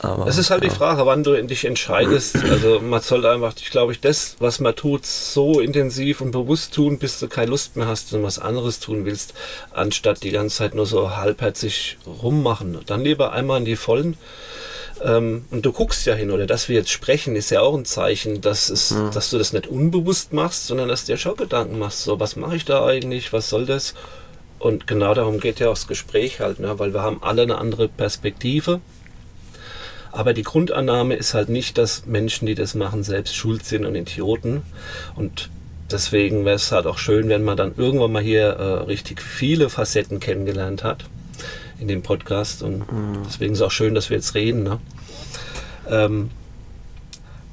Aber, 0.00 0.28
es 0.28 0.38
ist 0.38 0.50
halt 0.50 0.62
ja. 0.62 0.68
die 0.68 0.74
Frage, 0.74 1.06
wann 1.06 1.24
du 1.24 1.42
dich 1.42 1.64
entscheidest. 1.64 2.36
Also 2.36 2.78
man 2.80 3.00
sollte 3.00 3.30
einfach, 3.30 3.54
ich 3.56 3.70
glaube 3.70 3.92
ich, 3.92 4.00
das, 4.00 4.36
was 4.38 4.60
man 4.60 4.76
tut, 4.76 5.04
so 5.04 5.58
intensiv 5.58 6.20
und 6.20 6.30
bewusst 6.30 6.72
tun, 6.72 6.98
bis 6.98 7.18
du 7.18 7.26
keine 7.26 7.50
Lust 7.50 7.76
mehr 7.76 7.88
hast 7.88 8.12
und 8.14 8.22
was 8.22 8.38
anderes 8.38 8.78
tun 8.78 9.04
willst, 9.04 9.34
anstatt 9.72 10.22
die 10.22 10.30
ganze 10.30 10.58
Zeit 10.58 10.74
nur 10.74 10.86
so 10.86 11.16
halbherzig 11.16 11.98
rummachen. 12.22 12.78
Dann 12.86 13.02
lieber 13.02 13.32
einmal 13.32 13.58
in 13.58 13.64
die 13.64 13.76
Vollen 13.76 14.16
ähm, 15.04 15.44
und 15.50 15.64
du 15.64 15.72
guckst 15.72 16.06
ja 16.06 16.14
hin, 16.14 16.30
oder 16.30 16.46
dass 16.46 16.68
wir 16.68 16.76
jetzt 16.76 16.90
sprechen, 16.90 17.36
ist 17.36 17.50
ja 17.50 17.60
auch 17.60 17.76
ein 17.76 17.84
Zeichen, 17.84 18.40
dass, 18.40 18.68
es, 18.70 18.90
ja. 18.90 19.10
dass 19.10 19.30
du 19.30 19.38
das 19.38 19.52
nicht 19.52 19.66
unbewusst 19.66 20.32
machst, 20.32 20.66
sondern 20.66 20.88
dass 20.88 21.04
du 21.04 21.12
dir 21.12 21.18
schon 21.18 21.36
Gedanken 21.36 21.78
machst, 21.78 22.02
so, 22.02 22.18
was 22.20 22.36
mache 22.36 22.56
ich 22.56 22.64
da 22.64 22.84
eigentlich, 22.86 23.32
was 23.32 23.48
soll 23.48 23.66
das? 23.66 23.94
Und 24.58 24.86
genau 24.86 25.14
darum 25.14 25.38
geht 25.40 25.60
ja 25.60 25.68
auch 25.68 25.74
das 25.74 25.86
Gespräch 25.86 26.40
halt, 26.40 26.58
ne? 26.58 26.78
weil 26.78 26.92
wir 26.92 27.02
haben 27.02 27.22
alle 27.22 27.42
eine 27.42 27.58
andere 27.58 27.88
Perspektive. 27.88 28.80
Aber 30.10 30.32
die 30.32 30.42
Grundannahme 30.42 31.14
ist 31.14 31.34
halt 31.34 31.48
nicht, 31.48 31.78
dass 31.78 32.06
Menschen, 32.06 32.46
die 32.46 32.54
das 32.54 32.74
machen, 32.74 33.04
selbst 33.04 33.36
schuld 33.36 33.64
sind 33.64 33.84
und 33.84 33.94
Idioten. 33.94 34.62
Und 35.14 35.50
deswegen 35.92 36.44
wäre 36.44 36.56
es 36.56 36.72
halt 36.72 36.86
auch 36.86 36.98
schön, 36.98 37.28
wenn 37.28 37.44
man 37.44 37.56
dann 37.56 37.74
irgendwann 37.76 38.12
mal 38.12 38.22
hier 38.22 38.48
äh, 38.48 38.62
richtig 38.84 39.22
viele 39.22 39.68
Facetten 39.68 40.18
kennengelernt 40.18 40.82
hat 40.82 41.04
in 41.80 41.88
dem 41.88 42.02
Podcast. 42.02 42.62
Und 42.62 42.90
mhm. 42.90 43.22
deswegen 43.26 43.52
ist 43.52 43.60
es 43.60 43.66
auch 43.66 43.70
schön, 43.70 43.94
dass 43.94 44.10
wir 44.10 44.16
jetzt 44.16 44.34
reden. 44.34 44.62
Ne? 44.62 44.78
Ähm, 45.88 46.30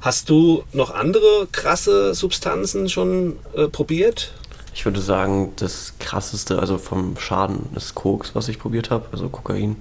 hast 0.00 0.30
du 0.30 0.64
noch 0.72 0.94
andere 0.94 1.48
krasse 1.52 2.14
Substanzen 2.14 2.88
schon 2.88 3.36
äh, 3.54 3.68
probiert? 3.68 4.32
Ich 4.74 4.84
würde 4.84 5.00
sagen, 5.00 5.52
das 5.56 5.94
krasseste, 5.98 6.58
also 6.58 6.76
vom 6.76 7.16
Schaden, 7.18 7.66
ist 7.74 7.94
Koks, 7.94 8.34
was 8.34 8.48
ich 8.48 8.58
probiert 8.58 8.90
habe, 8.90 9.06
also 9.10 9.28
Kokain. 9.28 9.76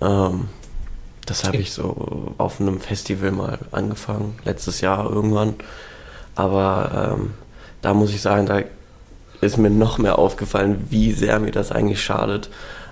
Ähm, 0.00 0.48
das 1.26 1.44
habe 1.44 1.58
ich 1.58 1.72
so 1.72 2.34
auf 2.38 2.60
einem 2.60 2.80
Festival 2.80 3.30
mal 3.30 3.58
angefangen, 3.72 4.38
letztes 4.44 4.80
Jahr 4.80 5.08
irgendwann. 5.08 5.54
Aber 6.34 7.12
ähm, 7.18 7.34
da 7.82 7.94
muss 7.94 8.10
ich 8.10 8.22
sagen, 8.22 8.46
da 8.46 8.62
ist 9.40 9.58
mir 9.58 9.70
noch 9.70 9.98
mehr 9.98 10.18
aufgefallen, 10.18 10.86
wie 10.90 11.12
sehr 11.12 11.38
mir 11.38 11.52
das 11.52 11.70
eigentlich 11.70 12.02
schadet. 12.02 12.50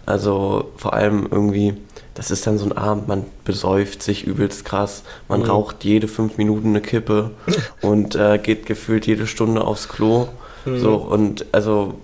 Also 0.09 0.73
vor 0.77 0.95
allem 0.95 1.29
irgendwie, 1.31 1.75
das 2.15 2.31
ist 2.31 2.47
dann 2.47 2.57
so 2.57 2.65
ein 2.65 2.73
Abend, 2.73 3.09
man 3.09 3.27
besäuft 3.45 4.03
sich 4.03 4.27
übelst 4.27 4.65
krass, 4.65 5.03
man 5.29 5.41
mhm. 5.41 5.51
raucht 5.51 5.85
jede 5.85 6.09
fünf 6.09 6.39
Minuten 6.39 6.69
eine 6.69 6.81
Kippe 6.81 7.33
und 7.83 8.15
äh, 8.15 8.39
geht 8.39 8.65
gefühlt 8.65 9.07
jede 9.07 9.27
Stunde 9.27 9.63
aufs 9.63 9.89
Klo. 9.91 10.29
Mhm. 10.65 10.79
So 10.79 10.95
und 10.95 11.45
also 11.53 11.95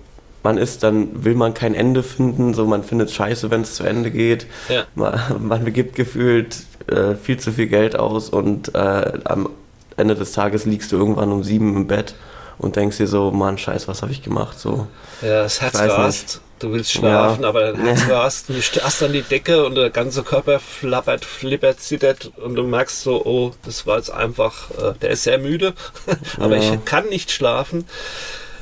man 0.43 0.59
ist, 0.59 0.83
dann 0.83 1.25
will 1.25 1.33
man 1.33 1.55
kein 1.55 1.73
Ende 1.73 2.03
finden, 2.03 2.53
so 2.53 2.67
man 2.67 2.83
findet 2.83 3.09
scheiße, 3.09 3.49
wenn 3.49 3.61
es 3.61 3.73
zu 3.73 3.83
Ende 3.83 4.11
geht. 4.11 4.45
Ja. 4.69 4.83
Man, 4.93 5.19
man 5.39 5.65
begibt 5.65 5.95
gefühlt 5.95 6.57
äh, 6.85 7.15
viel 7.15 7.39
zu 7.39 7.51
viel 7.51 7.65
Geld 7.65 7.95
aus 7.95 8.29
und 8.29 8.75
äh, 8.75 9.13
am 9.23 9.49
Ende 9.97 10.13
des 10.13 10.33
Tages 10.33 10.65
liegst 10.65 10.91
du 10.91 10.97
irgendwann 10.97 11.31
um 11.31 11.43
sieben 11.43 11.75
im 11.75 11.87
Bett 11.87 12.13
und 12.59 12.75
denkst 12.75 12.97
dir 12.97 13.07
so, 13.07 13.31
Mann, 13.31 13.57
scheiße, 13.57 13.87
was 13.87 14.03
habe 14.03 14.11
ich 14.11 14.21
gemacht? 14.21 14.59
So, 14.59 14.85
ja, 15.23 15.41
das 15.41 15.59
Herz 15.61 15.79
rast. 15.79 16.41
Du 16.65 16.73
willst 16.73 16.93
schlafen, 16.93 17.43
ja. 17.43 17.49
aber 17.49 17.73
dein 17.73 17.85
Herz 17.85 18.09
rast 18.09 18.49
und 18.49 18.55
du 18.57 18.61
starrst 18.63 19.03
an 19.03 19.13
die 19.13 19.21
Decke 19.21 19.63
und 19.63 19.75
der 19.75 19.91
ganze 19.91 20.23
Körper 20.23 20.59
flappert, 20.59 21.23
flippert, 21.23 21.79
zittert 21.79 22.31
und 22.37 22.55
du 22.55 22.63
merkst 22.63 23.03
so, 23.03 23.23
oh, 23.23 23.53
das 23.65 23.85
war 23.85 23.97
jetzt 23.97 24.09
einfach, 24.09 24.71
äh, 24.71 24.93
der 24.99 25.11
ist 25.11 25.25
sehr 25.25 25.37
müde, 25.37 25.75
aber 26.39 26.57
ja. 26.57 26.73
ich 26.73 26.83
kann 26.83 27.07
nicht 27.09 27.29
schlafen. 27.29 27.85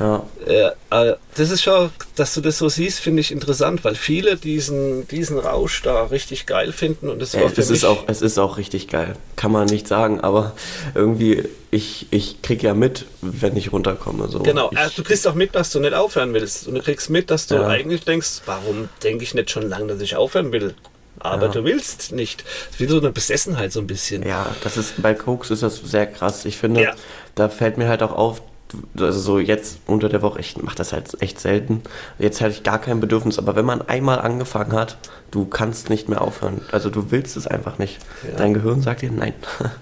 Ja. 0.03 0.73
Äh, 0.89 1.13
das 1.35 1.49
ist 1.49 1.63
schon, 1.63 1.89
dass 2.15 2.33
du 2.33 2.41
das 2.41 2.57
so 2.57 2.67
siehst, 2.67 2.99
finde 2.99 3.21
ich 3.21 3.31
interessant, 3.31 3.85
weil 3.85 3.95
viele 3.95 4.35
diesen, 4.35 5.07
diesen 5.07 5.39
Rausch 5.39 5.81
da 5.81 6.03
richtig 6.05 6.45
geil 6.45 6.73
finden 6.73 7.09
und 7.09 7.21
das 7.21 7.33
war 7.35 7.49
für 7.49 7.61
es 7.61 7.69
mich 7.69 7.77
ist 7.77 7.85
auch 7.85 8.03
Es 8.07 8.21
ist 8.21 8.37
auch 8.37 8.57
richtig 8.57 8.89
geil, 8.89 9.15
kann 9.37 9.51
man 9.51 9.67
nicht 9.67 9.87
sagen, 9.87 10.19
aber 10.19 10.55
irgendwie, 10.93 11.47
ich, 11.71 12.07
ich 12.11 12.41
krieg 12.41 12.61
ja 12.63 12.73
mit, 12.73 13.05
wenn 13.21 13.55
ich 13.55 13.71
runterkomme. 13.71 14.27
So. 14.27 14.39
Genau, 14.39 14.69
ich, 14.71 14.77
also 14.77 14.93
du 14.97 15.03
kriegst 15.03 15.25
auch 15.25 15.35
mit, 15.35 15.55
dass 15.55 15.71
du 15.71 15.79
nicht 15.79 15.93
aufhören 15.93 16.33
willst 16.33 16.67
und 16.67 16.75
du 16.75 16.81
kriegst 16.81 17.09
mit, 17.09 17.31
dass 17.31 17.47
du 17.47 17.55
ja. 17.55 17.67
eigentlich 17.67 18.03
denkst, 18.03 18.41
warum 18.45 18.89
denke 19.03 19.23
ich 19.23 19.33
nicht 19.33 19.51
schon 19.51 19.69
lange, 19.69 19.87
dass 19.87 20.01
ich 20.01 20.17
aufhören 20.17 20.51
will? 20.51 20.75
aber 21.19 21.45
ja. 21.45 21.51
du 21.53 21.63
willst 21.63 22.11
nicht. 22.11 22.43
Das 22.43 22.73
ist 22.73 22.79
wie 22.81 22.87
so 22.87 22.97
eine 22.97 23.11
Besessenheit 23.11 23.71
so 23.71 23.79
ein 23.79 23.87
bisschen. 23.87 24.27
Ja, 24.27 24.53
das 24.61 24.75
ist 24.75 25.01
bei 25.01 25.13
Koks 25.13 25.51
ist 25.51 25.63
das 25.63 25.77
sehr 25.77 26.05
krass. 26.05 26.43
Ich 26.43 26.57
finde, 26.57 26.83
ja. 26.83 26.95
da 27.35 27.47
fällt 27.47 27.77
mir 27.77 27.87
halt 27.87 28.03
auch 28.03 28.11
auf, 28.11 28.41
also 28.97 29.19
so 29.19 29.39
jetzt 29.39 29.79
unter 29.87 30.09
der 30.09 30.21
Woche, 30.21 30.39
ich 30.39 30.57
mache 30.57 30.75
das 30.75 30.93
halt 30.93 31.21
echt 31.21 31.39
selten. 31.39 31.81
Jetzt 32.19 32.41
hatte 32.41 32.51
ich 32.51 32.63
gar 32.63 32.79
kein 32.79 32.99
Bedürfnis, 32.99 33.37
aber 33.37 33.55
wenn 33.55 33.65
man 33.65 33.81
einmal 33.81 34.19
angefangen 34.19 34.73
hat, 34.73 34.97
du 35.31 35.45
kannst 35.45 35.89
nicht 35.89 36.09
mehr 36.09 36.21
aufhören. 36.21 36.61
Also 36.71 36.89
du 36.89 37.11
willst 37.11 37.37
es 37.37 37.47
einfach 37.47 37.77
nicht. 37.77 37.99
Ja. 38.23 38.37
Dein 38.37 38.53
Gehirn 38.53 38.81
sagt 38.81 39.01
dir 39.01 39.11
nein. 39.11 39.33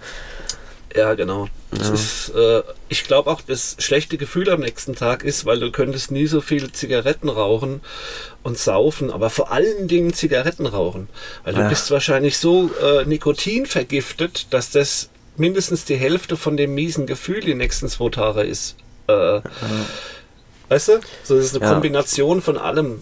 Ja, 0.96 1.14
genau. 1.14 1.48
Ja. 1.72 1.94
ist, 1.94 2.30
äh, 2.36 2.64
ich 2.90 3.06
glaube 3.06 3.30
auch, 3.30 3.42
das 3.42 3.78
schlechte 3.80 4.18
Gefühl 4.18 4.50
am 4.50 4.60
nächsten 4.60 4.96
Tag 4.96 5.24
ist, 5.24 5.46
weil 5.46 5.60
du 5.60 5.72
könntest 5.72 6.12
nie 6.12 6.28
so 6.28 6.42
viel 6.42 6.72
Zigaretten 6.72 7.30
rauchen 7.30 7.82
und 8.44 8.58
saufen, 8.58 9.10
aber 9.10 9.30
vor 9.30 9.52
allen 9.52 9.88
Dingen 9.88 10.14
Zigaretten 10.14 10.66
rauchen. 10.66 11.08
Weil 11.44 11.54
du 11.54 11.62
ja. 11.62 11.70
bist 11.70 11.92
wahrscheinlich 11.92 12.38
so 12.38 12.70
äh, 12.82 13.06
Nikotin 13.06 13.66
vergiftet, 13.66 14.48
dass 14.50 14.72
das 14.72 15.10
mindestens 15.38 15.86
die 15.86 15.96
Hälfte 15.96 16.36
von 16.36 16.58
dem 16.58 16.74
miesen 16.74 17.06
Gefühl 17.06 17.40
die 17.40 17.56
nächsten 17.56 17.88
zwei 17.88 18.10
Tage 18.10 18.42
ist. 18.42 18.76
Äh, 19.12 19.36
ja. 19.36 19.42
Weißt 20.70 20.88
du? 20.88 21.00
So, 21.24 21.36
das 21.36 21.46
ist 21.46 21.56
eine 21.56 21.66
ja. 21.66 21.74
Kombination 21.74 22.42
von 22.42 22.58
allem. 22.58 23.02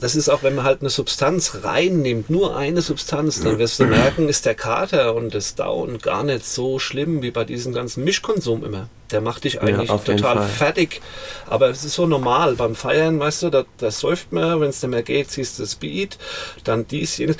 Das 0.00 0.16
ist 0.16 0.28
auch, 0.28 0.42
wenn 0.42 0.56
man 0.56 0.64
halt 0.64 0.80
eine 0.80 0.90
Substanz 0.90 1.60
reinnimmt, 1.62 2.28
nur 2.28 2.56
eine 2.56 2.82
Substanz, 2.82 3.40
dann 3.40 3.58
wirst 3.58 3.78
du 3.78 3.84
merken, 3.84 4.28
ist 4.28 4.44
der 4.44 4.56
Kater 4.56 5.14
und 5.14 5.32
das 5.32 5.54
Down 5.54 5.98
gar 5.98 6.24
nicht 6.24 6.44
so 6.44 6.78
schlimm 6.78 7.22
wie 7.22 7.30
bei 7.30 7.44
diesem 7.44 7.72
ganzen 7.72 8.04
Mischkonsum 8.04 8.64
immer. 8.64 8.88
Der 9.12 9.20
macht 9.20 9.44
dich 9.44 9.62
eigentlich 9.62 9.88
ja, 9.88 9.96
total 9.96 10.42
fertig. 10.42 11.00
Aber 11.46 11.70
es 11.70 11.84
ist 11.84 11.94
so 11.94 12.06
normal. 12.06 12.56
Beim 12.56 12.74
Feiern, 12.74 13.20
weißt 13.20 13.44
du, 13.44 13.50
da, 13.50 13.64
da 13.78 13.90
säuft 13.90 14.32
man, 14.32 14.60
wenn 14.60 14.70
es 14.70 14.82
nicht 14.82 14.90
mehr 14.90 15.04
geht, 15.04 15.30
siehst 15.30 15.58
du 15.60 15.66
Speed, 15.66 16.18
dann 16.64 16.86
dies, 16.86 17.16
jenes 17.16 17.36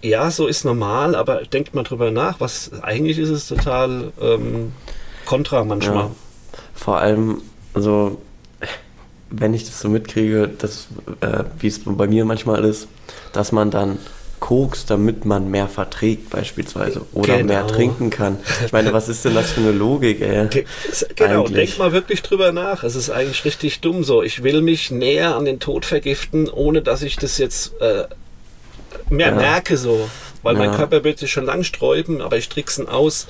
ja, 0.00 0.30
so 0.30 0.46
ist 0.46 0.64
normal, 0.64 1.14
aber 1.14 1.42
denkt 1.42 1.74
mal 1.74 1.82
drüber 1.82 2.10
nach, 2.10 2.40
was 2.40 2.70
eigentlich 2.82 3.18
ist 3.18 3.30
es 3.30 3.48
total 3.48 4.12
ähm, 4.20 4.72
kontra 5.24 5.64
manchmal. 5.64 6.04
Ja, 6.04 6.10
vor 6.74 6.98
allem, 6.98 7.42
also 7.74 8.20
wenn 9.30 9.54
ich 9.54 9.64
das 9.64 9.80
so 9.80 9.88
mitkriege, 9.88 10.48
dass, 10.48 10.88
äh, 11.20 11.44
wie 11.58 11.66
es 11.66 11.80
bei 11.84 12.06
mir 12.06 12.24
manchmal 12.24 12.64
ist, 12.64 12.88
dass 13.32 13.52
man 13.52 13.70
dann 13.70 13.98
kokst, 14.40 14.88
damit 14.90 15.24
man 15.24 15.50
mehr 15.50 15.68
verträgt 15.68 16.30
beispielsweise 16.30 17.02
oder 17.12 17.38
genau. 17.38 17.46
mehr 17.46 17.66
trinken 17.66 18.10
kann. 18.10 18.38
Ich 18.64 18.72
meine, 18.72 18.92
was 18.92 19.08
ist 19.08 19.24
denn 19.24 19.34
das 19.34 19.50
für 19.50 19.60
eine 19.60 19.72
Logik, 19.72 20.20
ey? 20.20 20.48
Genau, 21.16 21.40
eigentlich? 21.40 21.70
denk 21.70 21.78
mal 21.78 21.92
wirklich 21.92 22.22
drüber 22.22 22.52
nach. 22.52 22.84
Es 22.84 22.94
ist 22.94 23.10
eigentlich 23.10 23.44
richtig 23.44 23.80
dumm 23.80 24.04
so. 24.04 24.22
Ich 24.22 24.42
will 24.42 24.62
mich 24.62 24.90
näher 24.90 25.36
an 25.36 25.44
den 25.44 25.58
Tod 25.58 25.84
vergiften, 25.84 26.48
ohne 26.48 26.82
dass 26.82 27.02
ich 27.02 27.16
das 27.16 27.38
jetzt 27.38 27.72
äh, 27.80 28.04
mehr 29.10 29.28
ja. 29.28 29.34
merke 29.34 29.76
so. 29.76 30.08
Weil 30.42 30.54
ja. 30.54 30.66
mein 30.66 30.76
Körper 30.76 31.02
wird 31.02 31.18
sich 31.18 31.32
schon 31.32 31.44
lang 31.44 31.64
sträuben, 31.64 32.20
aber 32.20 32.36
ich 32.36 32.48
tricksen 32.48 32.88
aus. 32.88 33.26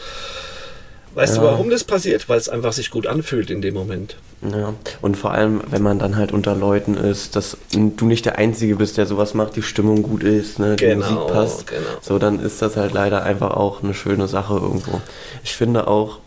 Weißt 1.18 1.34
ja. 1.34 1.42
du, 1.42 1.48
warum 1.48 1.68
das 1.68 1.82
passiert? 1.82 2.28
Weil 2.28 2.38
es 2.38 2.48
einfach 2.48 2.72
sich 2.72 2.92
gut 2.92 3.08
anfühlt 3.08 3.50
in 3.50 3.60
dem 3.60 3.74
Moment. 3.74 4.14
Ja, 4.40 4.74
und 5.02 5.16
vor 5.16 5.32
allem, 5.32 5.62
wenn 5.68 5.82
man 5.82 5.98
dann 5.98 6.14
halt 6.14 6.30
unter 6.30 6.54
Leuten 6.54 6.94
ist, 6.94 7.34
dass 7.34 7.56
du 7.72 8.06
nicht 8.06 8.24
der 8.24 8.38
Einzige 8.38 8.76
bist, 8.76 8.98
der 8.98 9.06
sowas 9.06 9.34
macht, 9.34 9.56
die 9.56 9.62
Stimmung 9.62 10.04
gut 10.04 10.22
ist, 10.22 10.60
ne, 10.60 10.76
die 10.76 10.84
genau, 10.84 11.10
Musik 11.10 11.34
passt, 11.34 11.66
genau. 11.66 11.82
so, 12.02 12.20
dann 12.20 12.38
ist 12.38 12.62
das 12.62 12.76
halt 12.76 12.92
leider 12.92 13.24
einfach 13.24 13.50
auch 13.50 13.82
eine 13.82 13.94
schöne 13.94 14.28
Sache 14.28 14.54
irgendwo. 14.54 15.00
Ich 15.42 15.56
finde 15.56 15.88
auch, 15.88 16.20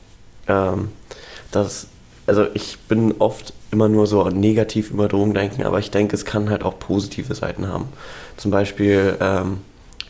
ähm, 0.49 0.89
dass, 1.51 1.87
also 2.27 2.47
ich 2.53 2.77
bin 2.89 3.15
oft 3.19 3.53
immer 3.71 3.87
nur 3.87 4.07
so 4.07 4.27
negativ 4.27 4.91
über 4.91 5.07
Drogen 5.07 5.33
denken, 5.33 5.63
aber 5.63 5.79
ich 5.79 5.89
denke, 5.89 6.17
es 6.17 6.25
kann 6.25 6.49
halt 6.49 6.63
auch 6.63 6.77
positive 6.79 7.33
Seiten 7.33 7.69
haben. 7.69 7.87
Zum 8.35 8.51
Beispiel 8.51 9.15
ähm, 9.21 9.59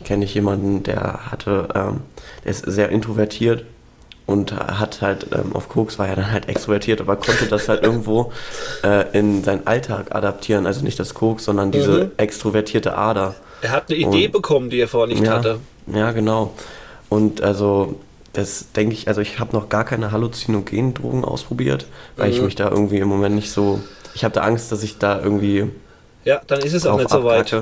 kenne 0.02 0.24
ich 0.24 0.34
jemanden, 0.34 0.82
der 0.82 1.30
hatte, 1.30 1.68
ähm, 1.72 2.00
der 2.42 2.50
ist 2.50 2.64
sehr 2.66 2.88
introvertiert 2.88 3.64
und 4.26 4.52
hat 4.52 5.02
halt 5.02 5.26
ähm, 5.32 5.54
auf 5.54 5.68
Koks 5.68 5.98
war 5.98 6.08
er 6.08 6.16
dann 6.16 6.30
halt 6.30 6.48
extrovertiert, 6.48 7.00
aber 7.00 7.16
konnte 7.16 7.46
das 7.46 7.68
halt 7.68 7.82
irgendwo 7.82 8.32
äh, 8.84 9.18
in 9.18 9.42
seinen 9.42 9.66
Alltag 9.66 10.14
adaptieren. 10.14 10.66
Also 10.66 10.82
nicht 10.84 10.98
das 10.98 11.14
Koks, 11.14 11.44
sondern 11.44 11.72
diese 11.72 12.04
mhm. 12.04 12.10
extrovertierte 12.16 12.96
Ader. 12.96 13.34
Er 13.62 13.70
hat 13.70 13.90
eine 13.90 13.98
Idee 13.98 14.26
und, 14.26 14.32
bekommen, 14.32 14.70
die 14.70 14.80
er 14.80 14.88
vorher 14.88 15.14
nicht 15.14 15.24
ja, 15.24 15.32
hatte. 15.32 15.58
Ja, 15.92 16.12
genau. 16.12 16.52
Und 17.08 17.42
also 17.42 17.96
das 18.32 18.72
denke 18.72 18.94
ich, 18.94 19.08
also 19.08 19.20
ich 19.20 19.38
habe 19.38 19.54
noch 19.54 19.68
gar 19.68 19.84
keine 19.84 20.12
halluzinogenen 20.12 20.94
Drogen 20.94 21.24
ausprobiert, 21.24 21.86
weil 22.16 22.28
mhm. 22.28 22.34
ich 22.34 22.42
mich 22.42 22.54
da 22.54 22.70
irgendwie 22.70 22.98
im 22.98 23.08
Moment 23.08 23.34
nicht 23.34 23.50
so. 23.50 23.80
Ich 24.14 24.24
habe 24.24 24.34
da 24.34 24.42
Angst, 24.42 24.72
dass 24.72 24.82
ich 24.82 24.98
da 24.98 25.20
irgendwie. 25.20 25.70
Ja, 26.24 26.40
dann 26.46 26.60
ist 26.60 26.72
es 26.72 26.86
auch 26.86 26.98
nicht 26.98 27.10
so 27.10 27.24
weit. 27.24 27.54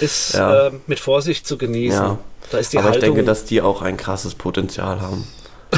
Ist 0.00 0.34
ja. 0.34 0.68
äh, 0.68 0.72
mit 0.86 1.00
Vorsicht 1.00 1.46
zu 1.46 1.58
genießen. 1.58 2.02
Ja. 2.02 2.18
Da 2.50 2.58
ist 2.58 2.72
die 2.72 2.78
Aber 2.78 2.90
Haltung 2.90 3.02
ich 3.02 3.14
denke, 3.14 3.24
dass 3.24 3.44
die 3.44 3.60
auch 3.60 3.82
ein 3.82 3.96
krasses 3.96 4.34
Potenzial 4.34 5.00
haben. 5.00 5.26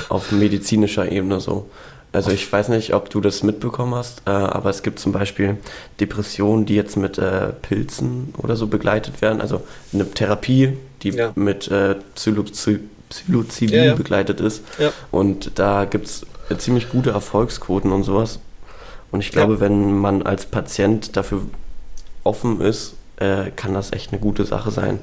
Auf 0.09 0.33
medizinischer 0.33 1.11
Ebene 1.11 1.41
so. 1.41 1.69
Also 2.13 2.31
ich 2.31 2.51
weiß 2.51 2.69
nicht, 2.69 2.95
ob 2.95 3.11
du 3.11 3.21
das 3.21 3.43
mitbekommen 3.43 3.95
hast, 3.95 4.23
äh, 4.27 4.31
aber 4.31 4.71
es 4.71 4.83
gibt 4.83 4.99
zum 4.99 5.13
Beispiel 5.13 5.59
Depressionen, 6.01 6.65
die 6.65 6.75
jetzt 6.75 6.97
mit 6.97 7.19
äh, 7.19 7.49
Pilzen 7.61 8.33
oder 8.39 8.57
so 8.57 8.69
begleitet 8.69 9.21
werden. 9.21 9.43
Also 9.43 9.63
eine 9.93 10.11
Therapie, 10.11 10.79
die 11.03 11.11
ja. 11.11 11.33
mit 11.35 11.69
äh, 11.69 11.97
Psilocybin 12.15 12.89
ja, 13.69 13.85
ja. 13.85 13.95
begleitet 13.95 14.41
ist. 14.41 14.63
Und 15.11 15.59
da 15.59 15.85
gibt 15.85 16.07
es 16.07 16.27
ziemlich 16.57 16.89
gute 16.89 17.11
Erfolgsquoten 17.11 17.93
und 17.93 18.05
sowas. 18.05 18.39
Und 19.11 19.21
ich 19.21 19.31
glaube, 19.31 19.61
wenn 19.61 19.99
man 19.99 20.23
als 20.23 20.47
Patient 20.47 21.17
dafür 21.17 21.43
offen 22.25 22.61
ist, 22.61 22.95
äh, 23.17 23.51
kann 23.55 23.75
das 23.75 23.93
echt 23.93 24.13
eine 24.13 24.21
gute 24.21 24.45
Sache 24.45 24.71
sein. 24.71 25.01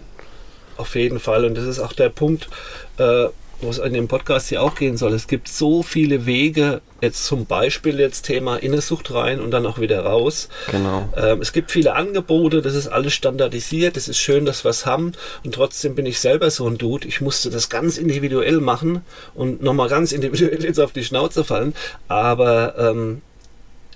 Auf 0.78 0.96
jeden 0.96 1.20
Fall. 1.20 1.46
Und 1.46 1.56
das 1.56 1.66
ist 1.66 1.80
auch 1.80 1.94
der 1.94 2.10
Punkt, 2.10 2.50
äh, 2.98 3.28
wo 3.64 3.70
es 3.70 3.78
in 3.80 3.94
dem 3.94 4.08
Podcast 4.08 4.50
hier 4.50 4.62
auch 4.62 4.76
gehen 4.76 4.98
soll. 4.98 5.14
Es 5.14 5.28
gibt 5.28 5.48
so 5.48 5.84
viele 5.84 6.26
Wege, 6.26 6.82
jetzt 7.02 7.26
zum 7.26 7.46
Beispiel 7.46 8.00
jetzt 8.00 8.24
Thema 8.24 8.58
Innesucht 8.58 9.14
rein 9.14 9.42
und 9.42 9.52
dann 9.52 9.66
auch 9.66 9.80
wieder 9.80 10.02
raus. 10.02 10.50
Genau. 10.72 11.10
Ähm, 11.18 11.42
es 11.42 11.54
gibt 11.54 11.72
viele 11.72 11.96
Angebote, 11.96 12.62
das 12.62 12.76
ist 12.76 12.88
alles 12.88 13.14
standardisiert, 13.14 13.98
es 13.98 14.08
ist 14.08 14.20
schön, 14.20 14.46
dass 14.46 14.64
wir 14.64 14.70
es 14.70 14.86
haben 14.86 15.14
und 15.44 15.56
trotzdem 15.56 15.96
bin 15.96 16.06
ich 16.06 16.20
selber 16.20 16.50
so 16.52 16.68
ein 16.68 16.78
Dude. 16.78 17.08
Ich 17.08 17.22
musste 17.22 17.50
das 17.50 17.70
ganz 17.70 17.98
individuell 17.98 18.60
machen 18.60 19.02
und 19.34 19.62
nochmal 19.62 19.90
ganz 19.90 20.12
individuell 20.12 20.64
jetzt 20.64 20.80
auf 20.80 20.92
die 20.92 21.04
Schnauze 21.04 21.44
fallen, 21.44 21.74
aber 22.08 22.76
ähm, 22.78 23.22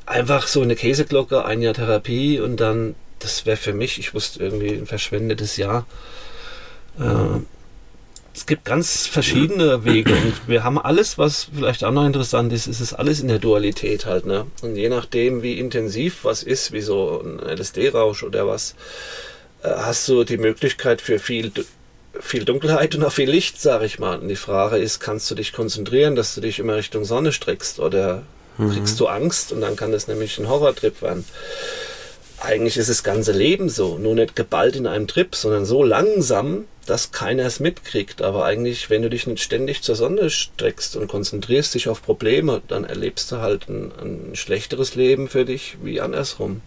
einfach 0.06 0.48
so 0.48 0.62
eine 0.62 0.76
Käseglocke, 0.76 1.46
ein 1.46 1.62
Jahr 1.62 1.74
Therapie 1.74 2.40
und 2.40 2.60
dann, 2.60 2.96
das 3.20 3.46
wäre 3.46 3.58
für 3.58 3.74
mich, 3.74 4.00
ich 4.00 4.14
wusste 4.14 4.44
irgendwie 4.44 4.74
ein 4.74 4.86
verschwendetes 4.86 5.58
Jahr. 5.58 5.86
Ähm, 7.00 7.46
es 8.38 8.46
gibt 8.46 8.66
ganz 8.66 9.08
verschiedene 9.08 9.84
Wege 9.84 10.14
und 10.14 10.48
wir 10.48 10.64
haben 10.64 10.78
alles, 10.78 11.18
was 11.18 11.48
vielleicht 11.56 11.84
auch 11.84 11.92
noch 11.92 12.06
interessant 12.06 12.54
ist, 12.54 12.68
ist 12.68 12.82
es 12.82 12.94
alles 12.94 13.20
in 13.20 13.30
der 13.30 13.40
Dualität 13.40 14.06
halt, 14.06 14.28
ne? 14.28 14.46
Und 14.62 14.76
je 14.76 14.90
nachdem, 14.90 15.42
wie 15.42 15.58
intensiv 15.58 16.20
was 16.22 16.44
ist, 16.44 16.72
wie 16.72 16.82
so 16.82 17.20
ein 17.26 17.40
LSD-Rausch 17.40 18.22
oder 18.22 18.46
was, 18.46 18.76
äh, 19.64 19.70
hast 19.70 20.08
du 20.08 20.24
die 20.24 20.38
Möglichkeit 20.38 21.02
für 21.02 21.18
viel, 21.18 21.52
viel 22.20 22.46
Dunkelheit 22.46 22.94
und 22.94 23.04
auch 23.04 23.12
viel 23.12 23.30
Licht, 23.30 23.60
sag 23.60 23.82
ich 23.82 23.98
mal. 23.98 24.20
Und 24.20 24.28
die 24.28 24.36
Frage 24.36 24.78
ist, 24.78 25.00
kannst 25.00 25.32
du 25.32 25.36
dich 25.36 25.52
konzentrieren, 25.52 26.16
dass 26.16 26.36
du 26.36 26.42
dich 26.42 26.60
immer 26.60 26.76
Richtung 26.76 27.06
Sonne 27.06 27.32
streckst 27.32 27.80
oder 27.80 28.22
mhm. 28.60 28.72
kriegst 28.72 29.00
du 29.00 29.08
Angst 29.08 29.52
und 29.52 29.62
dann 29.62 29.76
kann 29.76 29.92
das 29.92 30.08
nämlich 30.08 30.38
ein 30.38 30.48
Horrortrip 30.48 31.02
werden 31.02 31.26
eigentlich 32.40 32.78
ist 32.78 32.90
das 32.90 33.04
ganze 33.04 33.32
Leben 33.32 33.68
so, 33.68 33.98
nur 33.98 34.14
nicht 34.14 34.36
geballt 34.36 34.76
in 34.76 34.86
einem 34.86 35.08
Trip, 35.08 35.36
sondern 35.36 35.66
so 35.66 35.84
langsam, 35.84 36.66
dass 36.90 37.12
keiner 37.12 37.46
es 37.46 37.60
mitkriegt. 37.60 38.22
Aber 38.22 38.46
eigentlich, 38.46 38.90
wenn 38.90 39.02
du 39.02 39.10
dich 39.10 39.28
nicht 39.28 39.44
ständig 39.44 39.82
zur 39.84 39.96
Sonne 39.96 40.30
streckst 40.30 40.96
und 40.96 41.08
konzentrierst 41.08 41.76
dich 41.76 41.90
auf 41.90 42.02
Probleme, 42.02 42.62
dann 42.68 42.84
erlebst 42.84 43.32
du 43.32 43.38
halt 43.38 43.70
ein, 43.70 43.92
ein 44.02 44.36
schlechteres 44.36 44.96
Leben 44.96 45.28
für 45.28 45.46
dich 45.46 45.78
wie 45.84 46.02
andersrum. 46.02 46.62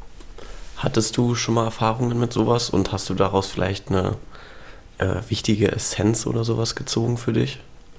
Hattest 0.76 1.16
du 1.16 1.34
schon 1.34 1.54
mal 1.54 1.64
Erfahrungen 1.64 2.18
mit 2.18 2.32
sowas 2.32 2.70
und 2.70 2.92
hast 2.92 3.10
du 3.10 3.14
daraus 3.14 3.48
vielleicht 3.48 3.88
eine 3.88 4.16
äh, 4.98 5.16
wichtige 5.28 5.72
Essenz 5.72 6.26
oder 6.26 6.44
sowas 6.44 6.74
gezogen 6.74 7.18
für 7.18 7.32
dich? 7.32 7.58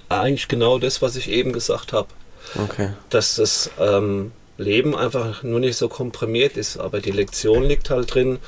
Eigentlich 0.10 0.48
genau 0.48 0.80
das, 0.80 1.02
was 1.02 1.16
ich 1.16 1.30
eben 1.30 1.54
gesagt 1.54 1.94
habe. 1.94 2.08
Okay. 2.56 2.90
Dass 3.10 3.36
das 3.36 3.70
ähm, 3.80 4.32
Leben 4.58 4.96
einfach 4.96 5.44
nur 5.44 5.60
nicht 5.60 5.78
so 5.78 5.90
komprimiert 5.90 6.58
ist. 6.58 6.78
Aber 6.78 7.00
die 7.00 7.12
Lektion 7.12 7.64
liegt 7.64 7.90
halt 7.90 8.14
drin, 8.14 8.40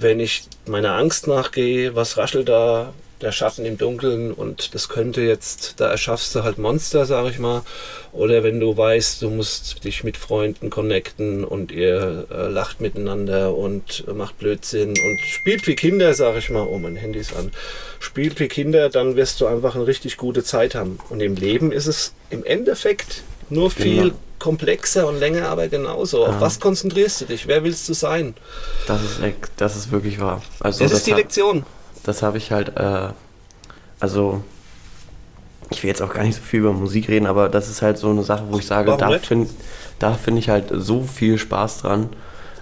wenn 0.00 0.20
ich 0.20 0.44
meiner 0.66 0.94
Angst 0.94 1.26
nachgehe, 1.26 1.94
was 1.94 2.16
raschelt 2.16 2.48
da 2.48 2.92
der 3.20 3.32
Schatten 3.32 3.66
im 3.66 3.76
Dunkeln 3.76 4.32
und 4.32 4.74
das 4.74 4.88
könnte 4.88 5.20
jetzt, 5.20 5.74
da 5.78 5.90
erschaffst 5.90 6.34
du 6.34 6.42
halt 6.42 6.58
Monster, 6.58 7.04
sag 7.04 7.30
ich 7.30 7.38
mal. 7.38 7.62
Oder 8.12 8.42
wenn 8.42 8.60
du 8.60 8.76
weißt, 8.76 9.20
du 9.22 9.30
musst 9.30 9.84
dich 9.84 10.04
mit 10.04 10.16
Freunden 10.16 10.70
connecten 10.70 11.44
und 11.44 11.70
ihr 11.70 12.26
äh, 12.30 12.48
lacht 12.48 12.80
miteinander 12.80 13.54
und 13.54 14.04
äh, 14.08 14.12
macht 14.12 14.38
Blödsinn 14.38 14.90
und 14.90 15.20
spielt 15.20 15.66
wie 15.66 15.76
Kinder, 15.76 16.14
sag 16.14 16.36
ich 16.38 16.50
mal. 16.50 16.66
Oh, 16.66 16.78
mein 16.78 16.96
Handy 16.96 17.18
ist 17.18 17.36
an. 17.36 17.52
Spielt 17.98 18.40
wie 18.40 18.48
Kinder, 18.48 18.88
dann 18.88 19.16
wirst 19.16 19.40
du 19.40 19.46
einfach 19.46 19.74
eine 19.74 19.86
richtig 19.86 20.16
gute 20.16 20.42
Zeit 20.42 20.74
haben. 20.74 20.98
Und 21.10 21.20
im 21.20 21.36
Leben 21.36 21.72
ist 21.72 21.86
es 21.86 22.14
im 22.30 22.44
Endeffekt 22.44 23.22
nur 23.50 23.70
viel 23.70 24.02
genau. 24.02 24.14
komplexer 24.38 25.06
und 25.06 25.18
länger, 25.18 25.48
aber 25.48 25.68
genauso. 25.68 26.22
Ja. 26.22 26.30
Auf 26.30 26.40
was 26.40 26.60
konzentrierst 26.60 27.22
du 27.22 27.24
dich? 27.26 27.46
Wer 27.46 27.62
willst 27.64 27.88
du 27.88 27.94
sein? 27.94 28.34
Das 28.86 29.02
ist, 29.02 29.20
das 29.56 29.76
ist 29.76 29.92
wirklich 29.92 30.20
wahr. 30.20 30.42
Also 30.60 30.84
das, 30.84 30.92
das 30.92 31.00
ist 31.00 31.06
die 31.06 31.12
Lektion 31.12 31.64
das 32.04 32.22
habe 32.22 32.38
ich 32.38 32.52
halt, 32.52 32.76
äh, 32.76 33.08
also 33.98 34.42
ich 35.70 35.82
will 35.82 35.88
jetzt 35.88 36.02
auch 36.02 36.12
gar 36.12 36.24
nicht 36.24 36.36
so 36.36 36.42
viel 36.42 36.60
über 36.60 36.72
Musik 36.72 37.08
reden, 37.08 37.26
aber 37.26 37.48
das 37.48 37.68
ist 37.68 37.82
halt 37.82 37.98
so 37.98 38.10
eine 38.10 38.22
Sache, 38.22 38.44
wo 38.48 38.58
ich 38.58 38.66
sage, 38.66 38.96
da 38.96 39.18
finde 39.18 39.48
da 39.98 40.14
find 40.14 40.38
ich 40.38 40.48
halt 40.48 40.66
so 40.72 41.02
viel 41.02 41.38
Spaß 41.38 41.82
dran. 41.82 42.08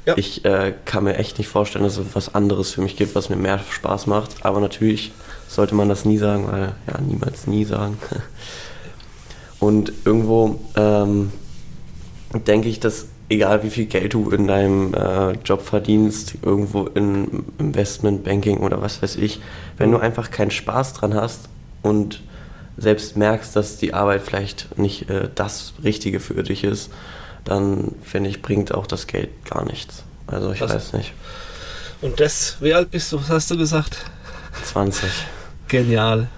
Ja. 0.05 0.15
Ich 0.17 0.45
äh, 0.45 0.75
kann 0.85 1.05
mir 1.05 1.17
echt 1.17 1.39
nicht 1.39 1.49
vorstellen, 1.49 1.85
dass 1.85 1.97
es 1.97 2.07
was 2.15 2.35
anderes 2.35 2.73
für 2.73 2.81
mich 2.81 2.97
gibt, 2.97 3.15
was 3.15 3.29
mir 3.29 3.37
mehr 3.37 3.61
Spaß 3.71 4.07
macht. 4.07 4.45
Aber 4.45 4.61
natürlich 4.61 5.13
sollte 5.49 5.75
man 5.75 5.89
das 5.89 6.05
nie 6.05 6.19
sagen, 6.19 6.51
weil 6.51 6.75
ja, 6.87 7.01
niemals 7.01 7.47
nie 7.47 7.65
sagen. 7.65 7.99
Und 9.61 9.93
irgendwo 10.05 10.61
ähm, 10.77 11.33
denke 12.47 12.69
ich, 12.69 12.81
dass 12.81 13.07
egal 13.29 13.63
wie 13.63 13.71
viel 13.71 13.87
Geld 13.87 14.15
du 14.15 14.31
in 14.31 14.47
deinem 14.47 14.95
äh, 14.95 15.33
Job 15.45 15.63
verdienst, 15.63 16.35
irgendwo 16.43 16.85
in 16.87 17.45
Investment, 17.59 18.25
Banking 18.25 18.59
oder 18.59 18.81
was 18.81 19.03
weiß 19.03 19.17
ich, 19.17 19.41
wenn 19.77 19.93
du 19.93 19.99
einfach 19.99 20.31
keinen 20.31 20.51
Spaß 20.51 20.95
dran 20.95 21.15
hast 21.15 21.49
und 21.83 22.23
selbst 22.77 23.17
merkst, 23.17 23.55
dass 23.57 23.77
die 23.77 23.93
Arbeit 23.93 24.23
vielleicht 24.23 24.79
nicht 24.79 25.11
äh, 25.11 25.29
das 25.35 25.75
Richtige 25.83 26.21
für 26.21 26.43
dich 26.43 26.65
ist, 26.65 26.91
dann 27.45 27.95
finde 28.03 28.31
ich, 28.31 28.41
bringt 28.41 28.73
auch 28.73 28.87
das 28.87 29.07
Geld 29.07 29.31
gar 29.45 29.65
nichts. 29.65 30.05
Also 30.27 30.53
ich 30.53 30.61
was? 30.61 30.75
weiß 30.75 30.93
nicht. 30.93 31.13
Und 32.01 32.21
das, 32.21 32.57
wie 32.61 32.73
alt 32.73 32.91
bist 32.91 33.11
du, 33.11 33.21
was 33.21 33.29
hast 33.29 33.51
du 33.51 33.57
gesagt? 33.57 34.05
20. 34.65 35.11
Genial 35.67 36.29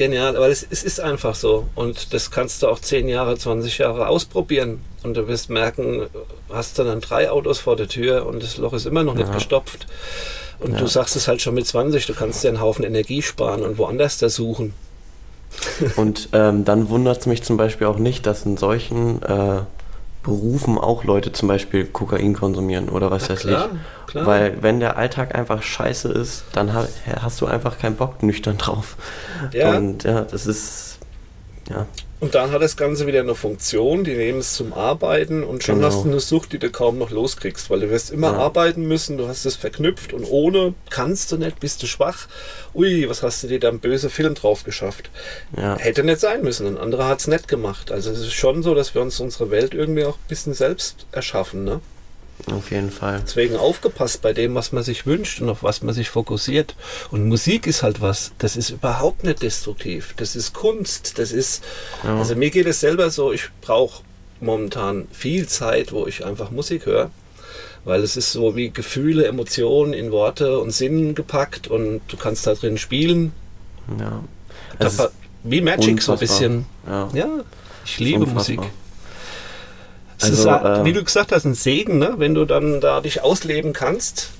genial, 0.00 0.34
weil 0.38 0.50
es, 0.50 0.66
es, 0.68 0.82
ist 0.82 0.98
einfach 0.98 1.34
so. 1.34 1.66
Und 1.74 2.14
das 2.14 2.30
kannst 2.30 2.62
du 2.62 2.68
auch 2.68 2.78
10 2.78 3.06
Jahre, 3.06 3.36
20 3.36 3.76
Jahre 3.76 4.08
ausprobieren. 4.08 4.80
Und 5.02 5.14
du 5.14 5.28
wirst 5.28 5.50
merken, 5.50 6.06
hast 6.50 6.78
du 6.78 6.84
dann 6.84 7.02
drei 7.02 7.30
Autos 7.30 7.58
vor 7.58 7.76
der 7.76 7.86
Tür 7.86 8.26
und 8.26 8.42
das 8.42 8.56
Loch 8.56 8.72
ist 8.72 8.86
immer 8.86 9.04
noch 9.04 9.14
nicht 9.14 9.28
ja. 9.28 9.34
gestopft. 9.34 9.86
Und 10.58 10.72
ja. 10.72 10.78
du 10.78 10.86
sagst 10.86 11.16
es 11.16 11.28
halt 11.28 11.42
schon 11.42 11.54
mit 11.54 11.66
20, 11.66 12.06
du 12.06 12.14
kannst 12.14 12.42
dir 12.42 12.48
einen 12.48 12.60
Haufen 12.60 12.84
Energie 12.84 13.20
sparen 13.20 13.62
und 13.62 13.76
woanders 13.76 14.16
da 14.16 14.30
suchen. 14.30 14.72
Und 15.96 16.30
ähm, 16.32 16.64
dann 16.64 16.88
wundert 16.88 17.20
es 17.20 17.26
mich 17.26 17.42
zum 17.42 17.58
Beispiel 17.58 17.86
auch 17.86 17.98
nicht, 17.98 18.24
dass 18.24 18.46
in 18.46 18.56
solchen 18.56 19.20
äh, 19.22 19.62
Berufen 20.22 20.76
auch 20.76 21.04
Leute 21.04 21.32
zum 21.32 21.48
Beispiel 21.48 21.86
Kokain 21.86 22.34
konsumieren 22.34 22.88
oder 22.90 23.10
was 23.10 23.30
weiß 23.30 23.44
ich. 23.46 23.56
Klar. 24.06 24.26
Weil 24.26 24.62
wenn 24.62 24.80
der 24.80 24.96
Alltag 24.96 25.34
einfach 25.34 25.62
scheiße 25.62 26.08
ist, 26.08 26.44
dann 26.52 26.72
hast 26.74 27.40
du 27.40 27.46
einfach 27.46 27.78
keinen 27.78 27.96
Bock 27.96 28.22
nüchtern 28.22 28.58
drauf. 28.58 28.96
Ja. 29.52 29.76
Und 29.76 30.04
ja, 30.04 30.22
das 30.22 30.46
ist 30.46 30.98
ja. 31.70 31.86
Und 32.20 32.34
dann 32.34 32.52
hat 32.52 32.60
das 32.60 32.76
Ganze 32.76 33.06
wieder 33.06 33.20
eine 33.20 33.34
Funktion, 33.34 34.04
die 34.04 34.14
nehmen 34.14 34.40
es 34.40 34.52
zum 34.52 34.74
Arbeiten 34.74 35.42
und 35.42 35.64
schon 35.64 35.76
genau. 35.76 35.86
hast 35.86 36.04
du 36.04 36.10
eine 36.10 36.20
Sucht, 36.20 36.52
die 36.52 36.58
du 36.58 36.70
kaum 36.70 36.98
noch 36.98 37.10
loskriegst, 37.10 37.70
weil 37.70 37.80
du 37.80 37.90
wirst 37.90 38.10
immer 38.10 38.32
ja. 38.32 38.38
arbeiten 38.38 38.86
müssen, 38.86 39.16
du 39.16 39.26
hast 39.26 39.46
es 39.46 39.56
verknüpft 39.56 40.12
und 40.12 40.24
ohne 40.24 40.74
kannst 40.90 41.32
du 41.32 41.38
nicht, 41.38 41.60
bist 41.60 41.82
du 41.82 41.86
schwach. 41.86 42.28
Ui, 42.74 43.08
was 43.08 43.22
hast 43.22 43.42
du 43.42 43.48
dir 43.48 43.58
da 43.58 43.70
einen 43.70 43.80
böse 43.80 44.10
Film 44.10 44.34
drauf 44.34 44.64
geschafft? 44.64 45.10
Ja. 45.56 45.78
Hätte 45.78 46.04
nicht 46.04 46.20
sein 46.20 46.42
müssen, 46.42 46.66
ein 46.66 46.76
anderer 46.76 47.08
hat 47.08 47.20
es 47.20 47.26
nicht 47.26 47.48
gemacht. 47.48 47.90
Also 47.90 48.10
es 48.10 48.20
ist 48.20 48.34
schon 48.34 48.62
so, 48.62 48.74
dass 48.74 48.94
wir 48.94 49.00
uns 49.00 49.18
unsere 49.18 49.50
Welt 49.50 49.72
irgendwie 49.72 50.04
auch 50.04 50.16
ein 50.16 50.28
bisschen 50.28 50.52
selbst 50.52 51.06
erschaffen, 51.12 51.64
ne? 51.64 51.80
Auf 52.50 52.70
jeden 52.70 52.90
Fall. 52.90 53.22
Deswegen 53.24 53.56
aufgepasst 53.56 54.22
bei 54.22 54.32
dem, 54.32 54.54
was 54.54 54.72
man 54.72 54.82
sich 54.82 55.06
wünscht 55.06 55.40
und 55.40 55.48
auf 55.48 55.62
was 55.62 55.82
man 55.82 55.94
sich 55.94 56.10
fokussiert. 56.10 56.74
Und 57.10 57.28
Musik 57.28 57.66
ist 57.66 57.82
halt 57.82 58.00
was, 58.00 58.32
das 58.38 58.56
ist 58.56 58.70
überhaupt 58.70 59.24
nicht 59.24 59.42
destruktiv. 59.42 60.14
Das 60.16 60.36
ist 60.36 60.52
Kunst. 60.52 61.18
Das 61.18 61.32
ist, 61.32 61.62
ja. 62.04 62.16
also 62.16 62.34
mir 62.36 62.50
geht 62.50 62.66
es 62.66 62.80
selber 62.80 63.10
so, 63.10 63.32
ich 63.32 63.48
brauche 63.60 64.02
momentan 64.40 65.06
viel 65.12 65.46
Zeit, 65.46 65.92
wo 65.92 66.06
ich 66.06 66.24
einfach 66.24 66.50
Musik 66.50 66.86
höre. 66.86 67.10
Weil 67.84 68.02
es 68.02 68.16
ist 68.16 68.32
so 68.32 68.56
wie 68.56 68.70
Gefühle, 68.70 69.26
Emotionen 69.26 69.92
in 69.92 70.12
Worte 70.12 70.58
und 70.58 70.70
Sinn 70.70 71.14
gepackt 71.14 71.68
und 71.68 72.02
du 72.08 72.16
kannst 72.16 72.46
da 72.46 72.54
drin 72.54 72.76
spielen. 72.78 73.32
Ja. 73.98 74.22
Wie 75.42 75.62
Magic 75.62 75.92
unfassbar. 75.92 76.00
so 76.00 76.12
ein 76.12 76.18
bisschen. 76.18 76.66
Ja, 76.86 77.08
ja 77.14 77.28
ich 77.84 77.98
liebe 77.98 78.26
Musik. 78.26 78.60
Also, 80.20 80.50
ist, 80.50 80.62
äh, 80.62 80.84
wie 80.84 80.92
du 80.92 81.02
gesagt 81.02 81.32
hast, 81.32 81.44
ein 81.44 81.54
Segen, 81.54 81.98
ne? 81.98 82.14
wenn 82.18 82.34
du 82.34 82.44
dann 82.44 82.80
da 82.80 83.00
dich 83.00 83.22
ausleben 83.22 83.72
kannst. 83.72 84.30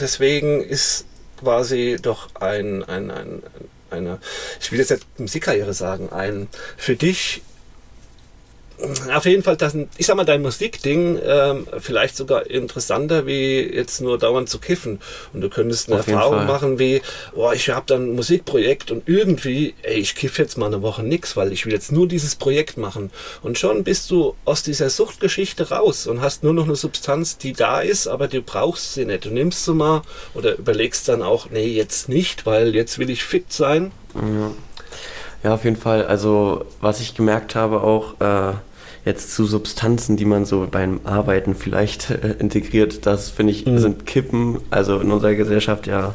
Deswegen 0.00 0.62
ist 0.62 1.04
quasi 1.38 1.98
doch 2.00 2.28
ein, 2.34 2.84
ein, 2.84 3.10
ein, 3.10 3.42
eine, 3.90 4.18
ich 4.60 4.70
will 4.72 4.78
jetzt 4.78 4.90
nicht 4.90 5.06
Musikkarriere 5.18 5.74
sagen, 5.74 6.10
ein 6.10 6.48
für 6.76 6.96
dich 6.96 7.42
auf 9.12 9.24
jeden 9.24 9.42
Fall, 9.42 9.56
das, 9.56 9.74
ich 9.96 10.06
sag 10.06 10.16
mal, 10.16 10.24
dein 10.24 10.42
Musikding 10.42 11.18
ähm, 11.24 11.66
vielleicht 11.80 12.16
sogar 12.16 12.48
interessanter, 12.48 13.26
wie 13.26 13.60
jetzt 13.60 14.00
nur 14.00 14.18
dauernd 14.18 14.48
zu 14.48 14.58
kiffen. 14.58 15.00
Und 15.32 15.40
du 15.40 15.48
könntest 15.48 15.88
eine 15.88 16.00
Auf 16.00 16.06
Erfahrung 16.06 16.46
machen 16.46 16.78
wie, 16.78 17.02
oh, 17.34 17.50
ich 17.52 17.70
habe 17.70 17.86
dann 17.86 18.10
ein 18.10 18.14
Musikprojekt 18.14 18.90
und 18.90 19.08
irgendwie, 19.08 19.74
ey, 19.82 19.96
ich 19.96 20.14
kiff 20.14 20.38
jetzt 20.38 20.56
mal 20.58 20.66
eine 20.66 20.82
Woche 20.82 21.02
nix, 21.02 21.36
weil 21.36 21.52
ich 21.52 21.66
will 21.66 21.72
jetzt 21.72 21.90
nur 21.90 22.06
dieses 22.06 22.36
Projekt 22.36 22.76
machen. 22.76 23.10
Und 23.42 23.58
schon 23.58 23.82
bist 23.82 24.10
du 24.10 24.34
aus 24.44 24.62
dieser 24.62 24.90
Suchtgeschichte 24.90 25.70
raus 25.70 26.06
und 26.06 26.20
hast 26.20 26.44
nur 26.44 26.54
noch 26.54 26.64
eine 26.64 26.76
Substanz, 26.76 27.36
die 27.36 27.54
da 27.54 27.80
ist, 27.80 28.06
aber 28.06 28.28
du 28.28 28.42
brauchst 28.42 28.94
sie 28.94 29.04
nicht. 29.04 29.24
Du 29.24 29.30
nimmst 29.30 29.64
sie 29.64 29.74
mal 29.74 30.02
oder 30.34 30.56
überlegst 30.56 31.08
dann 31.08 31.22
auch, 31.22 31.50
nee, 31.50 31.66
jetzt 31.66 32.08
nicht, 32.08 32.46
weil 32.46 32.74
jetzt 32.74 32.98
will 32.98 33.10
ich 33.10 33.24
fit 33.24 33.52
sein. 33.52 33.90
Ja. 34.14 34.52
Ja, 35.42 35.54
auf 35.54 35.64
jeden 35.64 35.76
Fall. 35.76 36.04
Also, 36.04 36.64
was 36.80 37.00
ich 37.00 37.14
gemerkt 37.14 37.54
habe 37.54 37.80
auch, 37.80 38.20
äh, 38.20 38.54
jetzt 39.04 39.34
zu 39.34 39.44
Substanzen, 39.44 40.16
die 40.16 40.24
man 40.24 40.44
so 40.44 40.68
beim 40.70 41.00
Arbeiten 41.04 41.54
vielleicht 41.54 42.10
äh, 42.10 42.36
integriert, 42.38 43.06
das 43.06 43.30
finde 43.30 43.52
ich, 43.52 43.66
mhm. 43.66 43.78
sind 43.78 44.06
Kippen, 44.06 44.60
also 44.70 45.00
in 45.00 45.10
unserer 45.10 45.34
Gesellschaft 45.34 45.86
ja, 45.86 46.14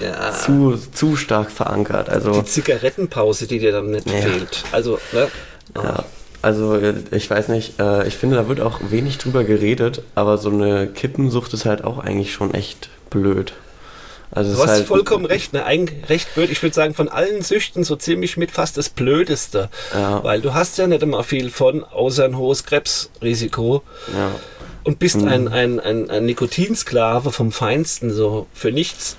ja, 0.00 0.32
Zu, 0.32 0.78
zu 0.92 1.16
stark 1.16 1.50
verankert. 1.50 2.08
Also, 2.08 2.32
die 2.32 2.44
Zigarettenpause, 2.44 3.46
die 3.46 3.58
dir 3.58 3.72
dann 3.72 3.90
nicht 3.90 4.08
ja. 4.08 4.16
fehlt. 4.16 4.64
Also, 4.72 4.98
ne? 5.12 5.28
Oh. 5.76 5.82
Ja. 5.82 6.04
Also 6.42 6.74
äh, 6.74 6.94
ich 7.10 7.28
weiß 7.28 7.48
nicht, 7.48 7.78
äh, 7.78 8.06
ich 8.06 8.16
finde, 8.16 8.36
da 8.36 8.48
wird 8.48 8.60
auch 8.60 8.80
wenig 8.88 9.18
drüber 9.18 9.44
geredet, 9.44 10.02
aber 10.14 10.38
so 10.38 10.50
eine 10.50 10.86
Kippensucht 10.86 11.52
ist 11.52 11.66
halt 11.66 11.84
auch 11.84 11.98
eigentlich 11.98 12.32
schon 12.32 12.54
echt 12.54 12.88
blöd. 13.10 13.52
Also 14.32 14.54
du 14.54 14.62
hast 14.62 14.70
halt 14.70 14.86
vollkommen 14.86 15.24
recht, 15.24 15.52
ne? 15.52 15.64
Eigentlich 15.64 16.08
recht 16.08 16.34
blöd. 16.34 16.50
Ich 16.50 16.62
würde 16.62 16.74
sagen, 16.74 16.94
von 16.94 17.08
allen 17.08 17.42
Süchten 17.42 17.82
so 17.82 17.96
ziemlich 17.96 18.36
mit 18.36 18.50
fast 18.50 18.76
das 18.76 18.88
Blödeste. 18.88 19.70
Ja. 19.92 20.22
Weil 20.22 20.40
du 20.40 20.54
hast 20.54 20.78
ja 20.78 20.86
nicht 20.86 21.02
immer 21.02 21.24
viel 21.24 21.50
von, 21.50 21.84
außer 21.84 22.24
ein 22.24 22.36
hohes 22.36 22.64
Krebsrisiko. 22.64 23.82
Ja. 24.14 24.30
Und 24.84 24.98
bist 24.98 25.16
mhm. 25.16 25.28
ein, 25.28 25.48
ein, 25.48 25.80
ein, 25.80 26.10
ein 26.10 26.24
Nikotinsklave 26.26 27.32
vom 27.32 27.50
Feinsten, 27.50 28.12
so 28.12 28.46
für 28.54 28.70
nichts. 28.70 29.16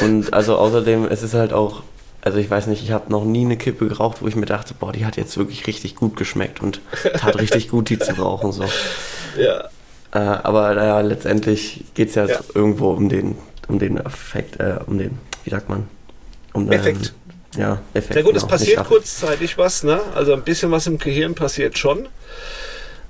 Und 0.00 0.32
also 0.32 0.56
außerdem, 0.56 1.06
es 1.06 1.22
ist 1.22 1.34
halt 1.34 1.52
auch, 1.52 1.82
also 2.22 2.38
ich 2.38 2.50
weiß 2.50 2.66
nicht, 2.66 2.82
ich 2.82 2.90
habe 2.90 3.12
noch 3.12 3.24
nie 3.24 3.44
eine 3.44 3.56
Kippe 3.56 3.86
geraucht, 3.86 4.22
wo 4.22 4.28
ich 4.28 4.34
mir 4.34 4.46
dachte, 4.46 4.74
boah, 4.74 4.92
die 4.92 5.04
hat 5.04 5.16
jetzt 5.16 5.36
wirklich 5.36 5.66
richtig 5.66 5.94
gut 5.94 6.16
geschmeckt 6.16 6.62
und 6.62 6.80
tat 7.18 7.38
richtig 7.38 7.68
gut, 7.68 7.90
die 7.90 7.98
zu 7.98 8.12
rauchen. 8.12 8.52
So. 8.52 8.64
Ja. 9.36 9.64
Äh, 10.12 10.18
aber 10.18 10.74
naja, 10.76 11.00
letztendlich 11.00 11.82
geht 11.94 12.10
es 12.10 12.14
ja, 12.14 12.26
ja, 12.26 12.38
irgendwo 12.54 12.90
um 12.90 13.08
den 13.08 13.36
um 13.68 13.78
den 13.78 13.98
Effekt, 13.98 14.60
äh, 14.60 14.78
um 14.86 14.98
den, 14.98 15.18
wie 15.44 15.50
sagt 15.50 15.68
man? 15.68 15.88
Um, 16.52 16.70
Effekt. 16.70 17.14
Ähm, 17.56 17.60
ja, 17.60 17.82
Effekt. 17.94 18.14
Sehr 18.14 18.22
gut, 18.22 18.34
genau, 18.34 18.44
es 18.44 18.48
passiert 18.48 18.84
kurzzeitig 18.84 19.58
was, 19.58 19.82
ne? 19.82 20.00
Also 20.14 20.32
ein 20.32 20.42
bisschen 20.42 20.70
was 20.70 20.86
im 20.86 20.98
Gehirn 20.98 21.34
passiert 21.34 21.78
schon. 21.78 22.08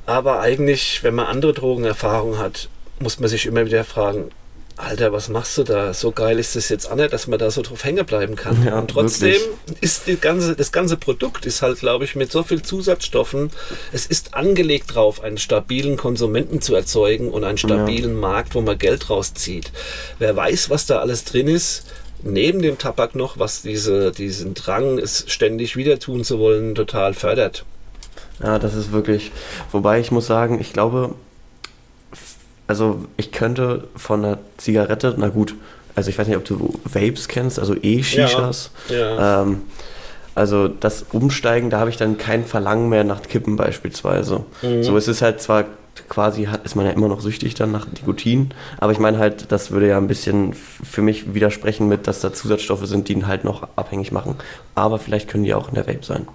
Aber 0.07 0.41
eigentlich, 0.41 1.03
wenn 1.03 1.15
man 1.15 1.27
andere 1.27 1.55
Drogenerfahrungen 1.55 2.39
hat, 2.39 2.69
muss 3.01 3.19
man 3.21 3.29
sich 3.29 3.47
immer 3.47 3.65
wieder 3.65 3.85
fragen, 3.85 4.31
Alter, 4.77 5.13
was 5.13 5.29
machst 5.29 5.57
du 5.57 5.63
da? 5.63 5.95
So 5.95 6.11
geil 6.11 6.39
ist 6.39 6.57
das 6.57 6.69
jetzt 6.69 6.91
auch 6.91 6.97
nicht, 6.97 7.13
dass 7.13 7.29
man 7.29 7.39
da 7.39 7.51
so 7.51 7.63
drauf 7.63 7.85
hängen 7.85 8.05
bleiben 8.05 8.35
kann. 8.35 8.65
Ja, 8.65 8.79
und 8.79 8.91
trotzdem 8.91 9.31
wirklich. 9.31 9.83
ist 9.83 10.09
die 10.09 10.17
ganze, 10.17 10.57
das 10.57 10.73
ganze 10.73 10.97
Produkt 10.97 11.47
ist 11.47 11.63
halt, 11.63 11.79
glaube 11.79 12.05
ich, 12.05 12.17
mit 12.17 12.33
so 12.33 12.43
viel 12.43 12.63
Zusatzstoffen, 12.63 13.51
es 13.93 14.07
ist 14.07 14.35
angelegt 14.35 14.95
drauf, 14.95 15.23
einen 15.23 15.39
stabilen 15.39 15.97
Konsumenten 15.97 16.61
zu 16.61 16.75
erzeugen 16.75 17.31
und 17.31 17.45
einen 17.45 17.59
stabilen 17.59 18.15
ja. 18.15 18.21
Markt, 18.21 18.57
wo 18.57 18.63
man 18.63 18.77
Geld 18.77 19.11
rauszieht. 19.11 19.71
Wer 20.19 20.35
weiß, 20.35 20.71
was 20.71 20.87
da 20.87 20.99
alles 20.99 21.25
drin 21.25 21.47
ist, 21.47 21.85
neben 22.25 22.61
dem 22.61 22.77
Tabak 22.77 23.15
noch, 23.15 23.39
was 23.39 23.63
diese, 23.63 24.11
diesen 24.11 24.55
Drang, 24.55 24.99
es 24.99 25.25
ständig 25.29 25.77
wieder 25.77 26.01
tun 26.01 26.25
zu 26.25 26.41
wollen, 26.41 26.75
total 26.75 27.15
fördert. 27.15 27.65
Ja, 28.43 28.59
das 28.59 28.75
ist 28.75 28.91
wirklich. 28.91 29.31
Wobei 29.71 30.01
ich 30.01 30.11
muss 30.11 30.27
sagen, 30.27 30.61
ich 30.61 30.73
glaube, 30.73 31.15
also 32.67 33.05
ich 33.17 33.33
könnte 33.33 33.89
von 33.97 34.25
einer 34.25 34.39
Zigarette, 34.57 35.15
na 35.17 35.29
gut, 35.29 35.55
also 35.95 36.11
ich 36.11 36.19
weiß 36.19 36.27
nicht, 36.27 36.37
ob 36.37 36.45
du 36.45 36.79
Vapes 36.85 37.29
kennst, 37.29 37.59
also 37.59 37.75
E-Shishas. 37.81 38.71
Ja, 38.89 38.97
ja. 38.97 39.43
ähm, 39.43 39.63
also 40.35 40.67
das 40.67 41.07
Umsteigen, 41.13 41.71
da 41.71 41.79
habe 41.79 41.91
ich 41.91 41.97
dann 41.97 42.19
kein 42.19 42.45
Verlangen 42.45 42.89
mehr 42.89 43.05
nach 43.05 43.23
Kippen 43.23 43.57
beispielsweise. 43.57 44.45
Mhm. 44.63 44.83
So, 44.83 44.97
es 44.97 45.07
ist 45.07 45.23
halt 45.23 45.41
zwar 45.41 45.67
quasi, 46.09 46.47
hat, 46.47 46.65
ist 46.65 46.75
man 46.75 46.87
ja 46.87 46.93
immer 46.93 47.09
noch 47.09 47.21
süchtig 47.21 47.55
dann 47.55 47.71
nach 47.71 47.87
Nikotin, 47.87 48.51
aber 48.79 48.91
ich 48.91 48.99
meine 48.99 49.19
halt, 49.19 49.53
das 49.53 49.71
würde 49.71 49.89
ja 49.89 49.97
ein 49.97 50.09
bisschen 50.09 50.53
für 50.55 51.03
mich 51.03 51.35
widersprechen 51.35 51.89
mit, 51.89 52.09
dass 52.09 52.21
da 52.21 52.33
Zusatzstoffe 52.33 52.87
sind, 52.87 53.09
die 53.09 53.13
ihn 53.13 53.27
halt 53.29 53.45
noch 53.45 53.69
abhängig 53.77 54.11
machen. 54.11 54.37
Aber 54.75 54.99
vielleicht 54.99 55.29
können 55.29 55.45
die 55.45 55.55
auch 55.55 55.69
in 55.69 55.75
der 55.75 55.87
Vape 55.87 56.05
sein. 56.05 56.27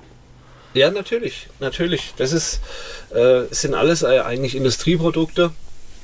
Ja, 0.74 0.92
natürlich, 0.92 1.48
natürlich. 1.60 2.14
Das 2.18 2.32
ist, 2.32 2.62
äh, 3.14 3.42
sind 3.52 3.74
alles 3.74 4.04
äh, 4.04 4.20
eigentlich 4.20 4.56
Industrieprodukte, 4.56 5.52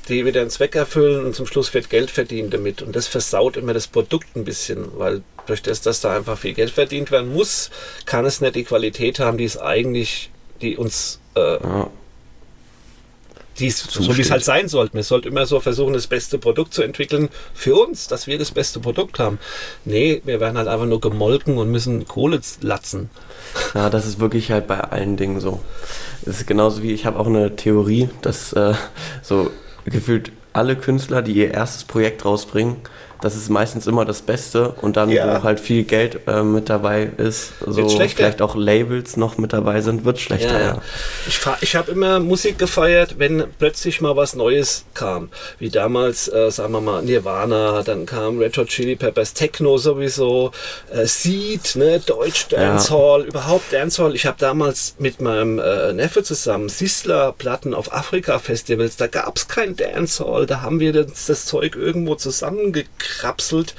die 0.08 0.24
wieder 0.24 0.40
einen 0.40 0.50
Zweck 0.50 0.74
erfüllen 0.74 1.24
und 1.26 1.34
zum 1.34 1.46
Schluss 1.46 1.74
wird 1.74 1.90
Geld 1.90 2.10
verdient 2.10 2.54
damit. 2.54 2.82
Und 2.82 2.94
das 2.94 3.06
versaut 3.06 3.56
immer 3.56 3.74
das 3.74 3.86
Produkt 3.86 4.36
ein 4.36 4.44
bisschen, 4.44 4.86
weil 4.98 5.22
durch 5.46 5.62
das, 5.62 5.80
dass 5.80 6.00
da 6.00 6.16
einfach 6.16 6.38
viel 6.38 6.54
Geld 6.54 6.70
verdient 6.70 7.10
werden 7.10 7.32
muss, 7.32 7.70
kann 8.04 8.24
es 8.24 8.40
nicht 8.40 8.56
die 8.56 8.64
Qualität 8.64 9.18
haben, 9.18 9.38
die 9.38 9.44
es 9.44 9.58
eigentlich, 9.58 10.30
die 10.60 10.76
uns 10.76 11.20
äh, 11.34 11.62
ja. 11.62 11.90
Dies, 13.58 13.78
so 13.78 14.14
wie 14.16 14.20
es 14.20 14.30
halt 14.30 14.44
sein 14.44 14.68
sollte. 14.68 14.94
Wir 14.94 15.02
sollten 15.02 15.28
immer 15.28 15.46
so 15.46 15.60
versuchen, 15.60 15.94
das 15.94 16.06
beste 16.06 16.36
Produkt 16.36 16.74
zu 16.74 16.82
entwickeln 16.82 17.30
für 17.54 17.74
uns, 17.74 18.06
dass 18.06 18.26
wir 18.26 18.38
das 18.38 18.50
beste 18.50 18.80
Produkt 18.80 19.18
haben. 19.18 19.38
Nee, 19.86 20.20
wir 20.24 20.40
werden 20.40 20.58
halt 20.58 20.68
einfach 20.68 20.84
nur 20.84 21.00
gemolken 21.00 21.56
und 21.56 21.70
müssen 21.70 22.06
Kohle 22.06 22.40
latzen. 22.60 23.08
Ja, 23.74 23.88
das 23.88 24.04
ist 24.04 24.20
wirklich 24.20 24.50
halt 24.50 24.66
bei 24.66 24.80
allen 24.80 25.16
Dingen 25.16 25.40
so. 25.40 25.60
Es 26.22 26.40
ist 26.40 26.46
genauso 26.46 26.82
wie, 26.82 26.92
ich 26.92 27.06
habe 27.06 27.18
auch 27.18 27.26
eine 27.26 27.56
Theorie, 27.56 28.10
dass 28.20 28.52
äh, 28.52 28.74
so 29.22 29.50
gefühlt 29.86 30.32
alle 30.52 30.76
Künstler, 30.76 31.22
die 31.22 31.34
ihr 31.34 31.52
erstes 31.52 31.84
Projekt 31.84 32.24
rausbringen, 32.24 32.76
das 33.20 33.34
ist 33.34 33.48
meistens 33.48 33.86
immer 33.86 34.04
das 34.04 34.22
Beste 34.22 34.70
und 34.82 34.96
dann, 34.96 35.10
ja. 35.10 35.40
wo 35.40 35.42
halt 35.42 35.60
viel 35.60 35.84
Geld 35.84 36.20
äh, 36.26 36.42
mit 36.42 36.68
dabei 36.68 37.10
ist, 37.16 37.52
so 37.64 37.88
vielleicht 37.88 38.42
auch 38.42 38.54
Labels 38.56 39.16
noch 39.16 39.38
mit 39.38 39.52
dabei 39.52 39.80
sind, 39.80 40.04
wird 40.04 40.20
schlechter. 40.20 40.60
Ja, 40.60 40.66
ja. 40.66 40.82
Ich, 41.26 41.40
ich 41.60 41.76
habe 41.76 41.90
immer 41.92 42.20
Musik 42.20 42.58
gefeiert, 42.58 43.18
wenn 43.18 43.44
plötzlich 43.58 44.00
mal 44.00 44.16
was 44.16 44.34
Neues 44.34 44.84
kam. 44.94 45.30
Wie 45.58 45.70
damals, 45.70 46.28
äh, 46.28 46.50
sagen 46.50 46.72
wir 46.72 46.80
mal, 46.80 47.02
Nirvana, 47.02 47.82
dann 47.82 48.06
kam 48.06 48.38
Red 48.38 48.56
Hot 48.58 48.68
Chili 48.68 48.96
Peppers, 48.96 49.32
Techno 49.32 49.78
sowieso, 49.78 50.52
äh, 50.92 51.06
Seed, 51.06 51.76
ne, 51.76 52.00
Deutsch 52.00 52.48
Dancehall, 52.48 53.22
überhaupt 53.22 53.72
Dancehall. 53.72 54.14
Ich 54.14 54.26
habe 54.26 54.36
damals 54.38 54.94
mit 54.98 55.20
meinem 55.20 55.58
äh, 55.58 55.92
Neffe 55.92 56.22
zusammen 56.22 56.68
Sisler-Platten 56.68 57.72
auf 57.72 57.92
Afrika-Festivals, 57.92 58.96
da 58.96 59.06
gab 59.06 59.36
es 59.36 59.48
kein 59.48 59.74
Dancehall, 59.74 60.46
da 60.46 60.60
haben 60.60 60.80
wir 60.80 60.92
das, 60.92 61.26
das 61.26 61.46
Zeug 61.46 61.76
irgendwo 61.76 62.14
zusammengekriegt 62.14 63.06
gekrapselt 63.16 63.74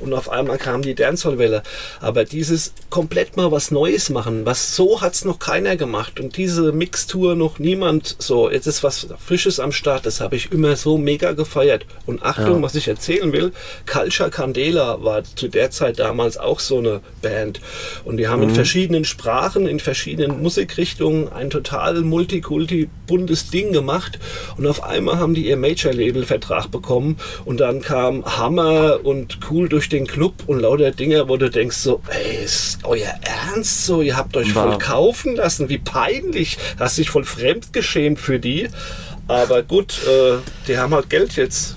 und 0.00 0.12
auf 0.12 0.28
einmal 0.30 0.58
kam 0.58 0.82
die 0.82 0.94
Dancehall-Welle. 0.94 1.62
Aber 2.00 2.24
dieses 2.24 2.72
komplett 2.90 3.36
mal 3.36 3.50
was 3.50 3.70
Neues 3.70 4.10
machen, 4.10 4.44
was 4.44 4.76
so 4.76 5.00
hat 5.00 5.14
es 5.14 5.24
noch 5.24 5.38
keiner 5.38 5.76
gemacht 5.76 6.20
und 6.20 6.36
diese 6.36 6.72
Mixtur 6.72 7.34
noch 7.34 7.58
niemand 7.58 8.16
so, 8.18 8.50
jetzt 8.50 8.66
ist 8.66 8.82
was 8.82 9.08
Frisches 9.24 9.60
am 9.60 9.72
Start, 9.72 10.06
das 10.06 10.20
habe 10.20 10.36
ich 10.36 10.52
immer 10.52 10.76
so 10.76 10.98
mega 10.98 11.32
gefeiert. 11.32 11.86
Und 12.06 12.22
Achtung, 12.22 12.56
ja. 12.56 12.62
was 12.62 12.74
ich 12.74 12.88
erzählen 12.88 13.32
will, 13.32 13.52
Culture 13.90 14.30
Candela 14.30 15.02
war 15.02 15.24
zu 15.24 15.48
der 15.48 15.70
Zeit 15.70 15.98
damals 15.98 16.36
auch 16.36 16.60
so 16.60 16.78
eine 16.78 17.00
Band 17.22 17.60
und 18.04 18.16
die 18.16 18.28
haben 18.28 18.42
mhm. 18.42 18.50
in 18.50 18.54
verschiedenen 18.54 19.04
Sprachen, 19.04 19.66
in 19.66 19.80
verschiedenen 19.80 20.42
Musikrichtungen 20.42 21.32
ein 21.32 21.50
total 21.50 22.00
multikulti 22.02 22.88
buntes 23.06 23.50
Ding 23.50 23.72
gemacht 23.72 24.18
und 24.56 24.66
auf 24.66 24.82
einmal 24.82 25.18
haben 25.18 25.34
die 25.34 25.46
ihr 25.48 25.56
Major-Label-Vertrag 25.56 26.70
bekommen 26.70 27.16
und 27.44 27.60
dann 27.60 27.80
kam 27.80 28.24
Hammer 28.24 28.71
und 29.02 29.38
cool 29.50 29.68
durch 29.68 29.88
den 29.88 30.06
Club 30.06 30.34
und 30.46 30.60
lauter 30.60 30.90
Dinger, 30.90 31.28
wo 31.28 31.36
du 31.36 31.50
denkst 31.50 31.76
so, 31.76 32.00
ey, 32.08 32.44
ist 32.44 32.78
euer 32.84 33.14
Ernst 33.22 33.86
so? 33.86 34.02
Ihr 34.02 34.16
habt 34.16 34.36
euch 34.36 34.52
voll 34.52 34.78
kaufen 34.78 35.36
lassen, 35.36 35.68
wie 35.68 35.78
peinlich. 35.78 36.58
Hast 36.78 36.98
dich 36.98 37.10
voll 37.10 37.24
fremdgeschämt 37.24 38.18
für 38.18 38.38
die. 38.38 38.68
Aber 39.28 39.62
gut, 39.62 40.00
äh, 40.06 40.38
die 40.68 40.78
haben 40.78 40.94
halt 40.94 41.08
Geld 41.10 41.36
jetzt. 41.36 41.76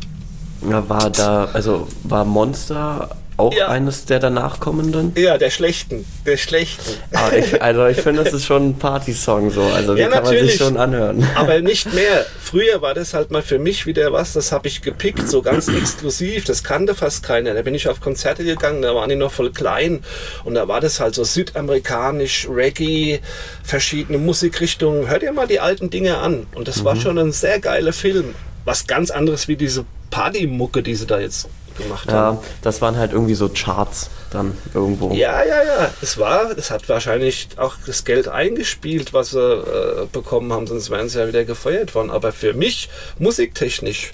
Ja, 0.69 0.87
war 0.89 1.09
da, 1.09 1.45
also 1.53 1.87
war 2.03 2.25
Monster 2.25 3.15
auch 3.37 3.53
ja. 3.53 3.67
eines 3.67 4.05
der 4.05 4.19
danach 4.19 4.59
kommenden? 4.59 5.13
Ja, 5.15 5.37
der 5.37 5.49
schlechten. 5.49 6.05
Der 6.25 6.37
schlechten. 6.37 6.93
Ah, 7.11 7.31
ich, 7.35 7.61
also 7.61 7.85
ich 7.87 7.97
finde, 7.97 8.23
das 8.23 8.33
ist 8.33 8.45
schon 8.45 8.69
ein 8.69 8.77
Party-Song 8.77 9.51
so. 9.51 9.61
Also 9.63 9.93
den 9.93 10.03
ja, 10.09 10.09
kann 10.09 10.23
man 10.23 10.37
sich 10.37 10.55
schon 10.55 10.77
anhören. 10.77 11.27
Aber 11.35 11.59
nicht 11.61 11.93
mehr. 11.93 12.25
Früher 12.41 12.81
war 12.81 12.93
das 12.93 13.13
halt 13.13 13.31
mal 13.31 13.41
für 13.41 13.59
mich 13.59 13.85
wieder 13.85 14.13
was, 14.13 14.33
das 14.33 14.51
habe 14.51 14.67
ich 14.67 14.81
gepickt, 14.81 15.27
so 15.27 15.41
ganz 15.41 15.67
exklusiv. 15.67 16.45
Das 16.45 16.63
kannte 16.63 16.95
fast 16.95 17.23
keiner. 17.23 17.53
Da 17.53 17.61
bin 17.61 17.75
ich 17.75 17.89
auf 17.89 17.99
Konzerte 17.99 18.43
gegangen, 18.43 18.81
da 18.81 18.95
waren 18.95 19.09
die 19.09 19.15
noch 19.15 19.31
voll 19.31 19.51
klein. 19.51 20.03
Und 20.43 20.55
da 20.55 20.67
war 20.67 20.79
das 20.79 20.99
halt 20.99 21.15
so 21.15 21.23
südamerikanisch, 21.23 22.47
Reggae, 22.49 23.19
verschiedene 23.63 24.17
Musikrichtungen. 24.17 25.09
Hört 25.09 25.23
ihr 25.23 25.33
mal 25.33 25.47
die 25.47 25.59
alten 25.59 25.89
Dinge 25.89 26.17
an. 26.17 26.47
Und 26.55 26.67
das 26.67 26.81
mhm. 26.81 26.85
war 26.85 26.95
schon 26.95 27.17
ein 27.17 27.31
sehr 27.31 27.59
geiler 27.59 27.93
Film. 27.93 28.33
Was 28.63 28.87
ganz 28.87 29.11
anderes 29.11 29.47
wie 29.47 29.57
diese 29.57 29.85
Party-Mucke, 30.09 30.81
die 30.81 30.95
sie 30.95 31.05
da 31.05 31.19
jetzt 31.19 31.49
gemacht 31.77 32.07
ja, 32.07 32.13
haben. 32.13 32.37
das 32.61 32.81
waren 32.81 32.97
halt 32.97 33.11
irgendwie 33.11 33.35
so 33.35 33.49
Charts 33.49 34.09
dann 34.31 34.57
irgendwo. 34.73 35.11
Ja, 35.13 35.43
ja, 35.43 35.63
ja. 35.63 35.91
Es 36.01 36.17
war, 36.17 36.57
es 36.57 36.71
hat 36.71 36.87
wahrscheinlich 36.89 37.49
auch 37.57 37.75
das 37.85 38.03
Geld 38.03 38.27
eingespielt, 38.27 39.13
was 39.13 39.31
sie 39.31 39.39
äh, 39.39 40.07
bekommen 40.11 40.51
haben, 40.53 40.67
sonst 40.67 40.89
wären 40.89 41.09
sie 41.09 41.19
ja 41.19 41.27
wieder 41.27 41.45
gefeuert 41.45 41.95
worden. 41.95 42.11
Aber 42.11 42.31
für 42.31 42.53
mich, 42.53 42.89
musiktechnisch, 43.19 44.13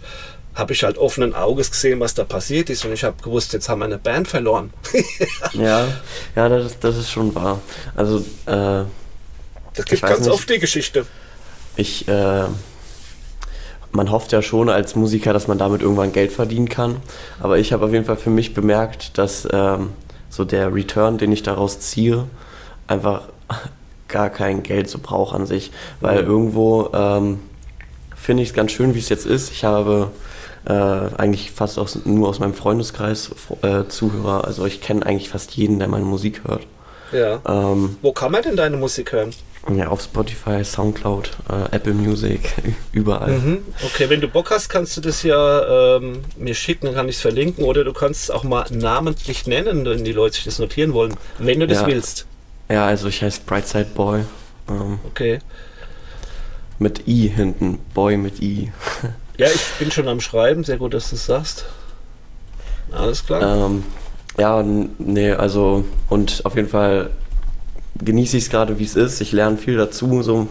habe 0.53 0.73
ich 0.73 0.83
halt 0.83 0.97
offenen 0.97 1.33
Auges 1.33 1.71
gesehen, 1.71 1.99
was 1.99 2.13
da 2.13 2.23
passiert 2.23 2.69
ist 2.69 2.83
und 2.83 2.91
ich 2.91 3.03
habe 3.03 3.21
gewusst, 3.23 3.53
jetzt 3.53 3.69
haben 3.69 3.79
wir 3.79 3.85
eine 3.85 3.97
Band 3.97 4.27
verloren. 4.27 4.73
ja, 5.53 5.87
ja, 6.35 6.49
das, 6.49 6.77
das 6.79 6.97
ist 6.97 7.09
schon 7.09 7.33
wahr. 7.33 7.61
Also, 7.95 8.19
äh, 8.45 8.83
das 9.73 9.85
gibt 9.85 10.01
ganz 10.01 10.19
nicht, 10.21 10.29
oft 10.29 10.49
die 10.49 10.59
Geschichte. 10.59 11.05
Ich, 11.77 12.07
äh, 12.07 12.43
man 13.91 14.11
hofft 14.11 14.31
ja 14.31 14.41
schon 14.41 14.69
als 14.69 14.95
Musiker, 14.95 15.33
dass 15.33 15.47
man 15.47 15.57
damit 15.57 15.81
irgendwann 15.81 16.13
Geld 16.13 16.31
verdienen 16.31 16.69
kann. 16.69 16.97
Aber 17.39 17.57
ich 17.57 17.73
habe 17.73 17.85
auf 17.85 17.91
jeden 17.91 18.05
Fall 18.05 18.17
für 18.17 18.29
mich 18.29 18.53
bemerkt, 18.53 19.17
dass 19.17 19.47
ähm, 19.51 19.89
so 20.29 20.45
der 20.45 20.73
Return, 20.73 21.17
den 21.17 21.31
ich 21.31 21.43
daraus 21.43 21.79
ziehe, 21.79 22.25
einfach 22.87 23.23
gar 24.07 24.29
kein 24.29 24.63
Geld 24.63 24.89
so 24.89 24.99
braucht 24.99 25.35
an 25.35 25.45
sich. 25.45 25.71
Weil 25.99 26.23
mhm. 26.23 26.29
irgendwo 26.29 26.89
ähm, 26.93 27.39
finde 28.15 28.43
ich 28.43 28.49
es 28.49 28.55
ganz 28.55 28.71
schön, 28.71 28.95
wie 28.95 28.99
es 28.99 29.09
jetzt 29.09 29.25
ist. 29.25 29.51
Ich 29.51 29.63
habe 29.63 30.11
äh, 30.65 30.73
eigentlich 30.73 31.51
fast 31.51 31.79
aus, 31.79 31.99
nur 32.05 32.29
aus 32.29 32.39
meinem 32.39 32.53
Freundeskreis 32.53 33.31
äh, 33.61 33.85
Zuhörer. 33.87 34.45
Also 34.45 34.65
ich 34.65 34.81
kenne 34.81 35.05
eigentlich 35.05 35.29
fast 35.29 35.55
jeden, 35.55 35.79
der 35.79 35.87
meine 35.87 36.05
Musik 36.05 36.41
hört. 36.45 36.65
Ja. 37.11 37.41
Ähm, 37.45 37.97
Wo 38.01 38.13
kann 38.13 38.31
man 38.31 38.41
denn 38.41 38.55
deine 38.55 38.77
Musik 38.77 39.11
hören? 39.11 39.31
Ja, 39.69 39.89
auf 39.89 40.01
Spotify, 40.01 40.63
Soundcloud, 40.63 41.31
äh, 41.49 41.75
Apple 41.75 41.93
Music, 41.93 42.51
überall. 42.91 43.31
Mhm. 43.31 43.59
Okay, 43.85 44.09
wenn 44.09 44.19
du 44.19 44.27
Bock 44.27 44.49
hast, 44.49 44.69
kannst 44.69 44.97
du 44.97 45.01
das 45.01 45.21
ja 45.21 45.97
ähm, 45.97 46.21
mir 46.35 46.55
schicken, 46.55 46.87
dann 46.87 46.95
kann 46.95 47.07
ich 47.07 47.17
es 47.17 47.21
verlinken 47.21 47.63
oder 47.63 47.83
du 47.83 47.93
kannst 47.93 48.23
es 48.23 48.31
auch 48.31 48.43
mal 48.43 48.65
namentlich 48.71 49.45
nennen, 49.45 49.85
wenn 49.85 50.03
die 50.03 50.13
Leute 50.13 50.35
sich 50.35 50.45
das 50.45 50.57
notieren 50.57 50.93
wollen, 50.93 51.13
wenn 51.37 51.59
du 51.59 51.67
das 51.67 51.81
ja. 51.81 51.87
willst. 51.87 52.25
Ja, 52.69 52.87
also 52.87 53.07
ich 53.07 53.21
heiße 53.21 53.41
Brightside 53.45 53.89
Boy. 53.93 54.21
Ähm, 54.67 54.99
okay. 55.05 55.39
Mit 56.79 57.07
I 57.07 57.27
hinten, 57.27 57.77
Boy 57.93 58.17
mit 58.17 58.41
I. 58.41 58.71
ja, 59.37 59.47
ich 59.47 59.61
bin 59.77 59.91
schon 59.91 60.07
am 60.07 60.21
Schreiben, 60.21 60.63
sehr 60.63 60.77
gut, 60.77 60.95
dass 60.95 61.11
du 61.11 61.15
es 61.15 61.27
sagst. 61.27 61.65
Alles 62.91 63.23
klar. 63.25 63.67
Ähm, 63.67 63.83
ja, 64.39 64.63
nee, 64.63 65.31
also 65.33 65.85
und 66.09 66.41
auf 66.45 66.55
jeden 66.55 66.69
Fall 66.69 67.11
genieße 68.03 68.37
ich 68.37 68.43
es 68.45 68.49
gerade, 68.49 68.79
wie 68.79 68.83
es 68.83 68.95
ist. 68.95 69.21
Ich 69.21 69.31
lerne 69.31 69.57
viel 69.57 69.77
dazu. 69.77 70.21
So, 70.21 70.47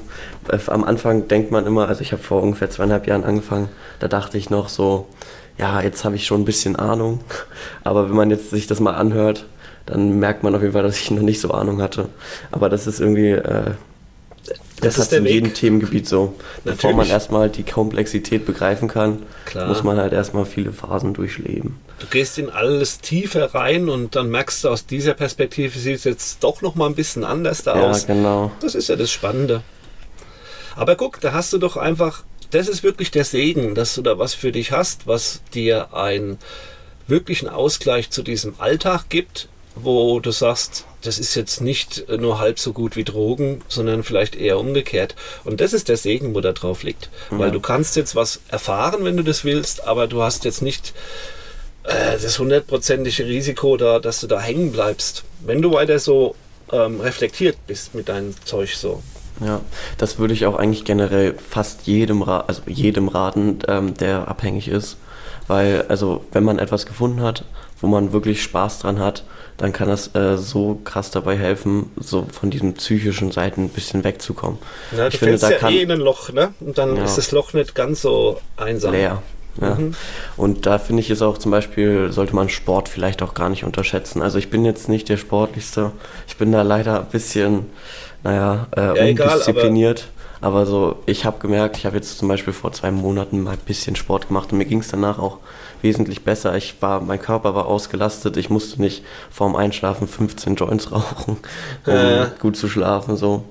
äh, 0.49 0.59
am 0.67 0.85
Anfang 0.85 1.29
denkt 1.29 1.51
man 1.51 1.67
immer, 1.67 1.89
also 1.89 2.03
ich 2.03 2.13
habe 2.13 2.23
vor 2.23 2.43
ungefähr 2.43 2.71
zweieinhalb 2.71 3.07
Jahren 3.07 3.25
angefangen, 3.25 3.69
da 3.99 4.09
dachte 4.09 4.39
ich 4.39 4.51
noch 4.51 4.69
so, 4.69 5.07
ja, 5.59 5.81
jetzt 5.81 6.05
habe 6.05 6.17
ich 6.17 6.27
schon 6.27 6.43
ein 6.43 6.47
bisschen 6.47 6.77
Ahnung. 6.77 7.21
Aber 7.85 8.09
wenn 8.09 8.17
man 8.17 8.31
jetzt 8.31 8.51
sich 8.51 8.67
das 8.67 8.81
mal 8.81 8.95
anhört, 8.95 9.47
dann 9.87 10.19
merkt 10.19 10.43
man 10.43 10.55
auf 10.55 10.63
jeden 10.63 10.73
Fall, 10.73 10.83
dass 10.83 10.99
ich 10.99 11.11
noch 11.11 11.23
nicht 11.23 11.41
so 11.41 11.51
Ahnung 11.51 11.83
hatte. 11.83 12.09
Aber 12.53 12.69
das 12.69 12.87
ist 12.87 13.01
irgendwie, 13.01 13.31
äh, 13.31 13.73
das, 14.81 14.97
das 14.97 15.07
ist 15.07 15.13
in 15.13 15.25
Weg. 15.25 15.33
jedem 15.33 15.55
Themengebiet 15.55 16.09
so. 16.09 16.35
Natürlich. 16.65 16.77
Bevor 16.77 16.93
man 16.95 17.07
erstmal 17.09 17.49
die 17.49 17.63
Komplexität 17.63 18.47
begreifen 18.47 18.89
kann, 18.89 19.23
Klar. 19.45 19.69
muss 19.69 19.83
man 19.83 19.99
halt 19.99 20.13
erstmal 20.13 20.45
viele 20.47 20.73
Phasen 20.73 21.15
durchleben. 21.15 21.79
Du 21.99 22.07
gehst 22.07 22.39
in 22.39 22.51
alles 22.51 23.01
tiefer 23.01 23.55
rein 23.55 23.89
und 23.89 24.17
dann 24.17 24.31
merkst 24.31 24.65
du 24.65 24.69
aus 24.71 24.87
dieser 24.87 25.15
Perspektive 25.15 25.79
sieht 25.79 25.97
es 25.97 26.05
jetzt 26.05 26.43
doch 26.43 26.63
noch 26.63 26.75
mal 26.75 26.87
ein 26.87 26.95
bisschen 26.95 27.25
anders 27.25 27.63
da 27.63 27.77
ja, 27.77 27.91
aus. 27.91 28.07
Ja, 28.07 28.15
genau. 28.15 28.53
Das 28.61 28.75
ist 28.75 28.89
ja 28.89 28.97
das 28.97 29.11
Spannende. 29.11 29.63
Aber 30.77 30.97
guck, 30.97 31.21
da 31.21 31.33
hast 31.33 31.53
du 31.53 31.59
doch 31.59 31.77
einfach, 31.77 32.25
das 32.51 32.69
ist 32.69 32.83
wirklich 32.83 33.11
der 33.11 33.25
Segen, 33.25 33.75
dass 33.75 33.95
du 33.95 34.03
da 34.03 34.19
was 34.19 34.35
für 34.35 34.51
dich 34.51 34.73
hast, 34.73 35.07
was 35.07 35.43
dir 35.53 35.93
einen 35.95 36.39
wirklichen 37.07 37.49
Ausgleich 37.49 38.11
zu 38.11 38.23
diesem 38.23 38.55
Alltag 38.59 39.11
gibt, 39.11 39.49
wo 39.75 40.21
du 40.21 40.31
sagst, 40.31 40.85
das 41.03 41.19
ist 41.19 41.35
jetzt 41.35 41.61
nicht 41.61 42.07
nur 42.09 42.39
halb 42.39 42.59
so 42.59 42.73
gut 42.73 42.97
wie 42.97 43.05
Drogen, 43.05 43.63
sondern 43.69 44.03
vielleicht 44.03 44.37
eher 44.37 44.59
umgekehrt. 44.59 45.15
Und 45.45 45.61
das 45.61 45.73
ist 45.73 45.89
der 45.89 45.97
Segen, 45.97 46.35
wo 46.35 46.41
da 46.41 46.53
drauf 46.53 46.83
liegt. 46.83 47.09
Ja. 47.31 47.39
Weil 47.39 47.51
du 47.51 47.61
kannst 47.61 47.97
jetzt 47.97 48.15
was 48.15 48.41
erfahren, 48.49 49.05
wenn 49.05 49.17
du 49.17 49.23
das 49.23 49.45
willst, 49.45 49.87
aber 49.87 50.07
du 50.07 50.23
hast 50.23 50.45
jetzt 50.45 50.61
nicht 50.61 50.93
äh, 51.85 52.19
das 52.21 52.39
hundertprozentige 52.39 53.25
Risiko 53.25 53.77
da, 53.77 53.99
dass 53.99 54.21
du 54.21 54.27
da 54.27 54.41
hängen 54.41 54.73
bleibst. 54.73 55.25
Wenn 55.41 55.63
du 55.63 55.73
weiter 55.73 55.99
so 55.99 56.35
ähm, 56.73 57.01
reflektiert 57.01 57.57
bist 57.67 57.95
mit 57.95 58.09
deinem 58.09 58.35
Zeug 58.45 58.75
so. 58.75 59.03
Ja, 59.45 59.63
das 59.97 60.19
würde 60.19 60.35
ich 60.35 60.45
auch 60.45 60.57
eigentlich 60.57 60.85
generell 60.85 61.35
fast 61.49 61.87
jedem, 61.87 62.23
also 62.23 62.63
jedem 62.67 63.09
raten, 63.09 63.61
ähm, 63.69 63.95
der 63.95 64.29
abhängig 64.29 64.69
ist. 64.69 64.99
Weil, 65.47 65.87
also, 65.89 66.25
wenn 66.33 66.45
man 66.45 66.59
etwas 66.59 66.85
gefunden 66.87 67.23
hat, 67.23 67.45
wo 67.81 67.87
man 67.87 68.13
wirklich 68.13 68.43
Spaß 68.43 68.81
dran 68.81 68.99
hat, 68.99 69.25
dann 69.61 69.75
kann 69.75 69.89
das 69.89 70.15
äh, 70.15 70.39
so 70.39 70.81
krass 70.85 71.11
dabei 71.11 71.37
helfen, 71.37 71.91
so 71.99 72.27
von 72.33 72.49
diesen 72.51 72.73
psychischen 72.75 73.31
Seiten 73.31 73.65
ein 73.65 73.69
bisschen 73.69 74.05
wegzukommen. 74.05 74.59
Ja, 74.97 75.09
ich 75.09 75.19
finde, 75.19 75.37
da 75.37 75.51
ja 75.51 75.59
kann, 75.59 75.75
eh 75.75 75.83
in 75.83 75.91
ein 75.91 76.01
Loch, 76.01 76.33
ne? 76.33 76.55
Und 76.61 76.79
dann 76.79 76.97
ja, 76.97 77.05
ist 77.05 77.19
das 77.19 77.31
Loch 77.31 77.53
nicht 77.53 77.75
ganz 77.75 78.01
so 78.01 78.41
einsam. 78.57 78.93
Leer. 78.93 79.23
Ja. 79.61 79.75
Mhm. 79.75 79.95
Und 80.39 80.65
da 80.65 80.79
finde 80.79 81.03
ich 81.03 81.11
es 81.11 81.21
auch 81.21 81.37
zum 81.37 81.51
Beispiel, 81.51 82.11
sollte 82.11 82.35
man 82.35 82.49
Sport 82.49 82.89
vielleicht 82.89 83.21
auch 83.21 83.35
gar 83.35 83.51
nicht 83.51 83.65
unterschätzen. 83.65 84.23
Also 84.23 84.39
ich 84.39 84.49
bin 84.49 84.65
jetzt 84.65 84.89
nicht 84.89 85.11
der 85.11 85.19
Sportlichste. 85.19 85.93
Ich 86.27 86.39
bin 86.39 86.53
da 86.53 86.63
leider 86.63 87.01
ein 87.01 87.09
bisschen, 87.09 87.67
naja, 88.23 88.67
äh, 88.75 89.11
undiszipliniert. 89.11 89.99
Egal, 89.99 90.41
aber, 90.41 90.57
aber 90.61 90.67
so, 90.67 91.03
ich 91.05 91.27
habe 91.27 91.39
gemerkt, 91.39 91.77
ich 91.77 91.85
habe 91.85 91.97
jetzt 91.97 92.17
zum 92.17 92.29
Beispiel 92.29 92.55
vor 92.55 92.73
zwei 92.73 92.91
Monaten 92.91 93.43
mal 93.43 93.53
ein 93.53 93.59
bisschen 93.59 93.95
Sport 93.95 94.29
gemacht 94.29 94.53
und 94.53 94.59
mir 94.59 94.65
ging 94.65 94.81
es 94.81 94.89
danach 94.89 95.19
auch 95.19 95.37
wesentlich 95.83 96.25
besser. 96.25 96.57
Ich 96.57 96.81
war, 96.81 97.01
mein 97.01 97.21
Körper 97.21 97.55
war 97.55 97.67
ausgelastet. 97.67 98.37
Ich 98.37 98.51
musste 98.51 98.81
nicht 98.81 99.05
vorm 99.31 99.57
Einschlafen 99.57 100.09
15 100.09 100.57
Joints 100.57 100.93
rauchen, 100.93 101.39
um 101.87 101.93
äh. 101.93 102.27
gut 102.41 102.57
zu 102.57 102.69
schlafen. 102.69 103.17
So. 103.17 103.45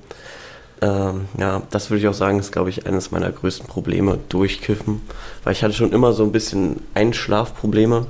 Ähm, 0.81 1.25
ja, 1.37 1.61
das 1.71 1.89
würde 1.89 1.99
ich 1.99 2.07
auch 2.07 2.13
sagen, 2.13 2.39
ist, 2.39 2.51
glaube 2.51 2.69
ich, 2.69 2.87
eines 2.87 3.11
meiner 3.11 3.31
größten 3.31 3.67
Probleme, 3.67 4.17
durchkiffen. 4.29 5.01
Weil 5.43 5.53
ich 5.53 5.63
hatte 5.63 5.73
schon 5.73 5.91
immer 5.91 6.13
so 6.13 6.23
ein 6.23 6.31
bisschen 6.31 6.81
Einschlafprobleme. 6.93 8.05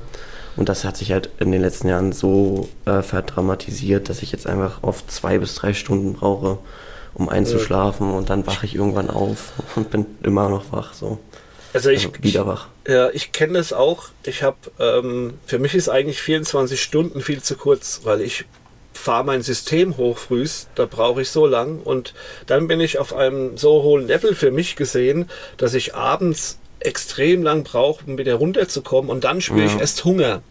Und 0.55 0.69
das 0.69 0.83
hat 0.83 0.97
sich 0.97 1.11
halt 1.11 1.29
in 1.39 1.51
den 1.51 1.61
letzten 1.61 1.87
Jahren 1.87 2.11
so 2.11 2.67
äh, 2.85 3.01
verdramatisiert, 3.01 4.09
dass 4.09 4.21
ich 4.21 4.31
jetzt 4.31 4.45
einfach 4.45 4.83
oft 4.83 5.09
zwei 5.09 5.37
bis 5.37 5.55
drei 5.55 5.73
Stunden 5.73 6.13
brauche, 6.13 6.57
um 7.13 7.29
einzuschlafen. 7.29 8.11
Und 8.11 8.29
dann 8.29 8.45
wache 8.45 8.65
ich 8.65 8.75
irgendwann 8.75 9.09
auf 9.09 9.53
und 9.75 9.89
bin 9.89 10.05
immer 10.21 10.49
noch 10.49 10.71
wach. 10.71 10.93
So. 10.93 11.17
Also 11.73 11.89
ich 11.89 12.07
also 12.07 12.23
wieder 12.23 12.47
wach. 12.47 12.67
Ja, 12.87 13.09
ich 13.11 13.31
kenne 13.31 13.53
das 13.53 13.73
auch. 13.73 14.09
Ich 14.23 14.43
habe, 14.43 14.57
ähm, 14.79 15.35
für 15.45 15.59
mich 15.59 15.75
ist 15.75 15.89
eigentlich 15.89 16.21
24 16.21 16.81
Stunden 16.81 17.21
viel 17.21 17.41
zu 17.41 17.55
kurz, 17.55 18.01
weil 18.03 18.21
ich 18.21 18.45
fahre 18.93 19.23
mein 19.23 19.41
System 19.41 19.97
hoch 19.97 20.17
frühst, 20.17 20.69
da 20.75 20.85
brauche 20.85 21.21
ich 21.21 21.29
so 21.29 21.45
lang 21.45 21.79
und 21.81 22.13
dann 22.47 22.67
bin 22.67 22.81
ich 22.81 22.99
auf 22.99 23.13
einem 23.15 23.57
so 23.57 23.81
hohen 23.83 24.07
Level 24.07 24.35
für 24.35 24.51
mich 24.51 24.75
gesehen, 24.75 25.29
dass 25.57 25.73
ich 25.73 25.95
abends 25.95 26.59
extrem 26.79 27.43
lang 27.43 27.63
brauche, 27.63 28.03
um 28.05 28.17
wieder 28.17 28.35
runterzukommen 28.35 29.09
und 29.09 29.23
dann 29.23 29.41
spüre 29.41 29.61
ja. 29.61 29.65
ich 29.67 29.79
erst 29.79 30.03
Hunger. 30.05 30.41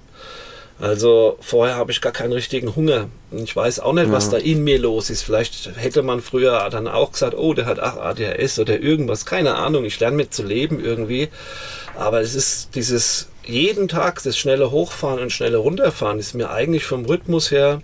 Also 0.80 1.38
vorher 1.40 1.76
habe 1.76 1.90
ich 1.90 2.00
gar 2.00 2.12
keinen 2.12 2.32
richtigen 2.32 2.76
Hunger. 2.76 3.08
Ich 3.32 3.54
weiß 3.54 3.80
auch 3.80 3.92
nicht, 3.92 4.06
ja. 4.06 4.12
was 4.12 4.30
da 4.30 4.36
in 4.36 4.62
mir 4.62 4.78
los 4.78 5.10
ist. 5.10 5.22
Vielleicht 5.22 5.70
hätte 5.76 6.02
man 6.02 6.20
früher 6.20 6.68
dann 6.70 6.86
auch 6.86 7.12
gesagt, 7.12 7.34
oh, 7.36 7.52
der 7.52 7.66
hat 7.66 7.80
ach, 7.80 7.96
ADHS 7.96 8.60
oder 8.60 8.78
irgendwas. 8.80 9.26
Keine 9.26 9.56
Ahnung. 9.56 9.84
Ich 9.84 9.98
lerne 9.98 10.16
mit 10.16 10.32
zu 10.32 10.44
leben 10.44 10.82
irgendwie. 10.82 11.28
Aber 11.96 12.20
es 12.20 12.34
ist 12.36 12.76
dieses 12.76 13.28
jeden 13.44 13.88
Tag 13.88 14.22
das 14.22 14.38
schnelle 14.38 14.70
Hochfahren 14.70 15.20
und 15.20 15.32
schnelle 15.32 15.56
Runterfahren 15.56 16.18
ist 16.18 16.34
mir 16.34 16.50
eigentlich 16.50 16.84
vom 16.84 17.06
Rhythmus 17.06 17.50
her 17.50 17.80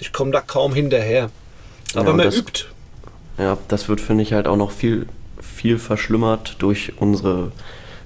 ich 0.00 0.12
komme 0.12 0.30
da 0.32 0.40
kaum 0.40 0.74
hinterher. 0.74 1.30
Aber 1.94 2.10
ja, 2.10 2.16
man 2.16 2.26
das, 2.26 2.36
übt. 2.36 2.64
Ja, 3.38 3.58
das 3.68 3.88
wird, 3.88 4.00
finde 4.00 4.22
ich, 4.22 4.32
halt 4.32 4.48
auch 4.48 4.56
noch 4.56 4.72
viel, 4.72 5.06
viel 5.40 5.78
verschlimmert 5.78 6.56
durch 6.58 6.94
unsere 6.96 7.52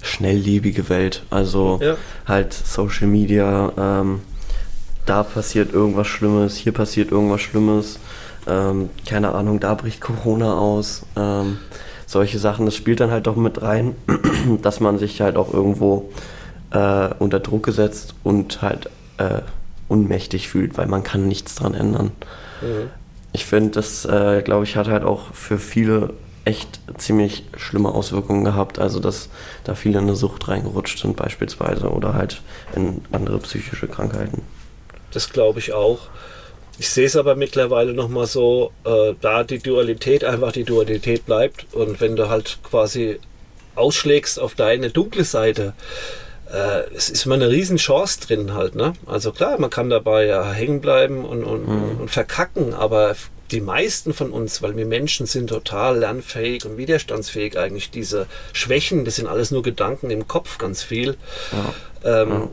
schnelllebige 0.05 0.89
Welt. 0.89 1.25
Also 1.31 1.81
ja. 1.83 1.97
halt 2.27 2.53
Social 2.53 3.07
Media, 3.07 3.73
ähm, 3.77 4.21
da 5.07 5.23
passiert 5.23 5.73
irgendwas 5.73 6.07
Schlimmes, 6.07 6.57
hier 6.57 6.73
passiert 6.73 7.11
irgendwas 7.11 7.41
Schlimmes. 7.41 7.99
Ähm, 8.47 8.91
keine 9.07 9.35
Ahnung, 9.35 9.61
da 9.61 9.75
bricht 9.75 10.01
Corona 10.01 10.55
aus. 10.55 11.03
Ähm, 11.17 11.59
solche 12.07 12.39
Sachen, 12.39 12.67
das 12.67 12.75
spielt 12.75 13.01
dann 13.01 13.11
halt 13.11 13.27
doch 13.27 13.37
mit 13.37 13.63
rein, 13.63 13.97
dass 14.63 14.81
man 14.81 14.99
sich 14.99 15.21
halt 15.21 15.37
auch 15.37 15.53
irgendwo 15.53 16.11
äh, 16.71 17.09
unter 17.19 17.41
Druck 17.41 17.65
gesetzt 17.65 18.15
und 18.23 18.63
halt 18.63 18.91
äh, 19.19 19.41
unmächtig 19.89 20.49
fühlt, 20.49 20.77
weil 20.77 20.87
man 20.87 21.03
kann 21.03 21.27
nichts 21.29 21.55
dran 21.55 21.75
ändern. 21.75 22.13
Mhm. 22.61 22.91
Ich 23.33 23.47
finde, 23.47 23.71
das, 23.71 24.05
äh, 24.05 24.43
glaube 24.43 24.65
ich, 24.65 24.77
hat 24.77 24.89
halt 24.89 25.05
auch 25.05 25.35
für 25.35 25.59
viele 25.59 26.11
echt 26.45 26.81
ziemlich 26.99 27.45
schlimme 27.57 27.91
Auswirkungen 27.91 28.45
gehabt. 28.45 28.79
Also, 28.79 29.01
dass 29.01 29.29
da 29.65 29.75
viele 29.75 29.99
in 29.99 30.05
eine 30.05 30.17
Sucht 30.17 30.49
reingerutscht 30.49 30.99
sind 30.99 31.17
beispielsweise 31.17 31.89
oder 31.91 32.15
halt 32.15 32.43
in 32.75 33.03
andere 33.13 33.39
psychische 33.39 33.89
Krankheiten. 33.89 34.43
Das 35.13 35.31
glaube 35.31 35.61
ich 35.61 35.73
auch. 35.73 36.01
Ich 36.79 36.91
sehe 36.91 37.07
es 37.07 37.17
aber 37.17 37.37
mittlerweile 37.37 37.95
nochmal 37.95 38.27
so, 38.27 38.73
äh, 38.85 39.15
da 39.21 39.45
die 39.45 39.61
Dualität 39.61 40.25
einfach 40.25 40.51
die 40.51 40.65
Dualität 40.65 41.25
bleibt 41.25 41.67
und 41.73 42.01
wenn 42.01 42.17
du 42.17 42.29
halt 42.29 42.59
quasi 42.65 43.21
ausschlägst 43.77 44.41
auf 44.41 44.57
deine 44.57 44.91
dunkle 44.91 45.23
Seite, 45.23 45.75
äh, 46.53 46.83
es 46.95 47.11
ist 47.11 47.27
immer 47.27 47.37
eine 47.37 47.49
Riesenchance 47.49 48.21
drin 48.21 48.55
halt. 48.55 48.75
Ne? 48.75 48.95
Also 49.07 49.31
klar, 49.31 49.59
man 49.61 49.71
kann 49.71 49.89
dabei 49.89 50.27
ja 50.27 50.51
hängen 50.51 50.81
bleiben 50.81 51.25
und, 51.25 51.45
und, 51.45 51.69
mhm. 51.69 52.01
und 52.01 52.11
verkacken, 52.11 52.75
aber 52.75 53.15
die 53.51 53.61
meisten 53.61 54.15
von 54.15 54.31
uns, 54.31 54.63
weil 54.63 54.77
wir 54.77 54.87
Menschen 54.87 55.27
sind 55.27 55.49
total 55.49 55.99
lernfähig 55.99 56.65
und 56.65 56.77
widerstandsfähig 56.77 57.59
eigentlich. 57.59 57.91
Diese 57.91 58.27
Schwächen, 58.53 59.05
das 59.05 59.17
sind 59.17 59.27
alles 59.27 59.51
nur 59.51 59.63
Gedanken 59.63 60.11
im 60.11 60.27
Kopf, 60.27 60.59
ganz 60.59 60.83
viel. 60.83 61.17
Ja. 62.03 62.23
Ähm, 62.23 62.29
ja 62.31 62.49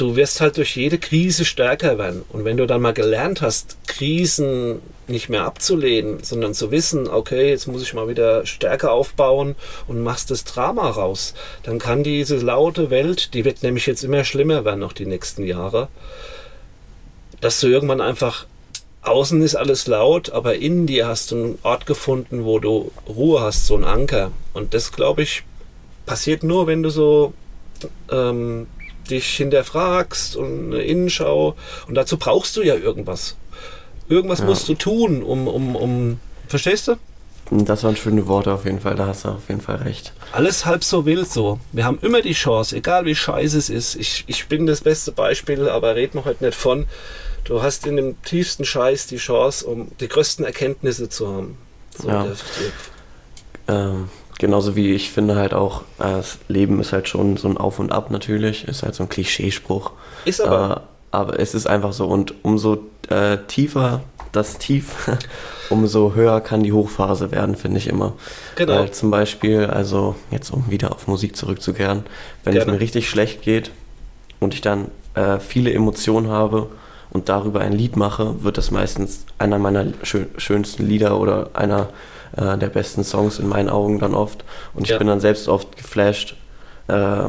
du 0.00 0.16
wirst 0.16 0.40
halt 0.40 0.56
durch 0.56 0.76
jede 0.76 0.98
Krise 0.98 1.44
stärker 1.44 1.98
werden. 1.98 2.24
Und 2.30 2.44
wenn 2.44 2.56
du 2.56 2.66
dann 2.66 2.80
mal 2.80 2.94
gelernt 2.94 3.42
hast, 3.42 3.76
Krisen 3.86 4.80
nicht 5.08 5.28
mehr 5.28 5.44
abzulehnen, 5.44 6.22
sondern 6.22 6.54
zu 6.54 6.70
wissen, 6.70 7.08
okay, 7.08 7.50
jetzt 7.50 7.66
muss 7.66 7.82
ich 7.82 7.94
mal 7.94 8.08
wieder 8.08 8.46
stärker 8.46 8.92
aufbauen 8.92 9.56
und 9.88 10.02
machst 10.02 10.30
das 10.30 10.44
Drama 10.44 10.88
raus, 10.88 11.34
dann 11.64 11.78
kann 11.78 12.02
diese 12.02 12.36
laute 12.36 12.90
Welt, 12.90 13.34
die 13.34 13.44
wird 13.44 13.62
nämlich 13.62 13.86
jetzt 13.86 14.04
immer 14.04 14.24
schlimmer 14.24 14.64
werden 14.64 14.80
noch 14.80 14.92
die 14.92 15.06
nächsten 15.06 15.44
Jahre, 15.44 15.88
dass 17.40 17.60
du 17.60 17.66
irgendwann 17.66 18.00
einfach 18.00 18.46
außen 19.02 19.42
ist 19.42 19.54
alles 19.54 19.86
laut, 19.86 20.30
aber 20.30 20.56
in 20.56 20.86
dir 20.86 21.06
hast 21.06 21.30
du 21.30 21.36
einen 21.36 21.58
Ort 21.62 21.86
gefunden, 21.86 22.44
wo 22.44 22.58
du 22.58 22.92
Ruhe 23.08 23.40
hast, 23.40 23.66
so 23.66 23.74
einen 23.74 23.84
Anker. 23.84 24.30
Und 24.52 24.74
das, 24.74 24.92
glaube 24.92 25.22
ich, 25.22 25.42
passiert 26.06 26.42
nur, 26.42 26.66
wenn 26.66 26.82
du 26.82 26.90
so 26.90 27.32
ähm, 28.10 28.66
dich 29.08 29.36
hinterfragst 29.36 30.36
und 30.36 30.72
eine 30.72 30.82
Innenschau. 30.82 31.56
Und 31.88 31.94
dazu 31.94 32.18
brauchst 32.18 32.56
du 32.56 32.62
ja 32.62 32.74
irgendwas. 32.74 33.36
Irgendwas 34.08 34.40
ja. 34.40 34.44
musst 34.46 34.68
du 34.68 34.74
tun, 34.74 35.22
um, 35.22 35.48
um, 35.48 35.76
um. 35.76 36.20
Verstehst 36.48 36.88
du? 36.88 36.96
Das 37.50 37.82
waren 37.82 37.96
schöne 37.96 38.28
Worte 38.28 38.52
auf 38.52 38.64
jeden 38.64 38.80
Fall, 38.80 38.94
da 38.94 39.08
hast 39.08 39.24
du 39.24 39.30
auf 39.30 39.48
jeden 39.48 39.60
Fall 39.60 39.76
recht. 39.76 40.12
Alles 40.30 40.66
halb 40.66 40.84
so 40.84 41.04
wild 41.04 41.28
so. 41.28 41.58
Wir 41.72 41.84
haben 41.84 41.98
immer 42.00 42.22
die 42.22 42.32
Chance, 42.32 42.76
egal 42.76 43.06
wie 43.06 43.14
scheiße 43.16 43.58
es 43.58 43.68
ist. 43.68 43.96
Ich, 43.96 44.24
ich 44.28 44.46
bin 44.46 44.66
das 44.66 44.82
beste 44.82 45.10
Beispiel, 45.10 45.68
aber 45.68 45.96
red 45.96 46.14
mir 46.14 46.24
heute 46.24 46.44
nicht 46.44 46.56
von. 46.56 46.86
Du 47.44 47.62
hast 47.62 47.86
in 47.86 47.96
dem 47.96 48.22
tiefsten 48.22 48.64
Scheiß 48.64 49.06
die 49.06 49.16
Chance, 49.16 49.66
um 49.66 49.90
die 49.98 50.08
größten 50.08 50.44
Erkenntnisse 50.44 51.08
zu 51.08 51.28
haben. 51.28 51.58
So 51.98 52.08
ja. 52.08 52.24
Der, 52.24 52.36
der 53.66 53.76
ähm, 53.76 54.08
Genauso 54.40 54.74
wie 54.74 54.94
ich 54.94 55.10
finde 55.10 55.36
halt 55.36 55.52
auch, 55.52 55.82
äh, 55.98 56.04
das 56.04 56.38
Leben 56.48 56.80
ist 56.80 56.94
halt 56.94 57.08
schon 57.08 57.36
so 57.36 57.46
ein 57.46 57.58
Auf 57.58 57.78
und 57.78 57.92
Ab 57.92 58.10
natürlich, 58.10 58.66
ist 58.66 58.82
halt 58.82 58.94
so 58.94 59.02
ein 59.02 59.10
Klischeespruch. 59.10 59.92
Ist 60.24 60.40
aber. 60.40 60.76
Äh, 60.76 60.80
aber 61.10 61.38
es 61.38 61.54
ist 61.54 61.66
einfach 61.66 61.92
so 61.92 62.06
und 62.06 62.34
umso 62.42 62.78
äh, 63.10 63.36
tiefer 63.48 64.00
das 64.32 64.56
Tief, 64.56 65.10
umso 65.70 66.14
höher 66.14 66.40
kann 66.40 66.62
die 66.62 66.72
Hochphase 66.72 67.32
werden, 67.32 67.54
finde 67.54 67.78
ich 67.78 67.88
immer. 67.88 68.14
Genau. 68.56 68.76
Weil 68.76 68.92
zum 68.92 69.10
Beispiel, 69.10 69.66
also 69.66 70.14
jetzt 70.30 70.50
um 70.50 70.70
wieder 70.70 70.92
auf 70.92 71.06
Musik 71.06 71.36
zurückzukehren, 71.36 72.04
wenn 72.44 72.54
Gerne. 72.54 72.70
es 72.70 72.72
mir 72.72 72.80
richtig 72.80 73.10
schlecht 73.10 73.42
geht 73.42 73.72
und 74.38 74.54
ich 74.54 74.62
dann 74.62 74.90
äh, 75.14 75.38
viele 75.38 75.70
Emotionen 75.70 76.28
habe 76.28 76.68
und 77.10 77.28
darüber 77.28 77.60
ein 77.60 77.72
Lied 77.72 77.96
mache, 77.96 78.42
wird 78.42 78.58
das 78.58 78.70
meistens 78.70 79.26
einer 79.38 79.58
meiner 79.58 79.86
schön, 80.02 80.26
schönsten 80.36 80.86
Lieder 80.86 81.18
oder 81.18 81.50
einer 81.54 81.88
äh, 82.36 82.56
der 82.56 82.68
besten 82.68 83.04
Songs 83.04 83.38
in 83.38 83.48
meinen 83.48 83.68
Augen 83.68 83.98
dann 83.98 84.14
oft. 84.14 84.44
Und 84.74 84.84
ich 84.84 84.90
ja. 84.90 84.98
bin 84.98 85.06
dann 85.06 85.20
selbst 85.20 85.48
oft 85.48 85.76
geflasht, 85.76 86.36
äh, 86.88 87.24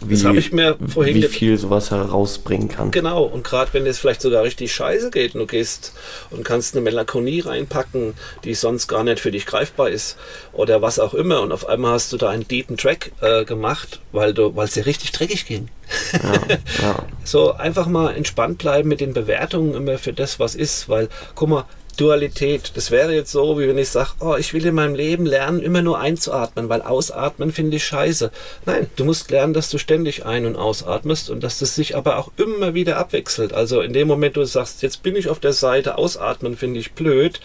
wie, 0.00 1.14
wie 1.14 1.22
viel 1.22 1.56
sowas 1.56 1.90
herausbringen 1.90 2.68
kann. 2.68 2.90
Genau, 2.90 3.24
und 3.24 3.44
gerade 3.44 3.72
wenn 3.72 3.86
es 3.86 3.98
vielleicht 3.98 4.20
sogar 4.20 4.42
richtig 4.42 4.72
scheiße 4.74 5.10
geht 5.10 5.34
und 5.34 5.40
du 5.40 5.46
gehst 5.46 5.94
und 6.30 6.44
kannst 6.44 6.74
eine 6.74 6.82
Melancholie 6.82 7.46
reinpacken, 7.46 8.14
die 8.44 8.54
sonst 8.54 8.88
gar 8.88 9.04
nicht 9.04 9.20
für 9.20 9.30
dich 9.30 9.46
greifbar 9.46 9.88
ist 9.88 10.16
oder 10.52 10.82
was 10.82 10.98
auch 10.98 11.14
immer 11.14 11.40
und 11.40 11.52
auf 11.52 11.66
einmal 11.66 11.92
hast 11.92 12.12
du 12.12 12.18
da 12.18 12.28
einen 12.28 12.46
deepen 12.46 12.76
Track 12.76 13.12
äh, 13.20 13.44
gemacht, 13.44 14.00
weil 14.12 14.34
es 14.38 14.74
dir 14.74 14.86
richtig 14.86 15.12
dreckig 15.12 15.46
ging. 15.46 15.68
Ja, 16.12 16.32
ja. 16.82 17.06
so 17.24 17.52
einfach 17.52 17.86
mal 17.86 18.14
entspannt 18.14 18.58
bleiben 18.58 18.88
mit 18.88 19.00
den 19.00 19.14
Bewertungen 19.14 19.74
immer 19.74 19.98
für 19.98 20.12
das, 20.12 20.38
was 20.38 20.54
ist, 20.54 20.88
weil 20.88 21.08
guck 21.34 21.48
mal, 21.48 21.64
Dualität. 21.96 22.72
Das 22.74 22.90
wäre 22.90 23.14
jetzt 23.14 23.32
so, 23.32 23.58
wie 23.58 23.68
wenn 23.68 23.78
ich 23.78 23.88
sage, 23.88 24.10
oh, 24.20 24.36
ich 24.36 24.52
will 24.52 24.66
in 24.66 24.74
meinem 24.74 24.94
Leben 24.94 25.26
lernen, 25.26 25.60
immer 25.60 25.82
nur 25.82 25.98
einzuatmen, 25.98 26.68
weil 26.68 26.82
ausatmen 26.82 27.52
finde 27.52 27.76
ich 27.76 27.84
scheiße. 27.84 28.30
Nein, 28.64 28.88
du 28.96 29.04
musst 29.04 29.30
lernen, 29.30 29.54
dass 29.54 29.70
du 29.70 29.78
ständig 29.78 30.24
ein- 30.26 30.46
und 30.46 30.56
ausatmest 30.56 31.30
und 31.30 31.42
dass 31.42 31.58
das 31.58 31.74
sich 31.74 31.96
aber 31.96 32.18
auch 32.18 32.30
immer 32.36 32.74
wieder 32.74 32.98
abwechselt. 32.98 33.52
Also 33.52 33.80
in 33.80 33.92
dem 33.92 34.08
Moment, 34.08 34.36
du 34.36 34.44
sagst, 34.44 34.82
jetzt 34.82 35.02
bin 35.02 35.16
ich 35.16 35.28
auf 35.28 35.40
der 35.40 35.52
Seite, 35.52 35.98
ausatmen 35.98 36.56
finde 36.56 36.80
ich 36.80 36.92
blöd, 36.92 37.40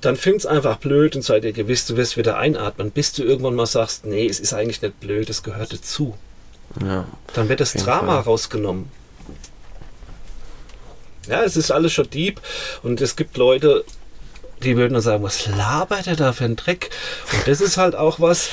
dann 0.00 0.16
find's 0.16 0.46
einfach 0.46 0.76
blöd 0.76 1.16
und 1.16 1.22
sei 1.22 1.40
dir 1.40 1.52
gewiss, 1.52 1.86
du 1.86 1.96
wirst 1.96 2.16
wieder 2.16 2.36
einatmen, 2.38 2.90
bis 2.90 3.12
du 3.12 3.24
irgendwann 3.24 3.54
mal 3.54 3.66
sagst, 3.66 4.04
nee, 4.06 4.26
es 4.26 4.40
ist 4.40 4.52
eigentlich 4.52 4.82
nicht 4.82 5.00
blöd, 5.00 5.30
es 5.30 5.42
gehört 5.42 5.72
dazu. 5.72 6.14
Ja, 6.82 7.06
dann 7.32 7.48
wird 7.48 7.60
das 7.60 7.72
Drama 7.72 8.14
Fall. 8.14 8.22
rausgenommen. 8.22 8.90
Ja, 11.28 11.42
es 11.42 11.56
ist 11.56 11.70
alles 11.70 11.92
schon 11.92 12.10
deep 12.10 12.40
und 12.82 13.00
es 13.00 13.16
gibt 13.16 13.36
Leute, 13.36 13.84
die 14.62 14.76
würden 14.76 14.94
dann 14.94 15.02
sagen, 15.02 15.22
was 15.22 15.46
labert 15.46 16.06
er 16.06 16.16
da 16.16 16.32
für 16.32 16.44
ein 16.44 16.56
Dreck? 16.56 16.90
Und 17.32 17.46
das 17.46 17.60
ist 17.60 17.76
halt 17.76 17.94
auch 17.94 18.20
was, 18.20 18.48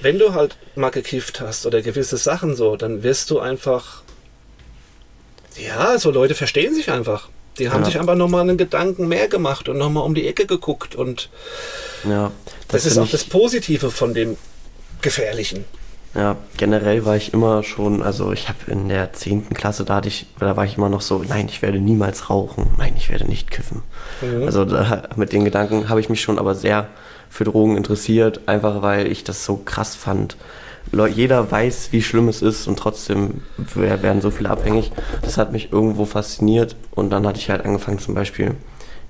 wenn 0.00 0.18
du 0.18 0.34
halt 0.34 0.56
mal 0.74 0.90
gekifft 0.90 1.40
hast 1.40 1.66
oder 1.66 1.82
gewisse 1.82 2.16
Sachen 2.16 2.56
so, 2.56 2.76
dann 2.76 3.02
wirst 3.02 3.30
du 3.30 3.40
einfach, 3.40 4.02
ja, 5.56 5.98
so 5.98 6.10
Leute 6.10 6.34
verstehen 6.34 6.74
sich 6.74 6.90
einfach. 6.90 7.28
Die 7.58 7.70
haben 7.70 7.80
ja. 7.80 7.86
sich 7.86 7.98
einfach 7.98 8.16
nochmal 8.16 8.42
einen 8.42 8.58
Gedanken 8.58 9.06
mehr 9.06 9.28
gemacht 9.28 9.68
und 9.68 9.78
nochmal 9.78 10.04
um 10.04 10.14
die 10.14 10.26
Ecke 10.26 10.46
geguckt 10.46 10.96
und 10.96 11.30
ja, 12.02 12.32
das, 12.68 12.82
das 12.82 12.92
ist 12.92 12.98
auch 12.98 13.08
das 13.08 13.24
Positive 13.24 13.90
von 13.90 14.12
dem 14.12 14.36
Gefährlichen. 15.02 15.64
Ja, 16.14 16.36
generell 16.56 17.04
war 17.04 17.16
ich 17.16 17.34
immer 17.34 17.64
schon, 17.64 18.02
also 18.02 18.32
ich 18.32 18.48
habe 18.48 18.58
in 18.68 18.88
der 18.88 19.12
10. 19.12 19.50
Klasse, 19.50 19.84
da 19.84 19.96
hatte 19.96 20.08
ich, 20.08 20.26
da 20.38 20.56
war 20.56 20.64
ich 20.64 20.76
immer 20.76 20.88
noch 20.88 21.00
so, 21.00 21.24
nein, 21.26 21.46
ich 21.48 21.60
werde 21.60 21.80
niemals 21.80 22.30
rauchen, 22.30 22.68
nein, 22.78 22.94
ich 22.96 23.10
werde 23.10 23.24
nicht 23.24 23.50
kiffen. 23.50 23.82
Mhm. 24.22 24.44
Also 24.44 24.64
da, 24.64 25.08
mit 25.16 25.32
den 25.32 25.44
Gedanken 25.44 25.88
habe 25.88 26.00
ich 26.00 26.08
mich 26.08 26.20
schon 26.20 26.38
aber 26.38 26.54
sehr 26.54 26.86
für 27.28 27.44
Drogen 27.44 27.76
interessiert, 27.76 28.42
einfach 28.46 28.80
weil 28.80 29.10
ich 29.10 29.24
das 29.24 29.44
so 29.44 29.56
krass 29.56 29.96
fand. 29.96 30.36
Jeder 30.92 31.50
weiß, 31.50 31.88
wie 31.90 32.02
schlimm 32.02 32.28
es 32.28 32.42
ist 32.42 32.68
und 32.68 32.78
trotzdem 32.78 33.42
werden 33.74 34.20
so 34.20 34.30
viele 34.30 34.50
abhängig. 34.50 34.92
Das 35.22 35.36
hat 35.36 35.50
mich 35.50 35.72
irgendwo 35.72 36.04
fasziniert 36.04 36.76
und 36.92 37.10
dann 37.10 37.26
hatte 37.26 37.40
ich 37.40 37.50
halt 37.50 37.64
angefangen 37.64 37.98
zum 37.98 38.14
Beispiel 38.14 38.54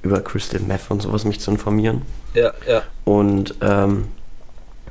über 0.00 0.20
Crystal 0.22 0.60
Meth 0.60 0.90
und 0.90 1.02
sowas 1.02 1.24
mich 1.24 1.40
zu 1.40 1.50
informieren. 1.50 2.02
Ja, 2.32 2.52
ja. 2.66 2.82
Und 3.04 3.56
ähm, 3.60 4.06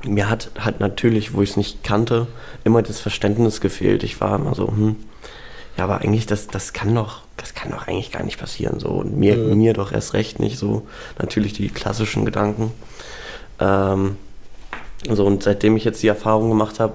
mir 0.06 0.28
hat 0.28 0.50
halt 0.58 0.80
natürlich, 0.80 1.34
wo 1.34 1.42
ich 1.42 1.50
es 1.50 1.56
nicht 1.56 1.82
kannte, 1.84 2.26
immer 2.64 2.82
das 2.82 3.00
Verständnis 3.00 3.60
gefehlt. 3.60 4.02
Ich 4.02 4.20
war 4.20 4.36
immer 4.36 4.54
so, 4.54 4.68
hm, 4.68 4.96
ja, 5.76 5.84
aber 5.84 6.00
eigentlich, 6.02 6.26
das, 6.26 6.46
das 6.46 6.72
kann 6.72 6.94
doch, 6.94 7.22
das 7.36 7.54
kann 7.54 7.70
doch 7.70 7.88
eigentlich 7.88 8.12
gar 8.12 8.22
nicht 8.22 8.38
passieren. 8.38 8.78
So. 8.78 8.88
Und 8.88 9.16
mir, 9.16 9.36
mhm. 9.36 9.58
mir 9.58 9.72
doch 9.72 9.92
erst 9.92 10.14
recht 10.14 10.38
nicht 10.38 10.58
so. 10.58 10.86
Natürlich 11.18 11.52
die 11.52 11.68
klassischen 11.68 12.24
Gedanken. 12.24 12.70
Ähm, 13.58 14.16
so, 15.08 15.26
und 15.26 15.42
seitdem 15.42 15.76
ich 15.76 15.84
jetzt 15.84 16.02
die 16.02 16.08
Erfahrung 16.08 16.48
gemacht 16.48 16.80
habe, 16.80 16.94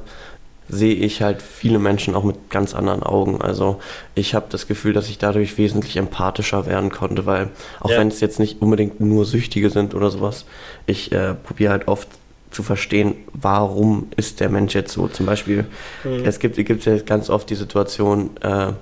sehe 0.70 0.94
ich 0.94 1.22
halt 1.22 1.42
viele 1.42 1.80
Menschen 1.80 2.16
auch 2.16 2.24
mit 2.24 2.50
ganz 2.52 2.76
anderen 2.76 3.02
Augen. 3.04 3.42
Also 3.42 3.80
ich 4.14 4.36
habe 4.36 4.46
das 4.50 4.68
Gefühl, 4.68 4.94
dass 4.94 5.10
ich 5.10 5.18
dadurch 5.18 5.58
wesentlich 5.58 5.98
empathischer 5.98 6.68
werden 6.68 6.92
konnte, 6.92 7.26
weil 7.26 7.50
auch 7.80 7.90
ja. 7.90 7.98
wenn 7.98 8.08
es 8.08 8.20
jetzt 8.20 8.40
nicht 8.40 8.62
unbedingt 8.62 9.00
nur 9.00 9.26
Süchtige 9.26 9.72
sind 9.72 9.96
oder 9.96 10.12
sowas, 10.12 10.46
ich 10.86 11.12
äh, 11.12 11.34
probiere 11.34 11.72
halt 11.72 11.88
oft 11.88 12.08
zu 12.52 12.64
verstehen, 12.64 13.16
warum 13.34 14.08
ist 14.16 14.40
der 14.40 14.50
Mensch 14.50 14.74
jetzt 14.74 14.94
so. 14.94 15.08
Zum 15.08 15.26
Beispiel, 15.26 15.66
mhm. 16.04 16.26
es 16.26 16.40
gibt, 16.40 16.56
gibt 16.56 16.86
ja 16.86 16.98
ganz 16.98 17.30
oft 17.30 17.50
die 17.50 17.56
Situation, 17.56 18.32
äh, 18.42 18.74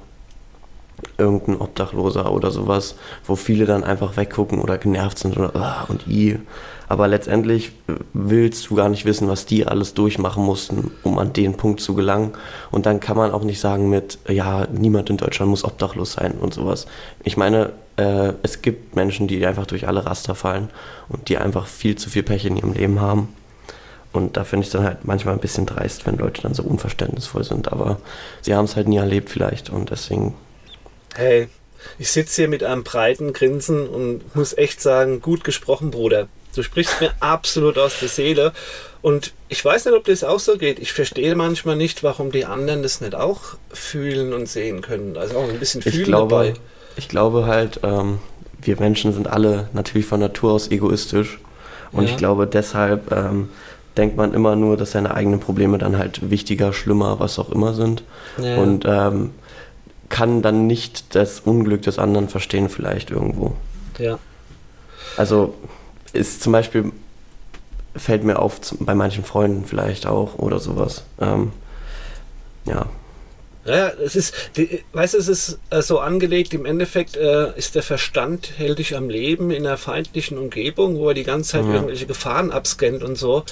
irgendein 1.18 1.61
Obdachloser 1.61 2.32
oder 2.32 2.51
sowas, 2.51 2.95
wo 3.26 3.36
viele 3.36 3.65
dann 3.65 3.84
einfach 3.84 4.18
weggucken 4.18 4.59
oder 4.59 4.78
genervt 4.78 5.20
sind 5.20 5.38
oder 5.38 5.55
ah, 5.55 5.86
und 5.88 6.07
i. 6.07 6.39
Aber 6.89 7.07
letztendlich 7.07 7.74
willst 8.13 8.70
du 8.70 8.76
gar 8.76 8.88
nicht 8.88 9.05
wissen, 9.05 9.28
was 9.28 9.45
die 9.45 9.68
alles 9.68 9.93
durchmachen 9.93 10.43
mussten, 10.43 10.91
um 11.03 11.20
an 11.20 11.34
den 11.34 11.55
Punkt 11.55 11.82
zu 11.82 11.95
gelangen. 11.95 12.32
Und 12.72 12.86
dann 12.86 12.99
kann 12.99 13.18
man 13.18 13.32
auch 13.32 13.43
nicht 13.43 13.59
sagen 13.59 13.89
mit, 13.89 14.20
ja, 14.28 14.68
niemand 14.72 15.09
in 15.09 15.18
Deutschland 15.18 15.49
muss 15.49 15.65
obdachlos 15.65 16.13
sein 16.13 16.34
und 16.39 16.53
sowas. 16.53 16.88
Ich 17.24 17.36
meine, 17.36 17.74
äh, 17.97 18.34
es 18.41 18.61
gibt 18.61 18.95
Menschen, 18.95 19.28
die 19.28 19.45
einfach 19.45 19.65
durch 19.65 19.88
alle 19.88 20.05
Raster 20.05 20.34
fallen 20.34 20.70
und 21.09 21.28
die 21.28 21.38
einfach 21.38 21.68
viel 21.68 21.97
zu 21.97 22.09
viel 22.09 22.24
Pech 22.24 22.45
in 22.45 22.55
ihrem 22.55 22.74
Leben 22.74 23.01
haben. 23.01 23.34
Und 24.18 24.36
da 24.36 24.43
finde 24.43 24.65
ich 24.65 24.72
dann 24.72 24.84
halt 24.84 25.05
manchmal 25.05 25.36
ein 25.36 25.39
bisschen 25.39 25.68
dreist, 25.68 26.07
wenn 26.07 26.18
Leute 26.18 26.41
dann 26.41 26.55
so 26.55 26.63
unverständnisvoll 26.63 27.43
sind. 27.43 27.72
Aber 27.72 28.01
sie 28.41 28.55
haben 28.55 28.65
es 28.65 28.76
halt 28.76 28.88
nie 28.88 28.97
erlebt 28.97 29.30
vielleicht 29.30 29.70
und 29.70 29.91
deswegen. 29.91 30.34
Hey, 31.13 31.49
ich 31.99 32.09
sitze 32.11 32.41
hier 32.41 32.49
mit 32.49 32.63
einem 32.63 32.84
breiten 32.84 33.32
Grinsen 33.32 33.88
und 33.88 34.36
muss 34.36 34.57
echt 34.57 34.82
sagen, 34.82 35.22
gut 35.22 35.43
gesprochen, 35.43 35.91
Bruder. 35.91 36.28
Du 36.55 36.63
sprichst 36.63 36.99
mir 36.99 37.11
absolut 37.20 37.78
aus 37.78 37.99
der 37.99 38.09
Seele. 38.09 38.53
Und 39.03 39.34
ich 39.49 39.63
weiß 39.63 39.86
nicht, 39.86 39.93
ob 39.93 40.05
das 40.05 40.24
auch 40.24 40.39
so 40.39 40.57
geht. 40.57 40.80
Ich 40.80 40.93
verstehe 40.93 41.36
manchmal 41.36 41.76
nicht, 41.76 42.01
warum 42.01 42.32
die 42.32 42.45
anderen 42.45 42.82
das 42.82 42.99
nicht 42.99 43.13
auch 43.13 43.41
fühlen 43.72 44.34
und 44.34 44.49
sehen 44.49 44.82
können. 44.82 45.15
Also 45.15 45.38
auch 45.38 45.47
ein 45.47 45.59
bisschen 45.59 45.84
fühlen 45.84 45.95
ich 45.95 46.03
glaube, 46.05 46.36
dabei. 46.36 46.53
Ich 46.95 47.07
glaube 47.07 47.45
halt, 47.45 47.82
ähm, 47.84 48.18
wir 48.59 48.80
Menschen 48.80 49.13
sind 49.13 49.28
alle 49.28 49.70
natürlich 49.74 50.07
von 50.07 50.20
Natur 50.20 50.53
aus 50.53 50.72
egoistisch. 50.72 51.38
Und 51.91 52.05
ja. 52.05 52.09
ich 52.09 52.18
glaube 52.18 52.47
deshalb 52.47 53.11
ähm, 53.11 53.49
denkt 53.97 54.17
man 54.17 54.33
immer 54.33 54.55
nur, 54.55 54.77
dass 54.77 54.91
seine 54.91 55.13
eigenen 55.13 55.39
Probleme 55.39 55.77
dann 55.77 55.97
halt 55.97 56.29
wichtiger, 56.29 56.73
schlimmer, 56.73 57.19
was 57.19 57.39
auch 57.39 57.49
immer 57.49 57.73
sind. 57.73 58.03
Ja. 58.37 58.57
Und 58.57 58.85
ähm, 58.85 59.31
kann 60.09 60.41
dann 60.41 60.67
nicht 60.67 61.15
das 61.15 61.41
Unglück 61.41 61.81
des 61.81 61.99
anderen 61.99 62.29
verstehen, 62.29 62.69
vielleicht 62.69 63.11
irgendwo. 63.11 63.53
Ja. 63.97 64.19
Also 65.17 65.55
ist 66.13 66.41
zum 66.41 66.53
Beispiel, 66.53 66.91
fällt 67.95 68.23
mir 68.23 68.39
auf, 68.39 68.59
bei 68.79 68.95
manchen 68.95 69.23
Freunden 69.23 69.65
vielleicht 69.65 70.05
auch 70.05 70.35
oder 70.37 70.59
sowas. 70.59 71.03
Ähm, 71.19 71.51
ja, 72.65 72.85
ja, 73.68 73.91
es 74.03 74.15
ist, 74.15 74.34
die, 74.55 74.84
weißt 74.93 75.13
du, 75.13 75.18
es 75.18 75.28
ist 75.28 75.59
äh, 75.70 75.82
so 75.82 75.99
angelegt, 75.99 76.53
im 76.53 76.65
Endeffekt 76.65 77.18
äh, 77.18 77.57
ist 77.57 77.76
der 77.76 77.84
Verstand, 77.84 78.51
hält 78.57 78.80
dich 78.80 78.95
am 78.95 79.09
Leben 79.09 79.51
in 79.51 79.65
einer 79.65 79.78
feindlichen 79.78 80.38
Umgebung, 80.38 80.97
wo 80.97 81.09
er 81.09 81.13
die 81.13 81.24
ganze 81.24 81.51
Zeit 81.51 81.65
ja. 81.65 81.74
irgendwelche 81.74 82.05
Gefahren 82.05 82.51
abscannt 82.51 83.03
und 83.03 83.18
so. 83.18 83.43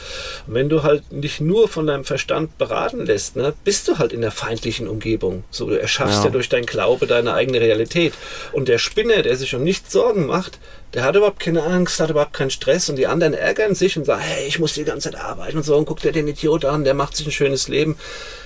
Und 0.47 0.53
wenn 0.53 0.69
du 0.69 0.83
halt 0.83 1.11
nicht 1.11 1.41
nur 1.41 1.67
von 1.67 1.87
deinem 1.87 2.05
Verstand 2.05 2.57
beraten 2.57 3.05
lässt, 3.05 3.35
ne, 3.35 3.53
bist 3.63 3.87
du 3.87 3.97
halt 3.97 4.13
in 4.13 4.21
der 4.21 4.31
feindlichen 4.31 4.87
Umgebung. 4.87 5.43
So, 5.51 5.67
du 5.69 5.79
erschaffst 5.79 6.19
ja, 6.19 6.25
ja 6.25 6.29
durch 6.29 6.49
dein 6.49 6.65
Glaube 6.65 7.07
deine 7.07 7.33
eigene 7.33 7.59
Realität. 7.59 8.13
Und 8.53 8.67
der 8.67 8.77
Spinner, 8.77 9.21
der 9.21 9.35
sich 9.35 9.53
um 9.55 9.63
nichts 9.63 9.91
Sorgen 9.91 10.25
macht, 10.25 10.59
der 10.95 11.03
hat 11.03 11.15
überhaupt 11.15 11.39
keine 11.41 11.63
Angst, 11.63 11.99
hat 11.99 12.09
überhaupt 12.09 12.33
keinen 12.33 12.51
Stress 12.51 12.89
und 12.89 12.95
die 12.95 13.07
anderen 13.07 13.33
ärgern 13.33 13.75
sich 13.75 13.97
und 13.97 14.05
sagen, 14.05 14.21
hey, 14.21 14.47
ich 14.47 14.59
muss 14.59 14.73
die 14.73 14.85
ganze 14.85 15.11
Zeit 15.11 15.19
arbeiten 15.19 15.57
und 15.57 15.63
so 15.63 15.75
und 15.75 15.85
guck 15.85 15.99
dir 15.99 16.13
den 16.13 16.27
Idiot 16.27 16.63
an, 16.63 16.85
der 16.85 16.93
macht 16.93 17.17
sich 17.17 17.27
ein 17.27 17.33
schönes 17.33 17.67
Leben. 17.67 17.97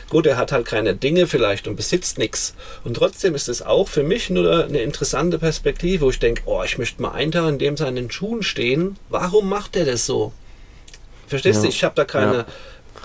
Gut, 0.09 0.25
er 0.25 0.37
hat 0.37 0.51
halt 0.51 0.65
keine 0.65 0.95
Dinge 0.95 1.27
vielleicht 1.27 1.67
und 1.67 1.75
besitzt 1.75 2.17
nichts. 2.17 2.55
Und 2.83 2.95
trotzdem 2.95 3.35
ist 3.35 3.47
es 3.47 3.61
auch 3.61 3.87
für 3.87 4.03
mich 4.03 4.29
nur 4.29 4.65
eine 4.65 4.81
interessante 4.81 5.37
Perspektive, 5.37 6.05
wo 6.05 6.09
ich 6.09 6.19
denke, 6.19 6.43
oh, 6.45 6.63
ich 6.63 6.77
möchte 6.77 7.01
mal 7.01 7.11
einen 7.11 7.31
Tag 7.31 7.47
in 7.47 7.59
dem 7.59 7.77
seinen 7.77 8.09
Schuhen 8.09 8.43
stehen. 8.43 8.97
Warum 9.09 9.47
macht 9.49 9.75
er 9.75 9.85
das 9.85 10.05
so? 10.05 10.33
Verstehst 11.27 11.57
ja. 11.57 11.63
du? 11.63 11.69
Ich 11.69 11.83
habe 11.83 11.95
da 11.95 12.05
keine, 12.05 12.37
ja 12.37 12.45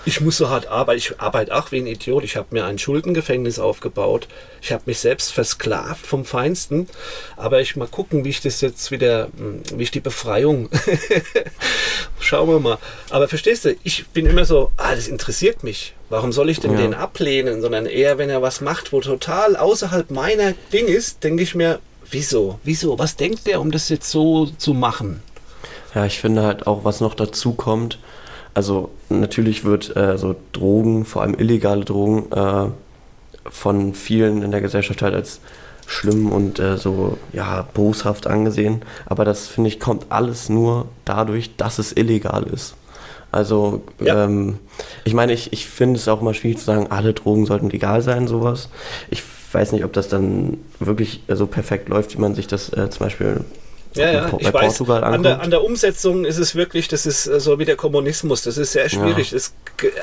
ich 0.05 0.21
muss 0.21 0.37
so 0.37 0.49
hart 0.49 0.67
arbeiten. 0.67 0.99
Ich 0.99 1.19
arbeite 1.19 1.53
auch 1.55 1.71
wie 1.71 1.79
ein 1.79 1.87
Idiot. 1.87 2.23
Ich 2.23 2.37
habe 2.37 2.47
mir 2.51 2.65
ein 2.65 2.77
Schuldengefängnis 2.77 3.59
aufgebaut. 3.59 4.27
Ich 4.61 4.71
habe 4.71 4.83
mich 4.85 4.99
selbst 4.99 5.33
versklavt 5.33 6.05
vom 6.05 6.25
Feinsten. 6.25 6.87
Aber 7.35 7.59
ich 7.61 7.75
mal 7.75 7.87
gucken, 7.87 8.23
wie 8.23 8.29
ich 8.29 8.41
das 8.41 8.61
jetzt 8.61 8.91
wieder, 8.91 9.29
hm, 9.37 9.63
wie 9.75 9.83
ich 9.83 9.91
die 9.91 9.99
Befreiung. 9.99 10.69
Schauen 12.19 12.49
wir 12.49 12.59
mal. 12.59 12.77
Aber 13.09 13.27
verstehst 13.27 13.65
du, 13.65 13.75
ich 13.83 14.07
bin 14.07 14.25
immer 14.25 14.45
so, 14.45 14.71
ah, 14.77 14.95
das 14.95 15.07
interessiert 15.07 15.63
mich. 15.63 15.93
Warum 16.09 16.31
soll 16.31 16.49
ich 16.49 16.59
denn 16.59 16.73
ja. 16.73 16.77
den 16.77 16.93
ablehnen? 16.93 17.61
Sondern 17.61 17.87
eher, 17.87 18.17
wenn 18.17 18.29
er 18.29 18.41
was 18.41 18.61
macht, 18.61 18.93
wo 18.93 19.01
total 19.01 19.55
außerhalb 19.55 20.11
meiner 20.11 20.53
Ding 20.71 20.87
ist, 20.87 21.23
denke 21.23 21.41
ich 21.41 21.55
mir, 21.55 21.79
wieso? 22.11 22.59
Wieso? 22.63 22.99
Was 22.99 23.15
denkt 23.15 23.47
der, 23.47 23.59
um 23.59 23.71
das 23.71 23.89
jetzt 23.89 24.09
so 24.11 24.45
zu 24.45 24.73
machen? 24.73 25.21
Ja, 25.95 26.05
ich 26.05 26.19
finde 26.19 26.43
halt 26.43 26.67
auch, 26.67 26.83
was 26.83 26.99
noch 26.99 27.15
dazu 27.15 27.53
kommt, 27.53 27.99
also 28.55 28.89
natürlich 29.09 29.63
wird 29.63 29.95
äh, 29.95 30.17
so 30.17 30.35
Drogen, 30.53 31.05
vor 31.05 31.21
allem 31.21 31.35
illegale 31.35 31.85
Drogen, 31.85 32.31
äh, 32.31 32.69
von 33.47 33.93
vielen 33.93 34.41
in 34.41 34.49
der 34.49 34.61
Gesellschaft 34.61 35.03
halt 35.03 35.13
als 35.13 35.39
schlimm 35.85 36.31
und 36.31 36.57
äh, 36.59 36.77
so 36.77 37.17
ja 37.31 37.67
boshaft 37.73 38.25
angesehen. 38.25 38.81
Aber 39.05 39.23
das 39.25 39.47
finde 39.47 39.67
ich 39.67 39.79
kommt 39.79 40.07
alles 40.09 40.49
nur 40.49 40.87
dadurch, 41.03 41.55
dass 41.57 41.77
es 41.77 41.91
illegal 41.91 42.43
ist. 42.43 42.75
Also 43.31 43.83
ja. 43.99 44.23
ähm, 44.23 44.57
ich 45.03 45.13
meine, 45.13 45.33
ich, 45.33 45.51
ich 45.51 45.67
finde 45.67 45.99
es 45.99 46.07
auch 46.07 46.21
immer 46.21 46.33
schwierig 46.33 46.57
zu 46.57 46.65
sagen, 46.65 46.87
alle 46.89 47.13
Drogen 47.13 47.45
sollten 47.45 47.69
legal 47.69 48.01
sein, 48.01 48.27
sowas. 48.27 48.69
Ich 49.09 49.21
weiß 49.51 49.73
nicht, 49.73 49.83
ob 49.83 49.93
das 49.93 50.07
dann 50.07 50.57
wirklich 50.79 51.21
so 51.27 51.45
perfekt 51.45 51.89
läuft, 51.89 52.15
wie 52.15 52.21
man 52.21 52.33
sich 52.33 52.47
das 52.47 52.69
äh, 52.69 52.89
zum 52.89 52.99
Beispiel 52.99 53.41
Ja, 53.95 54.11
ja, 54.11 54.27
bei 54.27 54.37
ich 54.39 54.51
Portugal 54.51 55.01
weiß, 55.01 55.13
an 55.13 55.23
der, 55.23 55.41
an 55.41 55.49
der, 55.49 55.63
Umsetzung 55.63 56.25
ist 56.25 56.37
es 56.37 56.55
wirklich, 56.55 56.87
das 56.87 57.05
ist 57.05 57.27
äh, 57.27 57.39
so 57.39 57.59
wie 57.59 57.65
der 57.65 57.75
Kommunismus, 57.75 58.41
das 58.43 58.57
ist 58.57 58.73
sehr 58.73 58.89
schwierig. 58.89 59.31
Ja. 59.31 59.37
Das, 59.37 59.53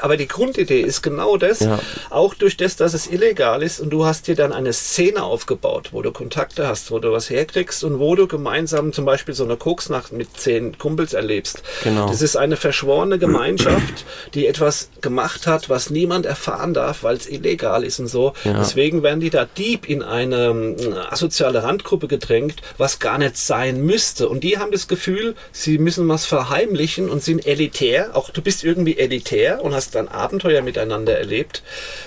aber 0.00 0.16
die 0.16 0.28
Grundidee 0.28 0.80
ist 0.80 1.02
genau 1.02 1.36
das, 1.36 1.60
ja. 1.60 1.78
auch 2.10 2.34
durch 2.34 2.56
das, 2.56 2.76
dass 2.76 2.94
es 2.94 3.06
illegal 3.06 3.62
ist 3.62 3.80
und 3.80 3.90
du 3.90 4.04
hast 4.04 4.28
dir 4.28 4.34
dann 4.34 4.52
eine 4.52 4.72
Szene 4.72 5.22
aufgebaut, 5.22 5.90
wo 5.92 6.02
du 6.02 6.12
Kontakte 6.12 6.66
hast, 6.66 6.90
wo 6.90 6.98
du 6.98 7.12
was 7.12 7.30
herkriegst 7.30 7.84
und 7.84 7.98
wo 7.98 8.14
du 8.14 8.26
gemeinsam 8.26 8.92
zum 8.92 9.04
Beispiel 9.04 9.34
so 9.34 9.44
eine 9.44 9.56
Koksnacht 9.56 10.12
mit 10.12 10.36
zehn 10.36 10.78
Kumpels 10.78 11.12
erlebst. 11.12 11.62
Genau. 11.84 12.08
Das 12.08 12.22
ist 12.22 12.36
eine 12.36 12.56
verschworene 12.56 13.18
Gemeinschaft, 13.18 14.04
die 14.34 14.46
etwas 14.46 14.90
gemacht 15.00 15.46
hat, 15.46 15.68
was 15.68 15.90
niemand 15.90 16.26
erfahren 16.26 16.74
darf, 16.74 17.02
weil 17.02 17.16
es 17.16 17.28
illegal 17.28 17.84
ist 17.84 17.98
und 18.00 18.08
so. 18.08 18.34
Ja. 18.44 18.54
Deswegen 18.58 19.02
werden 19.02 19.20
die 19.20 19.30
da 19.30 19.44
deep 19.44 19.88
in 19.88 20.02
eine 20.02 20.46
ähm, 20.46 20.76
asoziale 21.10 21.62
Randgruppe 21.62 22.08
gedrängt, 22.08 22.56
was 22.78 22.98
gar 22.98 23.18
nicht 23.18 23.36
sein 23.36 23.81
müsste. 23.84 24.28
Und 24.28 24.44
die 24.44 24.58
haben 24.58 24.72
das 24.72 24.88
Gefühl, 24.88 25.34
sie 25.52 25.78
müssen 25.78 26.08
was 26.08 26.26
verheimlichen 26.26 27.10
und 27.10 27.22
sind 27.22 27.46
elitär. 27.46 28.16
Auch 28.16 28.30
du 28.30 28.42
bist 28.42 28.64
irgendwie 28.64 28.98
elitär 28.98 29.62
und 29.62 29.74
hast 29.74 29.94
dann 29.94 30.08
Abenteuer 30.08 30.62
miteinander 30.62 31.18
erlebt. 31.18 31.62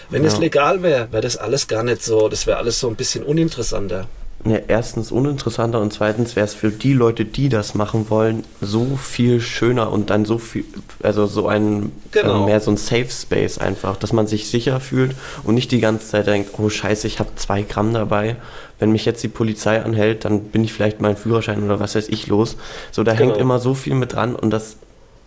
Wenn 0.09 0.23
ja. 0.23 0.30
es 0.30 0.38
legal 0.38 0.84
wäre, 0.84 1.11
wäre 1.11 1.21
das 1.21 1.38
alles 1.38 1.67
gar 1.67 1.84
nicht 1.84 2.03
so, 2.03 2.30
das 2.30 2.47
wäre 2.47 2.57
alles 2.57 2.80
so 2.80 2.88
ein 2.88 2.95
bisschen 2.95 3.23
uninteressanter 3.23 4.07
ja, 4.45 4.59
erstens 4.67 5.11
uninteressanter 5.11 5.82
und 5.82 5.91
zweitens 5.91 6.36
wäre 6.36 6.45
es 6.45 6.53
für 6.53 6.69
die 6.69 6.93
Leute, 6.93 7.26
die 7.26 7.49
das 7.49 7.73
machen 7.73 8.09
wollen, 8.09 8.43
so 8.61 8.95
viel 8.95 9.41
schöner 9.41 9.91
und 9.91 10.11
dann 10.11 10.23
so 10.26 10.38
viel, 10.38 10.65
also 11.01 11.26
so 11.26 11.47
ein 11.47 11.91
genau. 12.11 12.43
äh, 12.43 12.45
mehr 12.45 12.59
so 12.59 12.69
ein 12.69 12.78
Safe 12.78 13.09
Space 13.09 13.57
einfach, 13.57 13.97
dass 13.97 14.13
man 14.13 14.28
sich 14.28 14.49
sicher 14.49 14.80
fühlt 14.80 15.15
und 15.43 15.55
nicht 15.55 15.71
die 15.71 15.80
ganze 15.80 16.07
Zeit 16.07 16.28
denkt, 16.28 16.51
oh 16.59 16.69
Scheiße, 16.69 17.07
ich 17.07 17.19
habe 17.19 17.30
zwei 17.36 17.63
Gramm 17.63 17.93
dabei. 17.93 18.36
Wenn 18.80 18.91
mich 18.91 19.05
jetzt 19.05 19.23
die 19.23 19.28
Polizei 19.28 19.82
anhält, 19.82 20.26
dann 20.26 20.45
bin 20.45 20.63
ich 20.63 20.73
vielleicht 20.73 21.01
meinen 21.01 21.17
Führerschein 21.17 21.63
oder 21.63 21.80
was 21.80 21.95
weiß 21.95 22.09
ich 22.09 22.28
los. 22.28 22.57
So, 22.91 23.03
da 23.03 23.13
genau. 23.13 23.32
hängt 23.32 23.41
immer 23.41 23.59
so 23.59 23.73
viel 23.73 23.95
mit 23.95 24.13
dran 24.13 24.36
und 24.36 24.51
das 24.51 24.78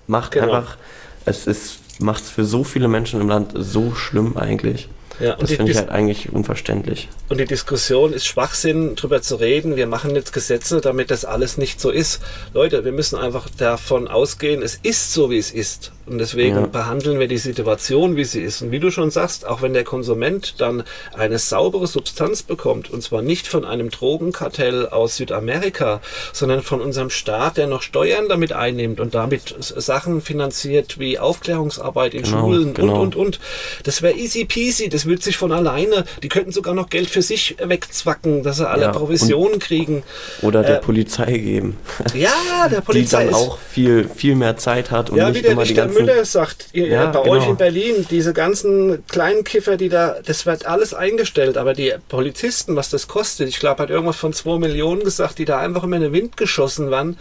macht 0.07 0.33
genau. 0.33 0.47
einfach, 0.47 0.77
es 1.25 1.47
ist, 1.47 1.79
macht 2.01 2.25
es 2.25 2.31
für 2.31 2.45
so 2.45 2.65
viele 2.65 2.89
Menschen 2.89 3.21
im 3.21 3.29
Land 3.29 3.53
so 3.55 3.95
schlimm 3.95 4.37
eigentlich. 4.37 4.89
Ja, 5.21 5.35
das 5.35 5.51
finde 5.51 5.73
ich 5.73 5.79
halt 5.79 5.89
eigentlich 5.89 6.33
unverständlich. 6.33 7.09
Und 7.29 7.41
die 7.41 7.45
Diskussion 7.45 8.13
ist 8.13 8.27
Schwachsinn, 8.27 8.95
darüber 8.95 9.21
zu 9.21 9.37
reden, 9.37 9.75
wir 9.75 9.89
machen 9.89 10.15
jetzt 10.15 10.33
Gesetze, 10.33 10.81
damit 10.81 11.11
das 11.11 11.25
alles 11.25 11.59
nicht 11.59 11.81
so 11.81 11.91
ist. 11.91 12.21
Leute, 12.55 12.85
wir 12.85 12.93
müssen 12.93 13.19
einfach 13.19 13.49
davon 13.57 14.07
ausgehen, 14.07 14.63
es 14.63 14.79
ist 14.83 15.13
so, 15.13 15.31
wie 15.31 15.39
es 15.39 15.51
ist. 15.51 15.91
Und 16.09 16.19
deswegen 16.19 16.57
ja. 16.57 16.67
behandeln 16.67 17.19
wir 17.19 17.29
die 17.29 17.39
Situation, 17.39 18.17
wie 18.17 18.25
sie 18.25 18.43
ist. 18.43 18.63
Und 18.63 18.71
wie 18.71 18.81
du 18.81 18.91
schon 18.91 19.11
sagst, 19.11 19.47
auch 19.47 19.63
wenn 19.63 19.75
der 19.75 19.85
Konsument 19.85 20.61
dann 20.61 20.85
eine 21.15 21.39
saubere 21.39 21.87
Substanz 21.87 22.43
bekommt, 22.43 22.91
und 22.91 23.03
zwar 23.03 23.23
nicht 23.23 23.47
von 23.47 23.65
einem 23.65 23.91
Drogenkartell 23.91 24.89
aus 24.89 25.17
Südamerika, 25.17 26.01
sondern 26.33 26.63
von 26.63 26.81
unserem 26.81 27.11
Staat, 27.11 27.57
der 27.57 27.67
noch 27.67 27.83
Steuern 27.83 28.29
damit 28.29 28.53
einnimmt 28.53 29.01
und 29.01 29.15
damit 29.15 29.55
Sachen 29.59 30.23
finanziert 30.23 30.99
wie 30.99 31.19
Aufklärungsarbeit 31.19 32.15
in 32.15 32.23
genau, 32.23 32.41
Schulen 32.41 32.75
genau. 32.75 33.01
und, 33.01 33.17
und, 33.17 33.27
und. 33.27 33.41
Das 33.85 34.03
wäre 34.03 34.15
easy 34.15 34.45
peasy, 34.45 34.89
das 34.89 35.07
würde 35.07 35.23
sich 35.23 35.37
von 35.37 35.53
alleine, 35.53 36.05
die 36.23 36.29
könnten 36.29 36.53
sogar 36.53 36.75
noch 36.75 36.89
Geld 36.89 37.11
für 37.11 37.23
sich 37.23 37.57
wegzwacken, 37.63 38.43
dass 38.43 38.57
sie 38.59 38.69
alle 38.69 38.83
ja, 38.83 38.93
Provisionen 38.93 39.59
kriegen. 39.59 40.03
Oder 40.43 40.63
der 40.63 40.79
äh, 40.79 40.81
Polizei 40.81 41.39
geben. 41.39 41.77
Ja, 42.15 42.69
der 42.71 42.81
Polizei. 42.81 43.19
Die 43.25 43.31
dann 43.31 43.35
auch 43.35 43.59
viel, 43.59 44.09
viel 44.09 44.35
mehr 44.35 44.57
Zeit 44.57 44.91
hat 44.91 45.11
und 45.11 45.17
ja, 45.17 45.31
nicht 45.31 45.45
immer 45.45 45.65
die 45.65 45.75
ganzen 45.75 45.98
Müller 46.01 46.25
sagt, 46.25 46.69
ihr, 46.73 46.89
ja, 46.89 47.07
bei 47.07 47.23
genau. 47.23 47.35
euch 47.35 47.49
in 47.49 47.57
Berlin, 47.57 48.07
diese 48.11 48.33
ganzen 48.33 49.07
kleinen 49.07 49.45
Kiffer, 49.45 49.77
die 49.77 49.89
da, 49.89 50.17
das 50.25 50.47
wird 50.47 50.67
alles 50.67 50.95
eingestellt, 50.95 51.57
aber 51.57 51.75
die 51.75 51.95
Polizisten, 52.09 52.77
was 52.77 52.91
das 52.91 53.09
kostet, 53.09 53.49
ich 53.49 53.59
glaube, 53.59 53.83
hat 53.83 53.91
irgendwas 53.91 54.17
von 54.17 54.33
2 54.33 54.59
Millionen 54.59 55.05
gesagt, 55.05 55.39
die 55.39 55.45
da 55.45 55.59
einfach 55.59 55.85
immer 55.85 55.97
in 55.97 56.03
den 56.03 56.13
Wind 56.13 56.37
geschossen 56.37 56.91
werden, 56.91 57.19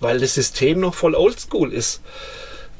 weil 0.00 0.20
das 0.20 0.34
System 0.34 0.80
noch 0.80 0.94
voll 0.94 1.14
oldschool 1.14 1.72
ist. 1.72 2.00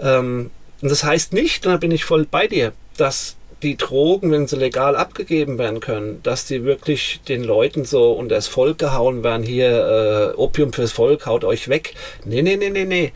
Ähm, 0.00 0.50
und 0.80 0.90
das 0.90 1.04
heißt 1.04 1.32
nicht, 1.32 1.66
da 1.66 1.76
bin 1.76 1.90
ich 1.90 2.04
voll 2.04 2.26
bei 2.30 2.46
dir, 2.46 2.72
dass 2.96 3.36
die 3.62 3.76
Drogen, 3.76 4.30
wenn 4.30 4.46
sie 4.46 4.56
legal 4.56 4.94
abgegeben 4.94 5.58
werden 5.58 5.80
können, 5.80 6.22
dass 6.22 6.46
die 6.46 6.64
wirklich 6.64 7.20
den 7.26 7.42
Leuten 7.42 7.84
so 7.84 8.12
unter 8.12 8.36
das 8.36 8.46
Volk 8.46 8.78
gehauen 8.78 9.24
werden, 9.24 9.42
hier 9.42 10.34
äh, 10.34 10.36
Opium 10.36 10.72
fürs 10.72 10.92
Volk, 10.92 11.26
haut 11.26 11.44
euch 11.44 11.68
weg. 11.68 11.94
Nee, 12.24 12.42
nee, 12.42 12.56
nee, 12.56 12.70
nee, 12.70 12.84
nee. 12.84 13.12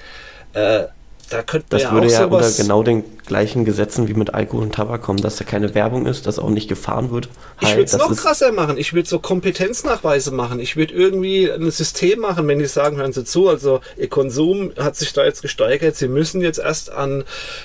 Äh, 0.55 0.87
da 1.33 1.43
könnte 1.43 1.67
das 1.71 1.83
ja 1.83 1.93
würde 1.93 2.09
ja 2.09 2.25
unter 2.27 2.51
genau 2.51 2.83
den 2.83 3.05
gleichen 3.27 3.65
Gesetzen 3.65 4.09
wie 4.09 4.15
mit 4.15 4.35
Alkohol 4.35 4.65
und 4.65 4.75
Tabak 4.75 5.03
kommen, 5.03 5.21
dass 5.21 5.37
da 5.37 5.45
keine 5.45 5.75
Werbung 5.75 6.07
ist, 6.07 6.27
dass 6.27 6.39
auch 6.39 6.51
nicht 6.51 6.69
gefahren 6.69 7.11
wird. 7.11 7.29
Ich 7.61 7.71
würde 7.71 7.85
es 7.85 7.97
noch 7.97 8.15
krasser 8.15 8.53
machen. 8.53 8.77
Ich 8.77 8.93
würde 8.93 9.09
so 9.09 9.19
Kompetenznachweise 9.19 10.33
machen. 10.33 10.61
Ich 10.61 10.77
würde 10.77 10.95
irgendwie 10.95 11.51
ein 11.51 11.71
System 11.71 12.21
machen, 12.21 12.49
wenn 12.49 12.59
die 12.59 12.67
sagen, 12.67 12.97
hören 12.97 13.13
Sie 13.13 13.25
zu, 13.25 13.49
also 13.49 13.81
Ihr 13.97 14.09
Konsum 14.09 14.73
hat 14.79 14.97
sich 14.97 15.13
da 15.13 15.25
jetzt 15.25 15.43
gesteigert. 15.43 15.97
Sie 15.97 16.09
müssen 16.09 16.41
jetzt 16.41 16.59
erst 16.59 16.91
an 16.91 17.25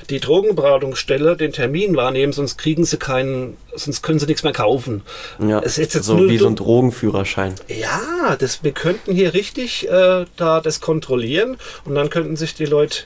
die 0.10 0.20
Drogenberatungsstelle 0.20 1.36
den 1.36 1.51
Termin 1.51 1.95
wahrnehmen, 1.95 2.34
sonst 2.34 2.58
kriegen 2.58 2.86
Sie 2.86 2.97
keinen, 2.97 3.58
sonst 3.76 4.03
können 4.03 4.20
Sie 4.20 4.28
nichts 4.28 4.43
mehr 4.43 4.53
kaufen. 4.53 5.01
Ja, 5.39 5.60
es 5.60 5.78
ist 5.78 5.93
jetzt 5.93 6.05
so 6.05 6.30
wie 6.30 6.38
so 6.38 6.47
ein 6.47 6.55
Drogenführerschein. 6.55 7.55
Ja, 7.68 8.36
das, 8.38 8.64
wir 8.64 8.72
könnten 8.72 9.14
hier 9.14 9.34
richtig 9.34 9.89
äh, 9.89 10.26
da 10.36 10.62
das 10.62 10.82
kontrollieren 10.82 11.58
und 11.86 11.95
dann 11.95 12.10
könnten 12.10 12.36
sich 12.36 12.53
die 12.53 12.66
Leute 12.66 13.03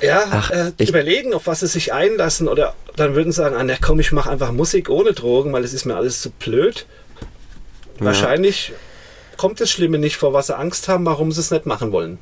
ja, 0.00 0.24
Ach, 0.30 0.50
äh, 0.50 0.72
überlegen, 0.78 1.34
auf 1.34 1.46
was 1.46 1.60
sie 1.60 1.66
sich 1.66 1.92
einlassen 1.92 2.48
oder 2.48 2.74
dann 2.96 3.14
würden 3.14 3.32
sie 3.32 3.36
sagen, 3.36 3.56
ah, 3.56 3.64
na 3.64 3.74
komm, 3.80 4.00
ich 4.00 4.12
mache 4.12 4.30
einfach 4.30 4.52
Musik 4.52 4.90
ohne 4.90 5.12
Drogen, 5.12 5.52
weil 5.52 5.64
es 5.64 5.72
ist 5.72 5.84
mir 5.84 5.96
alles 5.96 6.20
zu 6.20 6.30
blöd. 6.30 6.86
Ja. 7.98 8.06
Wahrscheinlich 8.06 8.72
kommt 9.36 9.60
das 9.60 9.70
Schlimme 9.70 9.98
nicht 9.98 10.16
vor, 10.16 10.32
was 10.32 10.48
sie 10.48 10.56
Angst 10.56 10.88
haben, 10.88 11.04
warum 11.06 11.32
sie 11.32 11.40
es 11.40 11.50
nicht 11.50 11.66
machen 11.66 11.92
wollen. 11.92 12.18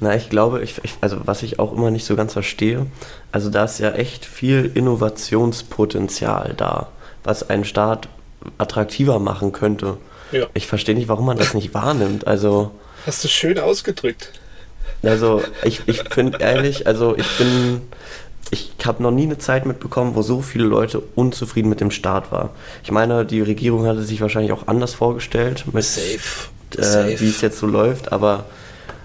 Na, 0.00 0.14
ich 0.14 0.28
glaube, 0.28 0.62
ich, 0.62 0.74
ich, 0.82 0.94
also 1.00 1.18
was 1.24 1.42
ich 1.42 1.58
auch 1.58 1.72
immer 1.72 1.90
nicht 1.90 2.04
so 2.04 2.16
ganz 2.16 2.32
verstehe, 2.32 2.86
also 3.32 3.50
da 3.50 3.64
ist 3.64 3.78
ja 3.78 3.92
echt 3.92 4.24
viel 4.24 4.70
Innovationspotenzial 4.74 6.54
da, 6.56 6.88
was 7.24 7.48
einen 7.48 7.64
Staat 7.64 8.08
attraktiver 8.58 9.18
machen 9.18 9.52
könnte. 9.52 9.96
Ja. 10.32 10.46
Ich 10.54 10.66
verstehe 10.66 10.94
nicht, 10.94 11.08
warum 11.08 11.26
man 11.26 11.38
das 11.38 11.54
nicht 11.54 11.72
wahrnimmt. 11.74 12.26
Also 12.26 12.72
Hast 13.06 13.22
du 13.22 13.28
schön 13.28 13.58
ausgedrückt. 13.58 14.32
Also 15.02 15.42
ich, 15.64 15.82
ich 15.86 16.02
finde 16.10 16.38
ehrlich, 16.40 16.86
also 16.86 17.16
ich 17.16 17.38
bin, 17.38 17.82
ich 18.50 18.72
habe 18.84 19.02
noch 19.02 19.10
nie 19.10 19.24
eine 19.24 19.38
Zeit 19.38 19.66
mitbekommen, 19.66 20.14
wo 20.14 20.22
so 20.22 20.40
viele 20.40 20.64
Leute 20.64 21.02
unzufrieden 21.14 21.68
mit 21.68 21.80
dem 21.80 21.90
Staat 21.90 22.32
waren. 22.32 22.50
Ich 22.82 22.90
meine, 22.90 23.24
die 23.24 23.40
Regierung 23.40 23.86
hatte 23.86 24.02
sich 24.02 24.20
wahrscheinlich 24.20 24.52
auch 24.52 24.66
anders 24.66 24.94
vorgestellt, 24.94 25.64
mit, 25.72 25.84
Safe. 25.84 26.48
Äh, 26.76 27.20
wie 27.20 27.28
es 27.28 27.40
jetzt 27.40 27.58
so 27.58 27.66
läuft, 27.66 28.12
aber 28.12 28.44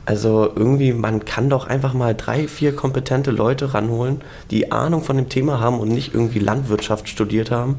also 0.05 0.51
irgendwie, 0.55 0.93
man 0.93 1.25
kann 1.25 1.49
doch 1.49 1.67
einfach 1.67 1.93
mal 1.93 2.15
drei, 2.15 2.47
vier 2.47 2.75
kompetente 2.75 3.32
Leute 3.32 3.73
ranholen, 3.73 4.21
die 4.49 4.71
Ahnung 4.71 5.03
von 5.03 5.15
dem 5.15 5.29
Thema 5.29 5.59
haben 5.59 5.79
und 5.79 5.89
nicht 5.89 6.13
irgendwie 6.13 6.39
Landwirtschaft 6.39 7.07
studiert 7.07 7.51
haben. 7.51 7.77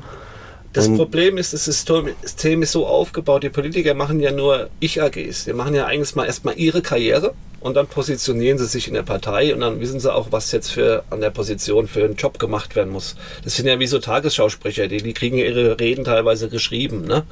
Das 0.73 0.87
und 0.87 0.97
Problem 0.97 1.37
ist, 1.37 1.53
das 1.53 1.65
System 1.67 2.63
ist 2.63 2.73
so 2.73 2.87
aufgebaut, 2.87 3.43
die 3.43 3.51
Politiker 3.51 3.95
machen 3.95 4.21
ja 4.21 4.33
nur 4.33 4.71
Ich-AGs. 4.81 5.45
Die 5.45 5.53
machen 5.53 5.75
ja 5.75 5.87
eigentlich 5.87 6.15
mal 6.15 6.25
erstmal 6.25 6.57
ihre 6.57 6.81
Karriere 6.81 7.35
und 7.63 7.75
dann 7.75 7.87
positionieren 7.87 8.59
sie 8.59 8.67
sich 8.67 8.89
in 8.89 8.95
der 8.95 9.03
Partei 9.03 9.55
und 9.55 9.61
dann 9.61 9.81
wissen 9.81 10.01
sie 10.01 10.13
auch, 10.13 10.29
was 10.31 10.53
jetzt 10.53 10.71
für 10.71 11.05
an 11.11 11.21
der 11.21 11.31
Position 11.31 11.87
für 11.87 12.05
einen 12.05 12.17
Job 12.17 12.39
gemacht 12.39 12.77
werden 12.77 12.93
muss. 12.93 13.17
Das 13.45 13.57
sind 13.57 13.67
ja 13.67 13.79
wie 13.79 13.87
so 13.87 13.99
Tagesschausprecher, 13.99 14.89
die, 14.89 15.03
die 15.03 15.13
kriegen 15.13 15.39
ihre 15.39 15.79
Reden 15.79 16.05
teilweise 16.05 16.49
geschrieben. 16.49 17.07
Ne? 17.07 17.25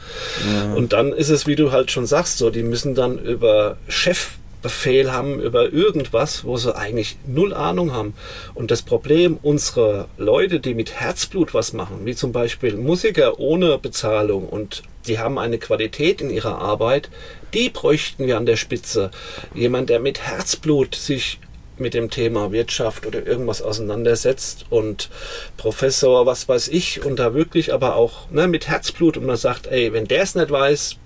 Ja. 0.53 0.75
Und 0.75 0.93
dann 0.93 1.13
ist 1.13 1.31
es, 1.31 1.47
wie 1.47 1.57
du 1.57 1.73
halt 1.73 1.91
schon 1.91 2.07
sagst, 2.07 2.39
so, 2.39 2.51
die 2.51 2.63
müssen 2.63 2.95
dann 2.95 3.19
über 3.19 3.77
Chef 3.89 4.33
Befehl 4.63 5.11
haben 5.11 5.41
über 5.41 5.73
irgendwas, 5.73 6.45
wo 6.45 6.57
sie 6.57 6.77
eigentlich 6.77 7.17
null 7.27 7.55
Ahnung 7.55 7.93
haben. 7.93 8.15
Und 8.55 8.71
das 8.71 8.83
Problem 8.83 9.39
unserer 9.43 10.09
Leute, 10.19 10.61
die 10.61 10.75
mit 10.75 10.93
Herzblut 10.93 11.55
was 11.55 11.73
machen, 11.73 12.01
wie 12.05 12.15
zum 12.15 12.33
Beispiel 12.33 12.77
Musiker 12.77 13.39
ohne 13.41 13.79
Bezahlung 13.79 14.47
und 14.49 14.83
die 15.07 15.19
haben 15.19 15.39
eine 15.39 15.59
Qualität 15.59 16.21
in 16.21 16.31
ihrer 16.31 16.59
Arbeit, 16.59 17.11
die 17.55 17.71
bräuchten 17.71 18.27
wir 18.27 18.37
an 18.37 18.47
der 18.47 18.57
Spitze. 18.57 19.11
Jemand, 19.55 19.91
der 19.91 20.01
mit 20.01 20.21
Herzblut 20.21 20.95
sich 20.95 21.39
mit 21.79 21.95
dem 21.95 22.11
Thema 22.11 22.53
Wirtschaft 22.53 23.07
oder 23.07 23.27
irgendwas 23.27 23.63
auseinandersetzt 23.63 24.67
und 24.69 25.09
Professor, 25.57 26.27
was 26.27 26.49
weiß 26.49 26.69
ich, 26.69 27.05
und 27.05 27.19
da 27.19 27.35
wirklich 27.35 27.73
aber 27.73 27.97
auch 27.97 28.31
ne, 28.31 28.47
mit 28.47 28.69
Herzblut 28.69 29.17
und 29.17 29.27
man 29.27 29.37
sagt, 29.37 29.67
ey, 29.67 29.93
wenn 29.93 30.07
der 30.07 30.23
es 30.23 30.35
nicht 30.35 30.51
weiß, 30.51 30.97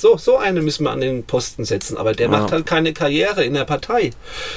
so, 0.00 0.16
so 0.16 0.38
eine 0.38 0.62
müssen 0.62 0.84
wir 0.84 0.92
an 0.92 1.02
den 1.02 1.24
Posten 1.24 1.64
setzen, 1.64 1.98
aber 1.98 2.12
der 2.14 2.30
ja. 2.30 2.38
macht 2.38 2.52
halt 2.52 2.64
keine 2.64 2.94
Karriere 2.94 3.44
in 3.44 3.52
der 3.52 3.66
Partei. 3.66 4.12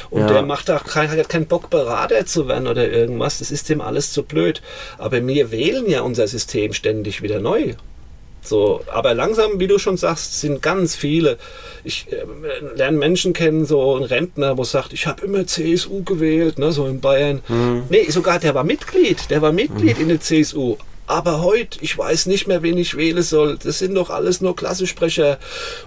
Und 0.10 0.22
ja. 0.22 0.28
der 0.28 0.42
macht 0.44 0.72
auch 0.72 0.86
kein, 0.86 1.10
hat 1.10 1.28
keinen 1.28 1.48
Bock, 1.48 1.70
Berater 1.70 2.26
zu 2.26 2.48
werden 2.48 2.68
oder 2.68 2.90
irgendwas. 2.90 3.40
Das 3.40 3.52
ist 3.52 3.68
dem 3.68 3.82
alles 3.82 4.14
zu 4.14 4.24
blöd. 4.24 4.62
Aber 4.98 5.26
wir 5.26 5.52
wählen 5.52 5.90
ja 5.90 6.02
unser 6.02 6.30
System 6.30 6.72
ständig 6.72 7.22
wieder 7.22 7.42
neu. 7.42 7.74
So, 8.44 8.82
aber 8.92 9.14
langsam, 9.14 9.60
wie 9.60 9.68
du 9.68 9.80
schon 9.80 9.98
sagst, 9.98 10.42
sind 10.42 10.62
ganz 10.62 10.96
viele. 10.96 11.38
Ich 11.84 12.08
äh, 12.12 12.26
lerne 12.76 12.98
Menschen 12.98 13.34
kennen, 13.34 13.66
so 13.66 13.96
ein 13.96 14.04
Rentner, 14.04 14.58
wo 14.58 14.64
sagt, 14.64 14.92
ich 14.94 15.08
habe 15.08 15.26
immer 15.26 15.48
CSU 15.48 16.04
gewählt, 16.04 16.60
ne, 16.60 16.72
so 16.72 16.86
in 16.86 17.00
Bayern. 17.00 17.42
Mhm. 17.48 17.84
Nee, 17.90 18.10
sogar 18.10 18.40
der 18.40 18.54
war 18.54 18.64
Mitglied, 18.64 19.30
der 19.30 19.42
war 19.42 19.52
Mitglied 19.54 19.98
mhm. 19.98 20.04
in 20.04 20.08
der 20.10 20.20
CSU. 20.20 20.78
Aber 21.08 21.42
heute, 21.42 21.80
ich 21.82 21.98
weiß 21.98 22.28
nicht 22.28 22.48
mehr, 22.48 22.64
wen 22.64 22.78
ich 22.78 22.96
wählen 22.96 23.24
soll. 23.24 23.58
Das 23.62 23.80
sind 23.80 23.96
doch 23.96 24.10
alles 24.10 24.42
nur 24.42 24.56
Klassensprecher. 24.56 25.38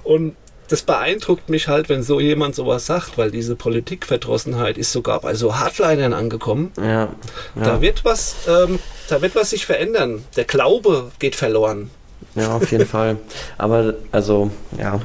Und 0.05 0.37
das 0.69 0.83
beeindruckt 0.83 1.49
mich 1.49 1.69
halt, 1.69 1.89
wenn 1.89 2.03
so 2.03 2.21
jemand 2.21 2.55
sowas 2.55 2.87
sagt, 2.87 3.19
weil 3.19 3.31
diese 3.31 3.57
Politikverdrossenheit 3.57 4.79
ist 4.79 4.93
sogar 4.93 5.21
bei 5.21 5.35
so 5.35 5.57
Hardlinern 5.57 6.13
angekommen. 6.13 6.73
Ja, 6.77 6.85
ja. 6.85 7.09
Da 7.55 7.81
wird 7.81 8.05
was, 8.05 8.35
ähm, 8.49 8.79
da 9.09 9.23
wird 9.23 9.37
was 9.37 9.51
sich 9.51 9.65
verändern. 9.65 10.25
Der 10.37 10.45
Glaube 10.45 11.13
geht 11.19 11.37
verloren. 11.37 11.91
Ja, 12.35 12.55
auf 12.55 12.71
jeden 12.71 12.87
Fall. 12.87 13.17
Aber 13.59 13.95
also, 14.13 14.51
ja. 14.79 15.01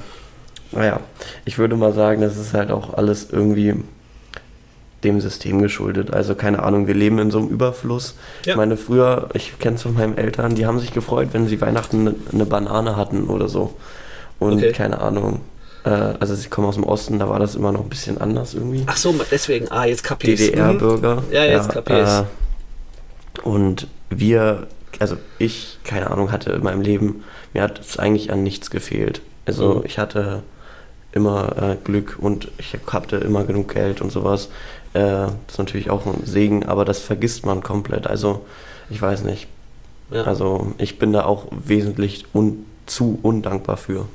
Naja, 0.72 1.01
ich 1.43 1.57
würde 1.57 1.76
mal 1.76 1.93
sagen, 1.93 2.22
das 2.22 2.38
ist 2.38 2.53
halt 2.53 2.72
auch 2.72 2.93
alles 2.93 3.28
irgendwie 3.30 3.76
dem 5.03 5.20
System 5.20 5.62
geschuldet. 5.62 6.14
Also 6.14 6.36
keine 6.36 6.64
Ahnung, 6.64 6.88
wir 6.88 6.93
leben 6.93 7.20
in 7.20 7.32
so 7.32 7.39
einem 7.39 7.49
Überfluss. 7.49 8.16
Ja. 8.45 8.51
Ich 8.51 8.57
meine, 8.57 8.78
früher, 8.78 9.30
ich 9.34 9.57
kenne 9.59 9.76
es 9.76 9.82
von 9.82 9.93
meinen 9.93 10.18
Eltern, 10.18 10.55
die 10.55 10.66
haben 10.66 10.80
sich 10.80 10.93
gefreut, 10.93 11.30
wenn 11.32 11.47
sie 11.47 11.59
Weihnachten 11.59 12.01
eine, 12.01 12.16
eine 12.32 12.45
Banane 12.45 12.95
hatten 12.95 13.26
oder 13.26 13.49
so. 13.49 13.76
Und 14.39 14.57
okay. 14.57 14.72
keine 14.72 15.01
Ahnung. 15.01 15.41
Äh, 15.84 15.89
also 15.89 16.36
sie 16.36 16.49
kommen 16.49 16.68
aus 16.68 16.76
dem 16.76 16.84
Osten, 16.84 17.20
da 17.20 17.30
war 17.30 17.39
das 17.39 17.55
immer 17.55 17.72
noch 17.72 17.82
ein 17.82 17.89
bisschen 17.89 18.20
anders 18.20 18.53
irgendwie. 18.53 18.84
Ach 18.86 18.97
so, 18.97 19.14
deswegen, 19.32 19.72
ah, 19.72 19.86
jetzt 19.86 20.03
kapier 20.03 20.36
DDR-Bürger. 20.36 21.16
Mhm. 21.16 21.32
Ja, 21.32 21.43
jetzt 21.45 21.68
ja, 21.68 21.74
kapier 21.74 22.28
äh, 22.28 23.41
Und 23.41 23.88
wir, 24.09 24.68
also 24.99 25.17
ich, 25.39 25.79
keine 25.83 26.11
Ahnung, 26.11 26.31
hatte 26.31 26.51
in 26.51 26.63
meinem 26.63 26.81
Leben, 26.81 27.23
mir 27.53 27.63
hat 27.63 27.79
es 27.79 27.97
eigentlich 27.97 28.31
an 28.31 28.43
nichts 28.43 28.69
gefehlt. 28.69 29.21
Also 29.45 29.75
mhm. 29.75 29.85
ich 29.85 29.97
hatte 29.97 30.43
immer 31.11 31.55
äh, 31.57 31.75
Glück 31.83 32.17
und 32.19 32.49
ich 32.57 32.75
hatte 32.87 33.17
immer 33.17 33.43
genug 33.43 33.73
Geld 33.73 34.01
und 34.01 34.11
sowas. 34.11 34.49
Äh, 34.93 34.99
das 35.01 35.33
ist 35.49 35.57
natürlich 35.57 35.89
auch 35.89 36.05
ein 36.05 36.25
Segen, 36.25 36.65
aber 36.65 36.85
das 36.85 36.99
vergisst 36.99 37.45
man 37.45 37.63
komplett. 37.63 38.07
Also, 38.07 38.45
ich 38.89 39.01
weiß 39.01 39.23
nicht. 39.23 39.47
Ja. 40.09 40.23
Also, 40.23 40.73
ich 40.77 40.99
bin 40.99 41.13
da 41.13 41.25
auch 41.25 41.47
wesentlich 41.51 42.25
un 42.33 42.65
zu 42.85 43.19
undankbar 43.21 43.77
für. 43.77 44.07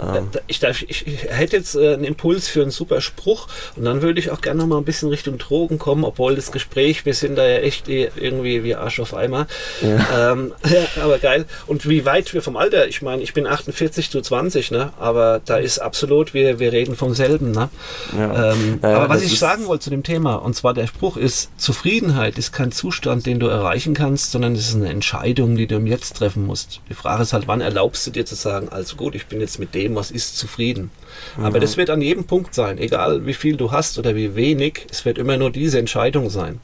Ähm. 0.00 0.28
Ich, 0.46 0.62
ich, 0.62 1.06
ich, 1.06 1.24
hätte 1.28 1.56
jetzt 1.56 1.74
äh, 1.74 1.94
einen 1.94 2.04
Impuls 2.04 2.48
für 2.48 2.62
einen 2.62 2.70
super 2.70 3.00
Spruch 3.00 3.48
und 3.76 3.84
dann 3.84 4.02
würde 4.02 4.20
ich 4.20 4.30
auch 4.30 4.40
gerne 4.40 4.60
noch 4.60 4.66
mal 4.66 4.78
ein 4.78 4.84
bisschen 4.84 5.08
Richtung 5.08 5.38
Drogen 5.38 5.78
kommen, 5.78 6.04
obwohl 6.04 6.34
das 6.36 6.52
Gespräch, 6.52 7.04
wir 7.04 7.14
sind 7.14 7.36
da 7.36 7.46
ja 7.46 7.58
echt 7.58 7.88
eh 7.88 8.10
irgendwie 8.16 8.64
wie 8.64 8.74
Arsch 8.74 9.00
auf 9.00 9.14
Eimer. 9.14 9.46
Ja. 9.80 10.32
Ähm, 10.32 10.52
ja, 10.64 11.02
aber 11.02 11.18
geil. 11.18 11.46
Und 11.66 11.88
wie 11.88 12.04
weit 12.04 12.32
wir 12.34 12.42
vom 12.42 12.56
Alter, 12.56 12.88
ich 12.88 13.02
meine, 13.02 13.22
ich 13.22 13.34
bin 13.34 13.46
48 13.46 14.10
zu 14.10 14.20
20, 14.20 14.70
ne? 14.70 14.92
aber 14.98 15.40
da 15.44 15.56
ist 15.56 15.78
absolut, 15.78 16.34
wir, 16.34 16.58
wir 16.58 16.72
reden 16.72 16.96
vom 16.96 17.14
selben. 17.14 17.52
Ne? 17.52 17.68
Ja. 18.16 18.52
Ähm, 18.52 18.78
aber 18.82 19.08
was 19.08 19.22
ich 19.22 19.38
sagen 19.38 19.66
wollte 19.66 19.84
zu 19.84 19.90
dem 19.90 20.02
Thema, 20.02 20.36
und 20.36 20.54
zwar 20.54 20.74
der 20.74 20.86
Spruch 20.86 21.16
ist, 21.16 21.50
Zufriedenheit 21.56 22.38
ist 22.38 22.52
kein 22.52 22.72
Zustand, 22.72 23.26
den 23.26 23.40
du 23.40 23.46
erreichen 23.46 23.94
kannst, 23.94 24.32
sondern 24.32 24.54
es 24.54 24.68
ist 24.68 24.76
eine 24.76 24.88
Entscheidung, 24.88 25.56
die 25.56 25.66
du 25.66 25.76
im 25.76 25.86
Jetzt 25.86 26.16
treffen 26.16 26.46
musst. 26.46 26.80
Die 26.88 26.94
Frage 26.94 27.22
ist 27.22 27.32
halt, 27.32 27.48
wann 27.48 27.60
erlaubst 27.60 28.06
du 28.06 28.10
dir 28.10 28.24
zu 28.24 28.34
sagen, 28.34 28.68
also 28.70 28.96
gut, 28.96 29.14
ich 29.14 29.26
bin 29.26 29.40
jetzt 29.40 29.51
jetzt 29.52 29.58
mit 29.58 29.74
dem, 29.74 29.94
was 29.94 30.10
ist, 30.10 30.38
zufrieden. 30.38 30.90
Mhm. 31.36 31.44
Aber 31.44 31.60
das 31.60 31.76
wird 31.76 31.90
an 31.90 32.00
jedem 32.00 32.24
Punkt 32.24 32.54
sein, 32.54 32.78
egal 32.78 33.26
wie 33.26 33.34
viel 33.34 33.56
du 33.56 33.70
hast 33.70 33.98
oder 33.98 34.14
wie 34.14 34.34
wenig, 34.34 34.86
es 34.90 35.04
wird 35.04 35.18
immer 35.18 35.36
nur 35.36 35.50
diese 35.50 35.78
Entscheidung 35.78 36.30
sein. 36.30 36.60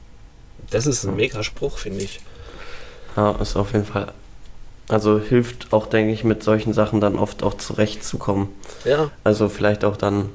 Das 0.71 0.87
ist 0.87 1.03
ein 1.05 1.15
mega 1.15 1.43
Spruch, 1.43 1.77
finde 1.77 2.03
ich. 2.03 2.19
Ja, 3.15 3.31
ist 3.41 3.55
auf 3.55 3.73
jeden 3.73 3.85
Fall. 3.85 4.13
Also 4.87 5.19
hilft 5.19 5.71
auch, 5.71 5.85
denke 5.85 6.13
ich, 6.13 6.23
mit 6.23 6.43
solchen 6.43 6.73
Sachen 6.73 6.99
dann 6.99 7.15
oft 7.15 7.43
auch 7.43 7.55
zurechtzukommen. 7.55 8.49
Ja. 8.85 9.11
Also 9.23 9.49
vielleicht 9.49 9.83
auch 9.83 9.97
dann 9.97 10.29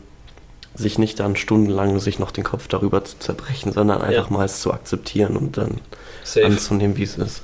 sich 0.77 0.99
nicht 0.99 1.21
dann 1.21 1.37
stundenlang 1.37 2.01
sich 2.01 2.19
noch 2.19 2.33
den 2.33 2.45
Kopf 2.45 2.67
darüber 2.69 3.05
zu 3.05 3.19
zerbrechen, 3.19 3.73
sondern 3.73 4.03
einfach 4.03 4.31
ja. 4.31 4.37
mal 4.37 4.45
es 4.45 4.61
zu 4.61 4.73
akzeptieren 4.73 5.37
und 5.37 5.57
dann 5.57 5.81
Safe. 6.25 6.47
anzunehmen, 6.47 6.97
wie 6.97 7.05
es 7.05 7.17
ist. 7.17 7.43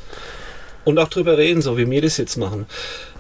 Und 0.84 0.98
auch 0.98 1.08
drüber 1.08 1.36
reden, 1.36 1.62
so 1.62 1.76
wie 1.76 1.88
wir 1.88 2.02
das 2.02 2.16
jetzt 2.16 2.36
machen. 2.36 2.66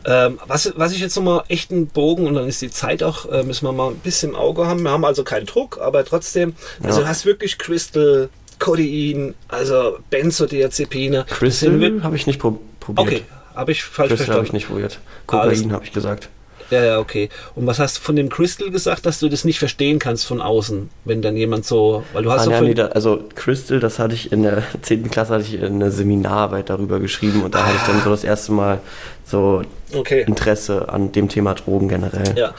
Ähm, 0.06 0.38
was, 0.46 0.72
was 0.76 0.92
ich 0.92 1.00
jetzt 1.00 1.16
nochmal 1.16 1.44
echt 1.48 1.70
einen 1.70 1.86
Bogen 1.86 2.26
und 2.26 2.34
dann 2.34 2.48
ist 2.48 2.62
die 2.62 2.70
Zeit 2.70 3.02
auch, 3.02 3.30
äh, 3.30 3.42
müssen 3.42 3.66
wir 3.66 3.72
mal 3.72 3.90
ein 3.90 3.96
bisschen 3.96 4.30
im 4.30 4.36
Auge 4.36 4.66
haben. 4.66 4.82
Wir 4.82 4.90
haben 4.90 5.04
also 5.04 5.24
keinen 5.24 5.46
Druck, 5.46 5.78
aber 5.80 6.04
trotzdem, 6.04 6.54
also 6.82 7.00
ja. 7.00 7.04
du 7.04 7.08
hast 7.08 7.26
wirklich 7.26 7.58
Crystal, 7.58 8.28
Codein, 8.58 9.34
also 9.48 9.98
Benzodiazepine. 10.10 11.26
Crystal 11.28 12.02
habe 12.02 12.16
ich 12.16 12.26
nicht 12.26 12.38
probiert. 12.38 12.62
Okay, 12.96 13.22
habe 13.54 13.72
ich 13.72 13.84
falsch 13.84 14.14
Crystal 14.14 14.36
habe 14.36 14.46
ich 14.46 14.52
nicht 14.52 14.68
probiert. 14.68 15.00
Kokain 15.26 15.72
habe 15.72 15.84
ich 15.84 15.92
gesagt. 15.92 16.28
Ja, 16.70 16.84
ja, 16.84 16.98
okay. 16.98 17.28
Und 17.54 17.66
was 17.66 17.78
hast 17.78 17.98
du 17.98 18.00
von 18.02 18.16
dem 18.16 18.28
Crystal 18.28 18.70
gesagt, 18.70 19.06
dass 19.06 19.18
du 19.18 19.28
das 19.28 19.44
nicht 19.44 19.58
verstehen 19.58 19.98
kannst 19.98 20.24
von 20.26 20.40
außen, 20.40 20.88
wenn 21.04 21.22
dann 21.22 21.36
jemand 21.36 21.66
so, 21.66 22.04
weil 22.12 22.22
du 22.22 22.30
hast 22.30 22.42
ah, 22.42 22.44
so 22.44 22.50
ja, 22.52 22.60
nee, 22.60 22.74
da, 22.74 22.86
also 22.86 23.24
Crystal, 23.34 23.80
das 23.80 23.98
hatte 23.98 24.14
ich 24.14 24.32
in 24.32 24.42
der 24.42 24.62
10. 24.82 25.10
Klasse 25.10 25.34
hatte 25.34 25.44
ich 25.44 25.62
eine 25.62 25.90
Seminararbeit 25.90 26.70
darüber 26.70 27.00
geschrieben 27.00 27.42
und 27.42 27.54
da 27.54 27.60
ah. 27.60 27.66
hatte 27.66 27.76
ich 27.76 27.82
dann 27.82 28.02
so 28.02 28.10
das 28.10 28.24
erste 28.24 28.52
Mal 28.52 28.80
so 29.24 29.62
okay. 29.94 30.24
Interesse 30.26 30.88
an 30.88 31.12
dem 31.12 31.28
Thema 31.28 31.54
Drogen 31.54 31.88
generell. 31.88 32.36
Ja. 32.36 32.54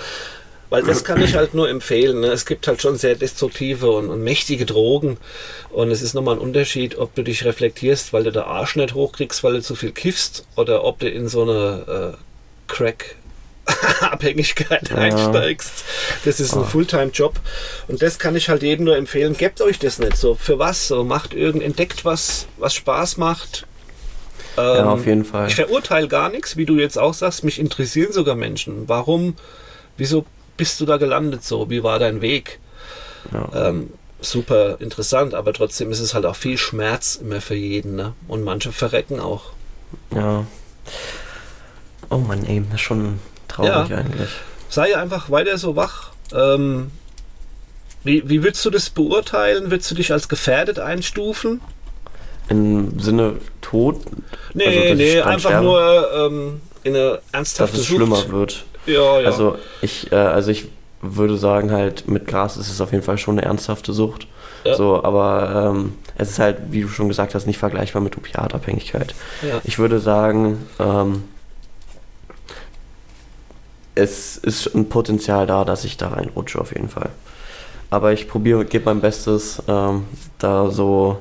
Weil 0.72 0.84
das 0.84 1.04
kann 1.04 1.22
ich 1.22 1.36
halt 1.36 1.54
nur 1.54 1.68
empfehlen. 1.68 2.22
Ne? 2.22 2.28
Es 2.28 2.46
gibt 2.46 2.66
halt 2.66 2.82
schon 2.82 2.96
sehr 2.96 3.16
destruktive 3.16 3.92
und, 3.92 4.10
und, 4.10 4.24
mächtige 4.24 4.66
Drogen. 4.66 5.18
Und 5.70 5.92
es 5.92 6.02
ist 6.02 6.14
nochmal 6.14 6.36
ein 6.36 6.42
Unterschied, 6.42 6.98
ob 6.98 7.14
du 7.14 7.24
dich 7.24 7.44
reflektierst, 7.44 8.14
weil 8.14 8.24
du 8.24 8.32
der 8.32 8.48
Arsch 8.48 8.78
nicht 8.78 8.94
hochkriegst, 8.94 9.44
weil 9.44 9.56
du 9.56 9.62
zu 9.62 9.76
viel 9.76 9.92
kiffst, 9.92 10.46
oder 10.56 10.86
ob 10.86 11.00
du 11.00 11.10
in 11.10 11.28
so 11.28 11.42
eine 11.42 12.14
äh, 12.16 12.72
Crack 12.72 13.18
Abhängigkeit 14.02 14.90
ja. 14.90 14.96
einsteigst. 14.96 15.84
Das 16.26 16.40
ist 16.40 16.54
ein 16.54 16.62
oh. 16.62 16.66
Fulltime-Job. 16.66 17.40
Und 17.88 18.02
das 18.02 18.20
kann 18.20 18.36
ich 18.36 18.50
halt 18.50 18.64
jedem 18.64 18.86
nur 18.86 18.98
empfehlen. 18.98 19.36
Gebt 19.38 19.62
euch 19.62 19.80
das 19.80 20.00
nicht 20.00 20.18
so. 20.18 20.36
Für 20.36 20.60
was? 20.60 20.88
So 20.88 21.04
macht 21.04 21.34
irgend, 21.34 21.64
entdeckt 21.64 22.06
was, 22.06 22.48
was 22.58 22.74
Spaß 22.74 23.18
macht. 23.18 23.66
Ähm, 24.58 24.64
ja, 24.64 24.86
auf 24.86 25.06
jeden 25.06 25.26
Fall. 25.26 25.48
Ich 25.48 25.56
verurteile 25.56 26.08
gar 26.08 26.30
nichts, 26.30 26.58
wie 26.58 26.66
du 26.66 26.78
jetzt 26.78 26.98
auch 26.98 27.14
sagst. 27.14 27.44
Mich 27.44 27.60
interessieren 27.60 28.12
sogar 28.12 28.36
Menschen. 28.36 28.88
Warum, 28.88 29.36
wieso 29.98 30.26
bist 30.58 30.80
du 30.82 30.86
da 30.86 30.98
gelandet 30.98 31.44
so? 31.44 31.70
Wie 31.70 31.84
war 31.84 32.00
dein 32.00 32.22
Weg? 32.22 32.60
Ja. 33.32 33.68
Ähm, 33.70 33.92
super 34.20 34.78
interessant, 34.80 35.34
aber 35.34 35.54
trotzdem 35.54 35.92
ist 35.92 36.00
es 36.00 36.14
halt 36.14 36.26
auch 36.26 36.36
viel 36.36 36.58
Schmerz 36.58 37.16
immer 37.16 37.42
für 37.42 37.56
jeden. 37.56 37.96
Ne? 37.96 38.14
Und 38.28 38.44
manche 38.44 38.72
verrecken 38.72 39.20
auch. 39.20 39.52
Ja. 40.14 40.46
Oh 42.10 42.18
Mann, 42.18 42.46
ey, 42.46 42.62
das 42.70 42.76
ist 42.76 42.82
schon 42.82 43.20
Traurig 43.52 43.90
ja. 43.90 43.98
eigentlich. 43.98 44.30
Sei 44.70 44.96
einfach 44.98 45.30
weiter 45.30 45.58
so 45.58 45.76
wach. 45.76 46.12
Ähm, 46.34 46.92
wie, 48.04 48.28
wie 48.30 48.44
würdest 48.44 48.66
du 48.66 48.70
das 48.70 48.90
beurteilen? 48.90 49.70
Würdest 49.70 49.92
du 49.92 49.96
dich 49.96 50.12
als 50.12 50.30
gefährdet 50.30 50.80
einstufen? 50.80 51.62
Im 52.50 53.00
Sinne 53.00 53.36
tot? 53.62 53.98
Nee, 54.54 54.66
also, 54.66 54.94
nee, 54.96 55.22
einfach 55.22 55.50
sterbe? 55.50 55.66
nur 55.66 56.12
ähm, 56.14 56.62
in 56.84 56.96
eine 56.96 57.20
ernsthafte 57.32 57.74
Dass 57.74 57.82
es 57.82 57.88
Sucht. 57.88 57.98
schlimmer 57.98 58.30
wird. 58.30 58.66
Ja, 58.86 59.20
ja. 59.20 59.28
Also 59.28 59.58
ich, 59.82 60.12
äh, 60.12 60.16
also 60.16 60.52
ich 60.52 60.70
würde 61.02 61.38
sagen 61.38 61.72
halt, 61.72 62.08
mit 62.08 62.28
Gras 62.28 62.58
ist 62.58 62.72
es 62.72 62.82
auf 62.82 62.92
jeden 62.92 63.04
Fall 63.04 63.18
schon 63.18 63.38
eine 63.38 63.48
ernsthafte 63.48 63.94
Sucht. 63.94 64.28
Ja. 64.64 64.76
So, 64.76 65.04
aber 65.04 65.72
ähm, 65.74 65.94
es 66.18 66.32
ist 66.32 66.40
halt, 66.40 66.58
wie 66.70 66.82
du 66.82 66.88
schon 66.88 67.08
gesagt 67.08 67.36
hast, 67.36 67.48
nicht 67.48 67.58
vergleichbar 67.58 68.02
mit 68.02 68.18
Opiatabhängigkeit. 68.18 69.16
Ja. 69.42 69.60
Ich 69.64 69.80
würde 69.80 70.00
sagen, 70.00 70.68
ähm, 70.80 71.24
es 73.96 74.38
ist 74.38 74.74
ein 74.74 74.90
Potenzial 74.90 75.48
da, 75.48 75.66
dass 75.66 75.84
ich 75.84 75.98
da 75.98 76.10
reinrutsche 76.10 76.60
auf 76.60 76.74
jeden 76.74 76.90
Fall. 76.90 77.10
Aber 77.90 78.14
ich 78.14 78.28
probiere, 78.28 78.66
gebe 78.66 78.86
mein 78.86 79.02
Bestes, 79.02 79.62
ähm, 79.68 80.06
da 80.40 80.72
so 80.72 81.18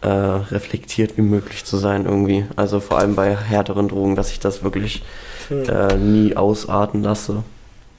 äh, 0.00 0.08
reflektiert 0.08 1.16
wie 1.16 1.22
möglich 1.22 1.64
zu 1.64 1.76
sein 1.76 2.04
irgendwie. 2.04 2.46
Also 2.56 2.78
vor 2.80 2.98
allem 2.98 3.16
bei 3.16 3.34
härteren 3.34 3.88
Drogen, 3.88 4.14
dass 4.14 4.30
ich 4.30 4.38
das 4.38 4.62
wirklich 4.62 5.02
hm. 5.48 5.68
äh, 5.68 5.96
nie 5.96 6.36
ausarten 6.36 7.02
lasse. 7.02 7.42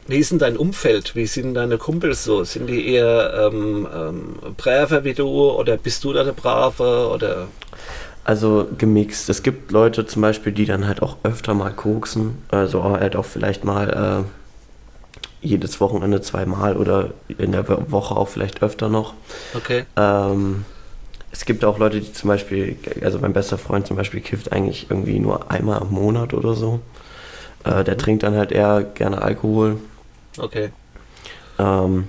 Wie 0.08 0.18
ist 0.18 0.32
denn 0.32 0.40
dein 0.40 0.58
Umfeld? 0.58 1.16
Wie 1.16 1.28
sind 1.28 1.54
deine 1.54 1.78
Kumpels 1.78 2.24
so? 2.24 2.44
Sind 2.44 2.68
die 2.68 2.88
eher 2.88 3.52
ähm, 3.52 3.88
ähm, 3.94 4.36
braver 4.58 5.04
wie 5.04 5.14
du 5.14 5.52
oder 5.52 5.78
bist 5.78 6.04
du 6.04 6.14
da 6.14 6.24
der 6.24 6.32
Brave 6.32 7.10
oder? 7.14 7.48
Also 8.24 8.68
gemixt. 8.78 9.30
Es 9.30 9.44
gibt 9.44 9.72
Leute 9.72 10.06
zum 10.06 10.22
Beispiel, 10.22 10.52
die 10.52 10.66
dann 10.66 10.88
halt 10.88 11.02
auch 11.02 11.18
öfter 11.24 11.54
mal 11.54 11.72
koksen. 11.72 12.44
Also 12.50 12.84
halt 12.84 13.16
auch 13.16 13.26
vielleicht 13.26 13.64
mal 13.64 14.26
äh, 15.44 15.48
jedes 15.48 15.80
Wochenende 15.80 16.22
zweimal 16.22 16.78
oder 16.78 17.12
in 17.38 17.52
der 17.52 17.92
Woche 17.92 18.16
auch 18.16 18.28
vielleicht 18.28 18.62
öfter 18.62 18.90
noch. 18.90 19.14
Okay. 19.56 19.86
Ähm, 19.96 20.66
es 21.32 21.46
gibt 21.46 21.64
auch 21.64 21.78
Leute, 21.78 22.02
die 22.02 22.12
zum 22.12 22.28
Beispiel, 22.28 22.78
also 23.02 23.20
mein 23.20 23.34
bester 23.34 23.58
Freund 23.58 23.88
zum 23.88 23.96
Beispiel 23.96 24.22
kifft 24.22 24.52
eigentlich 24.52 24.88
irgendwie 24.90 25.20
nur 25.20 25.52
einmal 25.52 25.82
im 25.82 25.92
Monat 25.92 26.34
oder 26.34 26.54
so. 26.54 26.82
Äh, 27.64 27.84
der 27.84 27.96
mhm. 27.96 28.00
trinkt 28.00 28.24
dann 28.24 28.36
halt 28.36 28.52
eher 28.52 28.84
gerne 28.84 29.22
Alkohol. 29.22 29.78
Okay. 30.38 30.70
Ähm, 31.58 32.08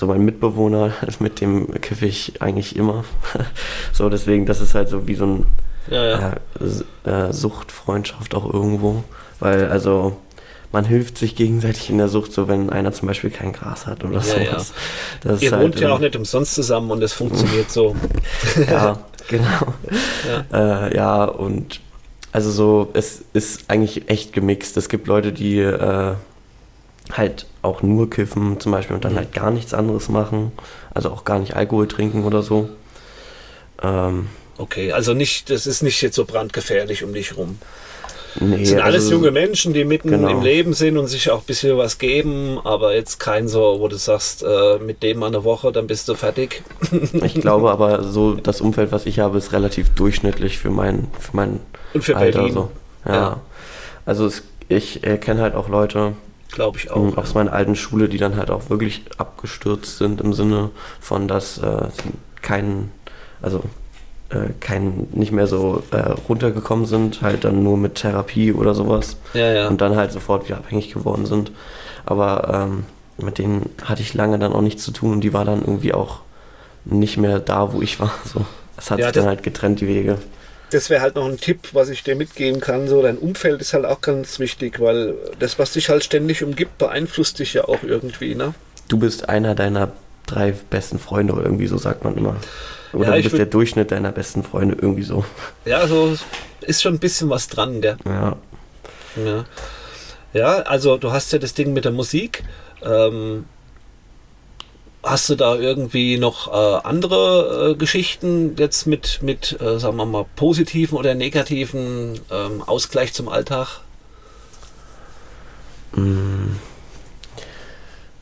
so 0.00 0.06
mein 0.06 0.24
Mitbewohner, 0.24 0.92
mit 1.20 1.40
dem 1.40 1.78
kiffe 1.80 2.06
ich 2.06 2.40
eigentlich 2.40 2.74
immer. 2.74 3.04
so, 3.92 4.08
deswegen, 4.08 4.46
das 4.46 4.60
ist 4.60 4.74
halt 4.74 4.88
so 4.88 5.06
wie 5.06 5.14
so 5.14 5.26
ein 5.26 5.46
ja, 5.88 6.34
ja. 7.04 7.26
Äh, 7.28 7.32
Suchtfreundschaft 7.32 8.34
auch 8.34 8.52
irgendwo. 8.52 9.04
Weil, 9.40 9.68
also, 9.68 10.16
man 10.72 10.84
hilft 10.84 11.18
sich 11.18 11.36
gegenseitig 11.36 11.90
in 11.90 11.98
der 11.98 12.08
Sucht, 12.08 12.32
so 12.32 12.48
wenn 12.48 12.70
einer 12.70 12.92
zum 12.92 13.08
Beispiel 13.08 13.30
kein 13.30 13.52
Gras 13.52 13.86
hat 13.86 14.04
oder 14.04 14.20
ja, 14.20 14.20
sowas. 14.20 14.72
Ja. 15.24 15.36
Ihr 15.36 15.52
halt, 15.52 15.62
wohnt 15.62 15.80
ja 15.80 15.92
auch 15.92 15.98
nicht 15.98 16.16
umsonst 16.16 16.54
zusammen 16.54 16.90
und 16.90 17.02
es 17.02 17.12
funktioniert 17.12 17.70
so. 17.70 17.94
ja, 18.70 18.98
genau. 19.28 19.74
Ja. 20.50 20.86
Äh, 20.86 20.96
ja, 20.96 21.24
und 21.24 21.80
also 22.32 22.50
so, 22.50 22.90
es 22.94 23.22
ist 23.32 23.64
eigentlich 23.68 24.08
echt 24.08 24.32
gemixt. 24.32 24.76
Es 24.76 24.88
gibt 24.88 25.08
Leute, 25.08 25.32
die 25.32 25.58
äh, 25.58 26.14
halt 27.12 27.46
auch 27.62 27.82
nur 27.82 28.08
kiffen 28.10 28.60
zum 28.60 28.72
Beispiel 28.72 28.96
und 28.96 29.04
dann 29.04 29.12
mhm. 29.12 29.18
halt 29.18 29.32
gar 29.32 29.50
nichts 29.50 29.74
anderes 29.74 30.08
machen, 30.08 30.52
also 30.94 31.10
auch 31.10 31.24
gar 31.24 31.38
nicht 31.38 31.56
Alkohol 31.56 31.88
trinken 31.88 32.24
oder 32.24 32.42
so. 32.42 32.68
Ähm, 33.82 34.28
okay, 34.58 34.92
also 34.92 35.14
nicht, 35.14 35.50
das 35.50 35.66
ist 35.66 35.82
nicht 35.82 36.00
jetzt 36.02 36.16
so 36.16 36.24
brandgefährlich 36.24 37.04
um 37.04 37.12
dich 37.12 37.36
rum. 37.36 37.58
Nee, 38.38 38.60
das 38.60 38.68
sind 38.68 38.80
alles 38.80 39.04
also, 39.04 39.16
junge 39.16 39.32
Menschen, 39.32 39.72
die 39.72 39.84
mitten 39.84 40.10
genau. 40.10 40.28
im 40.28 40.42
Leben 40.42 40.72
sind 40.72 40.96
und 40.96 41.08
sich 41.08 41.30
auch 41.30 41.40
ein 41.40 41.46
bisschen 41.46 41.76
was 41.76 41.98
geben, 41.98 42.60
aber 42.62 42.94
jetzt 42.94 43.18
kein 43.18 43.48
so, 43.48 43.80
wo 43.80 43.88
du 43.88 43.96
sagst, 43.96 44.44
äh, 44.44 44.78
mit 44.78 45.02
dem 45.02 45.22
eine 45.22 45.42
Woche, 45.42 45.72
dann 45.72 45.88
bist 45.88 46.08
du 46.08 46.14
fertig. 46.14 46.62
ich 47.24 47.34
glaube 47.34 47.70
aber, 47.70 48.04
so 48.04 48.34
das 48.34 48.60
Umfeld, 48.60 48.92
was 48.92 49.06
ich 49.06 49.18
habe, 49.18 49.36
ist 49.38 49.52
relativ 49.52 49.90
durchschnittlich 49.90 50.58
für 50.58 50.70
mein, 50.70 51.08
für 51.18 51.36
mein 51.36 51.60
und 51.92 52.04
für 52.04 52.16
Alter. 52.16 52.38
Berlin. 52.38 52.54
So. 52.54 52.70
Ja. 53.04 53.12
ja. 53.12 53.40
Also 54.06 54.26
es, 54.26 54.44
ich 54.68 55.04
äh, 55.04 55.18
kenne 55.18 55.42
halt 55.42 55.54
auch 55.54 55.68
Leute, 55.68 56.12
Glaube 56.52 56.78
ich 56.78 56.90
auch. 56.90 57.16
Aus 57.16 57.30
ja. 57.30 57.34
meiner 57.34 57.52
alten 57.52 57.76
Schule, 57.76 58.08
die 58.08 58.18
dann 58.18 58.36
halt 58.36 58.50
auch 58.50 58.70
wirklich 58.70 59.02
abgestürzt 59.18 59.98
sind 59.98 60.20
im 60.20 60.32
Sinne 60.32 60.70
von, 61.00 61.28
dass 61.28 61.58
äh, 61.58 61.88
sie 61.90 62.12
keinen, 62.42 62.90
also 63.40 63.62
äh, 64.30 64.50
kein, 64.60 65.08
nicht 65.12 65.32
mehr 65.32 65.46
so 65.46 65.82
äh, 65.90 66.12
runtergekommen 66.28 66.86
sind, 66.86 67.22
halt 67.22 67.44
dann 67.44 67.62
nur 67.62 67.76
mit 67.76 67.96
Therapie 67.96 68.52
oder 68.52 68.74
sowas. 68.74 69.16
Ja, 69.34 69.52
ja. 69.52 69.68
Und 69.68 69.80
dann 69.80 69.96
halt 69.96 70.12
sofort 70.12 70.46
wieder 70.46 70.58
abhängig 70.58 70.92
geworden 70.92 71.26
sind. 71.26 71.52
Aber 72.06 72.68
ähm, 72.68 72.84
mit 73.18 73.38
denen 73.38 73.70
hatte 73.84 74.02
ich 74.02 74.14
lange 74.14 74.38
dann 74.38 74.52
auch 74.52 74.62
nichts 74.62 74.82
zu 74.84 74.92
tun 74.92 75.12
und 75.12 75.20
die 75.20 75.32
war 75.32 75.44
dann 75.44 75.60
irgendwie 75.60 75.92
auch 75.92 76.20
nicht 76.84 77.16
mehr 77.16 77.40
da, 77.40 77.72
wo 77.72 77.82
ich 77.82 78.00
war. 78.00 78.12
So. 78.24 78.44
Es 78.76 78.90
hat 78.90 78.98
ja, 78.98 79.06
sich 79.06 79.14
dann 79.14 79.26
halt 79.26 79.42
getrennt, 79.42 79.80
die 79.80 79.86
Wege 79.86 80.16
das 80.70 80.90
wäre 80.90 81.02
halt 81.02 81.16
noch 81.16 81.26
ein 81.26 81.38
Tipp, 81.38 81.70
was 81.72 81.88
ich 81.88 82.02
dir 82.02 82.16
mitgeben 82.16 82.60
kann. 82.60 82.88
So, 82.88 83.02
dein 83.02 83.18
Umfeld 83.18 83.60
ist 83.60 83.72
halt 83.72 83.84
auch 83.84 84.00
ganz 84.00 84.38
wichtig, 84.38 84.80
weil 84.80 85.14
das, 85.38 85.58
was 85.58 85.72
dich 85.72 85.88
halt 85.88 86.04
ständig 86.04 86.42
umgibt, 86.42 86.78
beeinflusst 86.78 87.38
dich 87.38 87.54
ja 87.54 87.64
auch 87.64 87.82
irgendwie, 87.82 88.34
ne? 88.34 88.54
Du 88.88 88.98
bist 88.98 89.28
einer 89.28 89.54
deiner 89.54 89.92
drei 90.26 90.52
besten 90.52 90.98
Freunde, 90.98 91.34
irgendwie 91.34 91.66
so 91.66 91.78
sagt 91.78 92.04
man 92.04 92.16
immer. 92.16 92.36
Oder 92.92 93.10
ja, 93.10 93.16
du 93.16 93.22
bist 93.22 93.38
der 93.38 93.46
Durchschnitt 93.46 93.90
deiner 93.90 94.12
besten 94.12 94.42
Freunde, 94.42 94.76
irgendwie 94.80 95.02
so. 95.02 95.24
Ja, 95.64 95.78
also 95.78 96.16
ist 96.60 96.82
schon 96.82 96.94
ein 96.94 96.98
bisschen 96.98 97.30
was 97.30 97.48
dran, 97.48 97.80
gell? 97.80 97.96
Ja. 98.04 98.36
Ja, 99.24 99.44
ja 100.32 100.46
also 100.62 100.96
du 100.96 101.12
hast 101.12 101.32
ja 101.32 101.38
das 101.38 101.54
Ding 101.54 101.72
mit 101.72 101.84
der 101.84 101.92
Musik. 101.92 102.42
Ähm, 102.82 103.44
Hast 105.02 105.30
du 105.30 105.34
da 105.34 105.54
irgendwie 105.54 106.18
noch 106.18 106.48
äh, 106.48 106.86
andere 106.86 107.70
äh, 107.70 107.74
Geschichten 107.74 108.54
jetzt 108.58 108.86
mit, 108.86 109.20
mit 109.22 109.58
äh, 109.60 109.78
sagen 109.78 109.96
wir 109.96 110.04
mal, 110.04 110.26
positiven 110.36 110.98
oder 110.98 111.14
negativen 111.14 112.20
ähm, 112.30 112.62
Ausgleich 112.66 113.14
zum 113.14 113.30
Alltag? 113.30 113.80
Mm. 115.92 116.56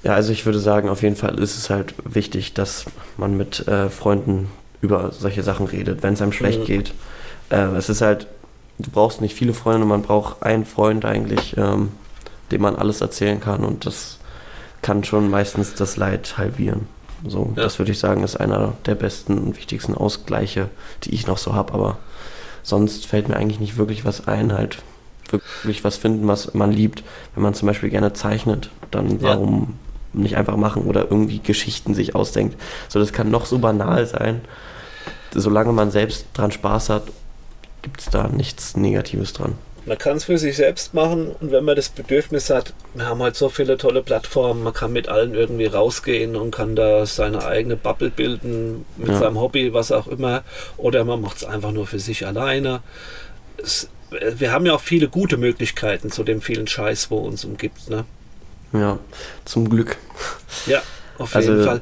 Ja, 0.04 0.14
also 0.14 0.32
ich 0.32 0.46
würde 0.46 0.60
sagen, 0.60 0.88
auf 0.88 1.02
jeden 1.02 1.16
Fall 1.16 1.40
ist 1.40 1.56
es 1.56 1.68
halt 1.68 1.94
wichtig, 2.04 2.54
dass 2.54 2.84
man 3.16 3.36
mit 3.36 3.66
äh, 3.66 3.90
Freunden 3.90 4.48
über 4.80 5.10
solche 5.12 5.42
Sachen 5.42 5.66
redet, 5.66 6.04
wenn 6.04 6.14
es 6.14 6.22
einem 6.22 6.32
schlecht 6.32 6.60
mhm. 6.60 6.64
geht. 6.64 6.94
Äh, 7.50 7.74
es 7.76 7.88
ist 7.88 8.00
halt, 8.00 8.28
du 8.78 8.90
brauchst 8.90 9.20
nicht 9.20 9.34
viele 9.34 9.54
Freunde, 9.54 9.86
man 9.86 10.02
braucht 10.02 10.44
einen 10.44 10.64
Freund 10.64 11.04
eigentlich, 11.04 11.56
ähm, 11.56 11.90
dem 12.52 12.62
man 12.62 12.76
alles 12.76 13.00
erzählen 13.00 13.40
kann 13.40 13.64
und 13.64 13.86
das 13.86 14.17
kann 14.82 15.04
schon 15.04 15.30
meistens 15.30 15.74
das 15.74 15.96
Leid 15.96 16.38
halbieren. 16.38 16.86
So, 17.26 17.52
ja. 17.56 17.62
das 17.62 17.78
würde 17.78 17.92
ich 17.92 17.98
sagen, 17.98 18.22
ist 18.22 18.36
einer 18.36 18.74
der 18.86 18.94
besten 18.94 19.38
und 19.38 19.56
wichtigsten 19.56 19.94
Ausgleiche, 19.94 20.68
die 21.04 21.14
ich 21.14 21.26
noch 21.26 21.38
so 21.38 21.54
habe. 21.54 21.72
Aber 21.72 21.98
sonst 22.62 23.06
fällt 23.06 23.28
mir 23.28 23.36
eigentlich 23.36 23.60
nicht 23.60 23.76
wirklich 23.76 24.04
was 24.04 24.28
ein, 24.28 24.52
halt 24.52 24.78
wirklich 25.30 25.84
was 25.84 25.96
finden, 25.96 26.28
was 26.28 26.54
man 26.54 26.72
liebt. 26.72 27.02
Wenn 27.34 27.42
man 27.42 27.54
zum 27.54 27.66
Beispiel 27.66 27.90
gerne 27.90 28.12
zeichnet, 28.12 28.70
dann 28.90 29.20
warum 29.20 29.76
ja. 30.14 30.20
nicht 30.20 30.36
einfach 30.36 30.56
machen 30.56 30.84
oder 30.84 31.10
irgendwie 31.10 31.40
Geschichten 31.40 31.94
sich 31.94 32.14
ausdenkt. 32.14 32.56
So, 32.88 32.98
das 32.98 33.12
kann 33.12 33.30
noch 33.30 33.46
so 33.46 33.58
banal 33.58 34.06
sein. 34.06 34.40
Solange 35.32 35.72
man 35.72 35.90
selbst 35.90 36.26
dran 36.34 36.52
Spaß 36.52 36.88
hat, 36.88 37.02
gibt 37.82 38.00
es 38.00 38.06
da 38.06 38.28
nichts 38.28 38.76
Negatives 38.76 39.32
dran. 39.32 39.54
Man 39.88 39.96
kann 39.96 40.18
es 40.18 40.24
für 40.24 40.36
sich 40.36 40.56
selbst 40.56 40.92
machen 40.92 41.34
und 41.40 41.50
wenn 41.50 41.64
man 41.64 41.74
das 41.74 41.88
Bedürfnis 41.88 42.50
hat, 42.50 42.74
wir 42.92 43.06
haben 43.06 43.22
halt 43.22 43.36
so 43.36 43.48
viele 43.48 43.78
tolle 43.78 44.02
Plattformen, 44.02 44.62
man 44.62 44.74
kann 44.74 44.92
mit 44.92 45.08
allen 45.08 45.34
irgendwie 45.34 45.64
rausgehen 45.64 46.36
und 46.36 46.50
kann 46.50 46.76
da 46.76 47.06
seine 47.06 47.44
eigene 47.46 47.76
Bubble 47.76 48.10
bilden 48.10 48.84
mit 48.98 49.08
ja. 49.08 49.18
seinem 49.18 49.40
Hobby, 49.40 49.72
was 49.72 49.90
auch 49.90 50.06
immer, 50.06 50.44
oder 50.76 51.04
man 51.04 51.22
macht 51.22 51.38
es 51.38 51.44
einfach 51.44 51.72
nur 51.72 51.86
für 51.86 51.98
sich 51.98 52.26
alleine. 52.26 52.82
Es, 53.56 53.88
wir 54.10 54.52
haben 54.52 54.66
ja 54.66 54.74
auch 54.74 54.82
viele 54.82 55.08
gute 55.08 55.38
Möglichkeiten 55.38 56.10
zu 56.10 56.22
dem 56.22 56.42
vielen 56.42 56.66
Scheiß, 56.66 57.10
wo 57.10 57.16
uns 57.18 57.46
umgibt. 57.46 57.88
Ne? 57.88 58.04
Ja, 58.74 58.98
zum 59.46 59.70
Glück. 59.70 59.96
Ja, 60.66 60.82
auf 61.16 61.34
jeden 61.34 61.50
also, 61.50 61.64
Fall. 61.64 61.80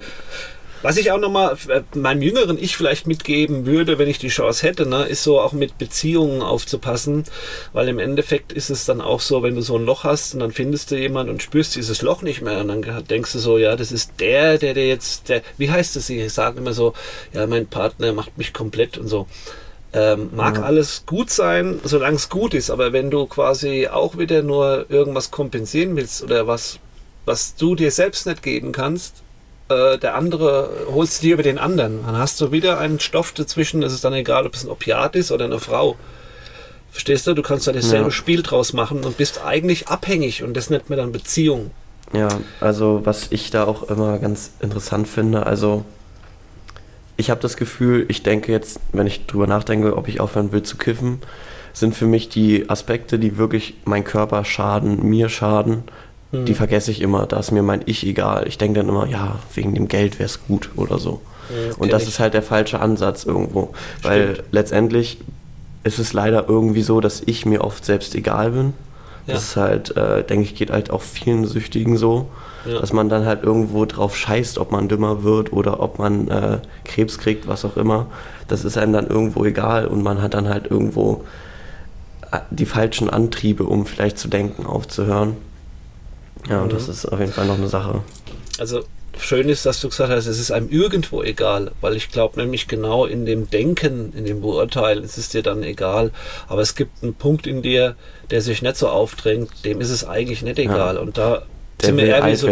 Was 0.83 0.97
ich 0.97 1.11
auch 1.11 1.19
nochmal 1.19 1.57
äh, 1.69 1.83
meinem 1.97 2.23
jüngeren 2.23 2.63
Ich 2.63 2.77
vielleicht 2.77 3.07
mitgeben 3.07 3.67
würde, 3.67 3.99
wenn 3.99 4.09
ich 4.09 4.19
die 4.19 4.29
Chance 4.29 4.67
hätte, 4.67 4.87
ne, 4.87 5.05
ist 5.05 5.23
so 5.23 5.41
auch 5.41 5.53
mit 5.53 5.79
Beziehungen 5.79 6.43
aufzupassen, 6.43 7.25
weil 7.73 7.89
im 7.89 7.99
Endeffekt 7.99 8.53
ist 8.53 8.71
es 8.71 8.85
dann 8.85 9.01
auch 9.01 9.21
so, 9.21 9.43
wenn 9.43 9.55
du 9.55 9.63
so 9.63 9.77
ein 9.77 9.85
Loch 9.85 10.05
hast 10.05 10.35
und 10.35 10.41
dann 10.41 10.53
findest 10.53 10.91
du 10.91 10.97
jemanden 10.97 11.33
und 11.33 11.43
spürst 11.43 11.77
dieses 11.77 12.03
Loch 12.03 12.23
nicht 12.23 12.43
mehr 12.43 12.61
und 12.61 12.69
dann 12.69 13.05
denkst 13.07 13.33
du 13.33 13.39
so, 13.39 13.59
ja, 13.59 13.75
das 13.77 13.91
ist 13.91 14.13
der, 14.21 14.59
der 14.59 14.75
der 14.75 14.87
jetzt, 14.87 15.29
der, 15.29 15.43
wie 15.57 15.71
heißt 15.71 15.97
es, 15.97 16.09
ich 16.11 16.33
sage 16.33 16.59
immer 16.59 16.73
so, 16.73 16.93
ja, 17.33 17.47
mein 17.47 17.67
Partner 17.67 18.13
macht 18.13 18.37
mich 18.39 18.53
komplett 18.53 18.99
und 18.99 19.09
so. 19.09 19.27
Ähm, 19.93 20.31
mag 20.35 20.57
ja. 20.57 20.63
alles 20.63 21.05
gut 21.07 21.31
sein, 21.31 21.81
solange 21.85 22.17
es 22.17 22.29
gut 22.29 22.53
ist, 22.53 22.71
aber 22.71 22.93
wenn 22.93 23.11
du 23.11 23.27
quasi 23.27 23.89
auch 23.89 24.19
wieder 24.19 24.43
nur 24.43 24.87
irgendwas 24.91 25.31
kompensieren 25.31 25.97
willst 25.97 26.23
oder 26.23 26.47
was, 26.47 26.79
was 27.25 27.55
du 27.55 27.75
dir 27.75 27.91
selbst 27.91 28.27
nicht 28.27 28.43
geben 28.43 28.73
kannst, 28.73 29.23
äh, 29.69 29.99
der 29.99 30.15
andere 30.15 30.71
holst 30.93 31.23
du 31.23 31.27
dir 31.27 31.35
über 31.35 31.43
den 31.43 31.59
anderen. 31.59 32.05
Dann 32.07 32.17
hast 32.17 32.41
du 32.41 32.53
wieder 32.53 32.79
einen 32.79 33.01
Stoff 33.01 33.33
dazwischen, 33.33 33.83
es 33.83 33.93
ist 33.93 34.05
dann 34.05 34.13
egal, 34.13 34.47
ob 34.47 34.55
es 34.55 34.65
ein 34.65 34.71
Opiat 34.71 35.17
ist 35.17 35.33
oder 35.33 35.45
eine 35.45 35.59
Frau. 35.59 35.97
Verstehst 36.91 37.27
du? 37.27 37.35
Du 37.35 37.43
kannst 37.43 37.67
da 37.67 37.73
dasselbe 37.73 38.07
ja. 38.07 38.11
Spiel 38.11 38.43
draus 38.43 38.73
machen 38.73 39.05
und 39.05 39.19
bist 39.19 39.45
eigentlich 39.45 39.89
abhängig 39.89 40.43
und 40.43 40.57
das 40.57 40.71
nennt 40.71 40.89
man 40.89 40.99
dann 40.99 41.13
Beziehung. 41.13 41.71
Ja, 42.13 42.29
also 42.61 43.03
was 43.05 43.27
ich 43.31 43.51
da 43.51 43.65
auch 43.65 43.91
immer 43.91 44.19
ganz 44.19 44.53
interessant 44.61 45.09
finde, 45.09 45.45
also 45.45 45.85
ich 47.17 47.31
habe 47.31 47.41
das 47.41 47.57
Gefühl, 47.57 48.07
ich 48.09 48.23
denke 48.23 48.53
jetzt, 48.53 48.81
wenn 48.93 49.07
ich 49.07 49.27
drüber 49.27 49.47
nachdenke, 49.47 49.97
ob 49.97 50.09
ich 50.09 50.21
aufhören 50.21 50.53
will 50.53 50.63
zu 50.63 50.77
kiffen, 50.77 51.21
sind 51.73 51.95
für 51.95 52.07
mich 52.07 52.29
die 52.29 52.71
Aspekte, 52.71 53.19
die 53.19 53.37
wirklich 53.37 53.75
mein 53.85 54.05
Körper 54.05 54.45
schaden, 54.45 55.03
mir 55.07 55.29
schaden, 55.29 55.85
die 56.33 56.53
mhm. 56.53 56.57
vergesse 56.57 56.91
ich 56.91 57.01
immer. 57.01 57.27
Da 57.27 57.39
ist 57.39 57.53
mir 57.53 57.63
mein 57.63 57.83
Ich 57.87 58.05
egal. 58.07 58.47
Ich 58.49 58.59
denke 58.59 58.81
dann 58.81 58.89
immer, 58.89 59.07
ja, 59.07 59.39
wegen 59.55 59.75
dem 59.75 59.89
Geld 59.89 60.19
wäre 60.19 60.27
es 60.27 60.45
gut 60.47 60.71
oder 60.77 60.99
so. 60.99 61.21
Mhm, 61.49 61.75
und 61.79 61.93
das 61.93 62.03
ich. 62.03 62.09
ist 62.09 62.21
halt 62.21 62.35
der 62.35 62.43
falsche 62.43 62.81
Ansatz 62.81 63.25
irgendwo. 63.25 63.71
Stimmt. 63.99 64.05
Weil 64.05 64.43
letztendlich 64.51 65.19
ist 65.85 65.99
es 65.99 66.13
leider 66.13 66.49
irgendwie 66.49 66.83
so, 66.83 67.01
dass 67.01 67.23
ich 67.25 67.47
mir 67.47 67.63
oft 67.63 67.85
selbst 67.85 68.15
egal 68.15 68.51
bin. 68.51 68.75
Ja. 69.27 69.35
Das 69.35 69.45
ist 69.45 69.57
halt, 69.57 69.97
äh, 69.97 70.25
denke 70.25 70.45
ich, 70.45 70.55
geht 70.55 70.71
halt 70.71 70.91
auch 70.91 71.03
vielen 71.03 71.47
Süchtigen 71.47 71.97
so, 71.97 72.29
ja. 72.65 72.81
dass 72.81 72.93
man 72.93 73.09
dann 73.09 73.25
halt 73.25 73.43
irgendwo 73.43 73.85
drauf 73.85 74.17
scheißt, 74.17 74.59
ob 74.59 74.73
man 74.73 74.89
dümmer 74.89 75.23
wird 75.23 75.53
oder 75.53 75.81
ob 75.81 75.99
man 75.99 76.29
äh, 76.29 76.59
Krebs 76.85 77.19
kriegt, 77.19 77.49
was 77.49 77.65
auch 77.65 77.77
immer. 77.77 78.07
Das 78.49 78.65
ist 78.65 78.79
einem 78.79 78.93
dann 78.93 79.07
irgendwo 79.09 79.45
egal 79.45 79.87
und 79.87 80.03
man 80.03 80.23
hat 80.23 80.35
dann 80.35 80.49
halt 80.49 80.71
irgendwo 80.71 81.25
äh, 82.31 82.39
die 82.51 82.67
falschen 82.67 83.11
Antriebe, 83.11 83.65
um 83.65 83.87
vielleicht 83.87 84.19
zu 84.19 84.29
denken, 84.29 84.67
aufzuhören. 84.67 85.37
Ja, 86.49 86.63
und 86.63 86.73
mhm. 86.73 86.77
das 86.77 86.89
ist 86.89 87.07
auf 87.07 87.19
jeden 87.19 87.33
Fall 87.33 87.47
noch 87.47 87.59
eine 87.59 87.69
Sache. 87.69 88.03
Also 88.59 88.85
schön 89.19 89.49
ist, 89.49 89.67
dass 89.67 89.81
du 89.81 89.89
gesagt 89.89 90.11
hast, 90.11 90.27
es 90.27 90.39
ist 90.39 90.51
einem 90.51 90.69
irgendwo 90.69 91.23
egal, 91.23 91.73
weil 91.81 91.97
ich 91.97 92.11
glaube 92.11 92.41
nämlich 92.41 92.69
genau 92.69 93.07
in 93.07 93.27
dem 93.27 93.49
Denken, 93.51 94.13
in 94.13 94.25
dem 94.25 94.41
Beurteilen, 94.41 95.05
es 95.05 95.19
ist 95.19 95.35
dir 95.35 95.43
dann 95.43 95.63
egal, 95.63 96.13
aber 96.49 96.61
es 96.61 96.75
gibt 96.75 97.03
einen 97.03 97.15
Punkt 97.15 97.47
in 97.47 97.63
dir, 97.63 97.97
der 98.31 98.43
sich 98.43 98.63
nicht 98.63 98.77
so 98.77 98.89
aufdrängt, 98.89 99.65
dem 99.65 99.81
ist 99.81 99.91
es 99.91 100.05
eigentlich 100.05 100.43
nicht 100.43 100.59
egal 100.59 100.97
ja. 100.97 101.01
und 101.01 101.19
da 101.19 101.43
der 101.81 101.87
sind 101.87 101.97
wir 101.99 102.07
eher 102.07 102.27
wie 102.27 102.37
so, 102.37 102.49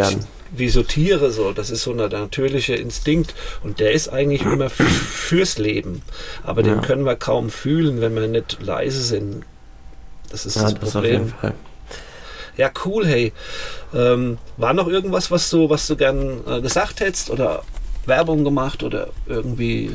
wie 0.52 0.68
so, 0.68 0.82
Tiere 0.82 1.30
so, 1.30 1.52
das 1.52 1.70
ist 1.70 1.82
so 1.82 1.92
ein 1.92 1.96
natürlicher 1.96 2.76
Instinkt 2.76 3.34
und 3.62 3.80
der 3.80 3.92
ist 3.92 4.08
eigentlich 4.08 4.42
immer 4.42 4.70
fürs 4.70 5.58
Leben, 5.58 6.02
aber 6.42 6.62
ja. 6.62 6.74
den 6.74 6.82
können 6.82 7.04
wir 7.04 7.16
kaum 7.16 7.50
fühlen, 7.50 8.00
wenn 8.00 8.14
wir 8.14 8.28
nicht 8.28 8.58
leise 8.62 9.02
sind. 9.02 9.44
Das 10.30 10.46
ist 10.46 10.56
ja, 10.56 10.62
das, 10.62 10.74
das 10.74 10.92
Problem. 10.92 11.14
Auf 11.14 11.20
jeden 11.20 11.38
Fall. 11.38 11.54
Ja, 12.56 12.70
cool, 12.84 13.06
hey. 13.06 13.32
Ähm, 13.92 14.38
war 14.56 14.74
noch 14.74 14.86
irgendwas, 14.88 15.30
was 15.30 15.50
du, 15.50 15.68
was 15.70 15.86
du 15.86 15.96
gern 15.96 16.40
äh, 16.46 16.60
gesagt 16.60 17.00
hättest 17.00 17.30
oder 17.30 17.62
Werbung 18.06 18.44
gemacht 18.44 18.82
oder 18.82 19.08
irgendwie, 19.26 19.90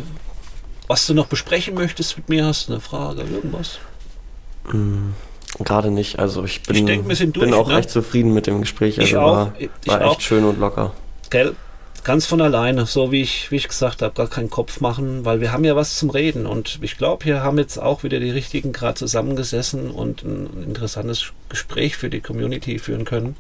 was 0.88 1.08
du 1.08 1.14
noch 1.14 1.28
besprechen 1.28 1.76
möchtest 1.76 2.18
mit 2.18 2.30
mir? 2.30 2.46
Hast 2.46 2.68
du 2.68 2.74
eine 2.74 2.82
Frage, 2.82 3.22
irgendwas? 3.22 3.80
Mm, 4.72 5.12
Gerade 5.60 5.92
nicht. 5.92 6.20
Also 6.20 6.44
ich 6.44 6.64
bin, 6.64 6.76
ich 6.76 6.86
denk, 6.86 7.08
durch, 7.08 7.46
bin 7.46 7.54
auch 7.54 7.70
ne? 7.70 7.78
recht 7.78 7.90
zufrieden 7.90 8.34
mit 8.34 8.48
dem 8.48 8.62
Gespräch. 8.62 9.00
Also 9.00 9.08
ich 9.08 9.16
auch. 9.16 9.32
War, 9.32 9.54
ich 9.58 9.70
war 9.86 10.02
echt 10.02 10.10
auch. 10.10 10.22
schön 10.22 10.44
und 10.44 10.60
locker. 10.60 10.94
Gell? 11.30 11.56
Ganz 12.04 12.26
von 12.26 12.42
alleine, 12.42 12.86
so 12.86 13.12
wie 13.12 13.22
ich, 13.22 13.52
wie 13.52 13.58
ich 13.58 13.68
gesagt 13.68 14.02
habe, 14.02 14.14
gar 14.14 14.28
keinen 14.28 14.50
Kopf 14.50 14.82
machen, 14.82 15.26
weil 15.26 15.42
wir 15.42 15.52
haben 15.52 15.64
ja 15.64 15.76
was 15.76 15.98
zum 15.98 16.10
Reden 16.10 16.46
und 16.46 16.80
ich 16.82 16.98
glaube, 16.98 17.24
hier 17.24 17.44
haben 17.44 17.58
jetzt 17.58 17.78
auch 17.78 18.04
wieder 18.04 18.20
die 18.20 18.32
richtigen 18.32 18.72
gerade 18.72 18.96
zusammengesessen 18.96 19.92
und 19.92 20.24
ein 20.24 20.64
interessantes 20.64 21.34
Gespräch 21.50 21.98
für 21.98 22.10
die 22.10 22.22
Community 22.22 22.80
führen 22.80 23.06
können. 23.06 23.36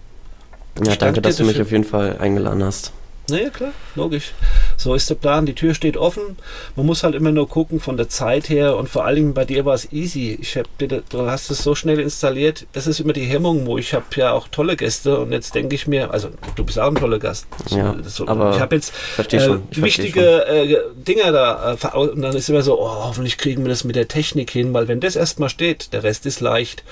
Ja, 0.83 0.95
danke, 0.95 1.21
dass 1.21 1.37
du 1.37 1.43
mich 1.43 1.61
auf 1.61 1.71
jeden 1.71 1.83
Fall 1.83 2.17
eingeladen 2.19 2.63
hast. 2.63 2.91
Naja, 3.29 3.49
klar, 3.49 3.71
logisch. 3.95 4.33
So 4.77 4.93
ist 4.93 5.09
der 5.09 5.15
Plan. 5.15 5.45
Die 5.45 5.53
Tür 5.53 5.73
steht 5.73 5.97
offen. 5.97 6.37
Man 6.75 6.85
muss 6.85 7.03
halt 7.03 7.15
immer 7.15 7.31
nur 7.31 7.49
gucken 7.49 7.79
von 7.79 7.97
der 7.97 8.09
Zeit 8.09 8.49
her 8.49 8.77
und 8.77 8.89
vor 8.89 9.05
allen 9.05 9.15
Dingen 9.15 9.33
bei 9.33 9.45
dir 9.45 9.65
war 9.65 9.73
es 9.73 9.91
easy. 9.91 10.37
Ich 10.41 10.57
hab 10.57 10.67
du 10.77 11.29
hast 11.29 11.51
es 11.51 11.63
so 11.63 11.75
schnell 11.75 11.99
installiert. 11.99 12.65
Das 12.73 12.87
ist 12.87 12.99
immer 12.99 13.13
die 13.13 13.25
Hemmung, 13.25 13.65
wo 13.65 13.77
ich 13.77 13.93
habe 13.93 14.05
ja 14.15 14.31
auch 14.31 14.47
tolle 14.47 14.75
Gäste 14.75 15.19
und 15.19 15.31
jetzt 15.31 15.55
denke 15.55 15.75
ich 15.75 15.87
mir, 15.87 16.11
also 16.11 16.29
du 16.55 16.63
bist 16.63 16.79
auch 16.79 16.87
ein 16.87 16.95
toller 16.95 17.19
Gast. 17.19 17.47
Ja, 17.69 17.95
so, 18.05 18.27
aber 18.27 18.53
ich 18.55 18.59
habe 18.59 18.75
jetzt 18.75 18.93
äh, 19.17 19.57
wichtige 19.71 20.45
äh, 20.45 20.77
Dinge 20.95 21.31
da 21.31 21.73
äh, 21.73 21.97
und 21.97 22.21
dann 22.21 22.35
ist 22.35 22.49
immer 22.49 22.61
so, 22.61 22.79
oh, 22.79 23.05
hoffentlich 23.05 23.37
kriegen 23.37 23.63
wir 23.63 23.69
das 23.69 23.83
mit 23.83 23.95
der 23.95 24.07
Technik 24.07 24.51
hin, 24.51 24.73
weil 24.73 24.87
wenn 24.87 24.99
das 24.99 25.15
erstmal 25.15 25.49
steht, 25.49 25.93
der 25.93 26.03
Rest 26.03 26.25
ist 26.25 26.39
leicht. 26.39 26.83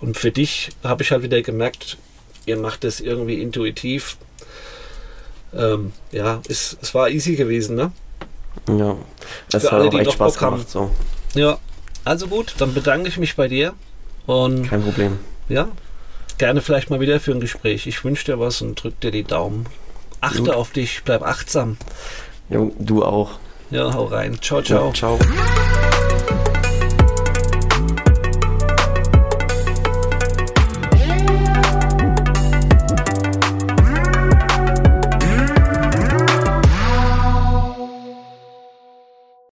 Und 0.00 0.16
für 0.16 0.30
dich 0.30 0.70
habe 0.82 1.02
ich 1.02 1.10
halt 1.10 1.22
wieder 1.22 1.42
gemerkt, 1.42 1.96
ihr 2.46 2.56
macht 2.56 2.84
das 2.84 3.00
irgendwie 3.00 3.40
intuitiv 3.40 4.16
ähm, 5.54 5.92
ja, 6.12 6.40
es, 6.48 6.76
es 6.80 6.94
war 6.94 7.08
easy 7.08 7.36
gewesen, 7.36 7.76
ne? 7.76 7.92
Ja, 8.68 8.96
es 9.48 9.64
hat 9.64 9.72
alle, 9.72 9.88
auch 9.88 9.94
echt 9.94 10.12
Spaß 10.12 10.38
gemacht. 10.38 10.70
So. 10.70 10.90
Ja, 11.34 11.58
also 12.04 12.26
gut, 12.28 12.54
dann 12.58 12.74
bedanke 12.74 13.08
ich 13.08 13.18
mich 13.18 13.36
bei 13.36 13.48
dir. 13.48 13.74
Und 14.26 14.68
Kein 14.68 14.82
Problem. 14.82 15.18
Ja, 15.48 15.68
gerne 16.38 16.60
vielleicht 16.60 16.90
mal 16.90 17.00
wieder 17.00 17.20
für 17.20 17.32
ein 17.32 17.40
Gespräch. 17.40 17.86
Ich 17.86 18.04
wünsche 18.04 18.24
dir 18.24 18.38
was 18.38 18.62
und 18.62 18.82
drück 18.82 19.00
dir 19.00 19.10
die 19.10 19.24
Daumen. 19.24 19.66
Achte 20.20 20.42
gut. 20.42 20.50
auf 20.50 20.70
dich, 20.70 21.02
bleib 21.04 21.22
achtsam. 21.22 21.76
Jo, 22.48 22.72
du 22.78 23.04
auch. 23.04 23.38
Ja, 23.70 23.94
hau 23.94 24.04
rein. 24.04 24.38
Ciao, 24.40 24.60
ciao. 24.62 24.88
Ja, 24.88 24.94
ciao. 24.94 25.18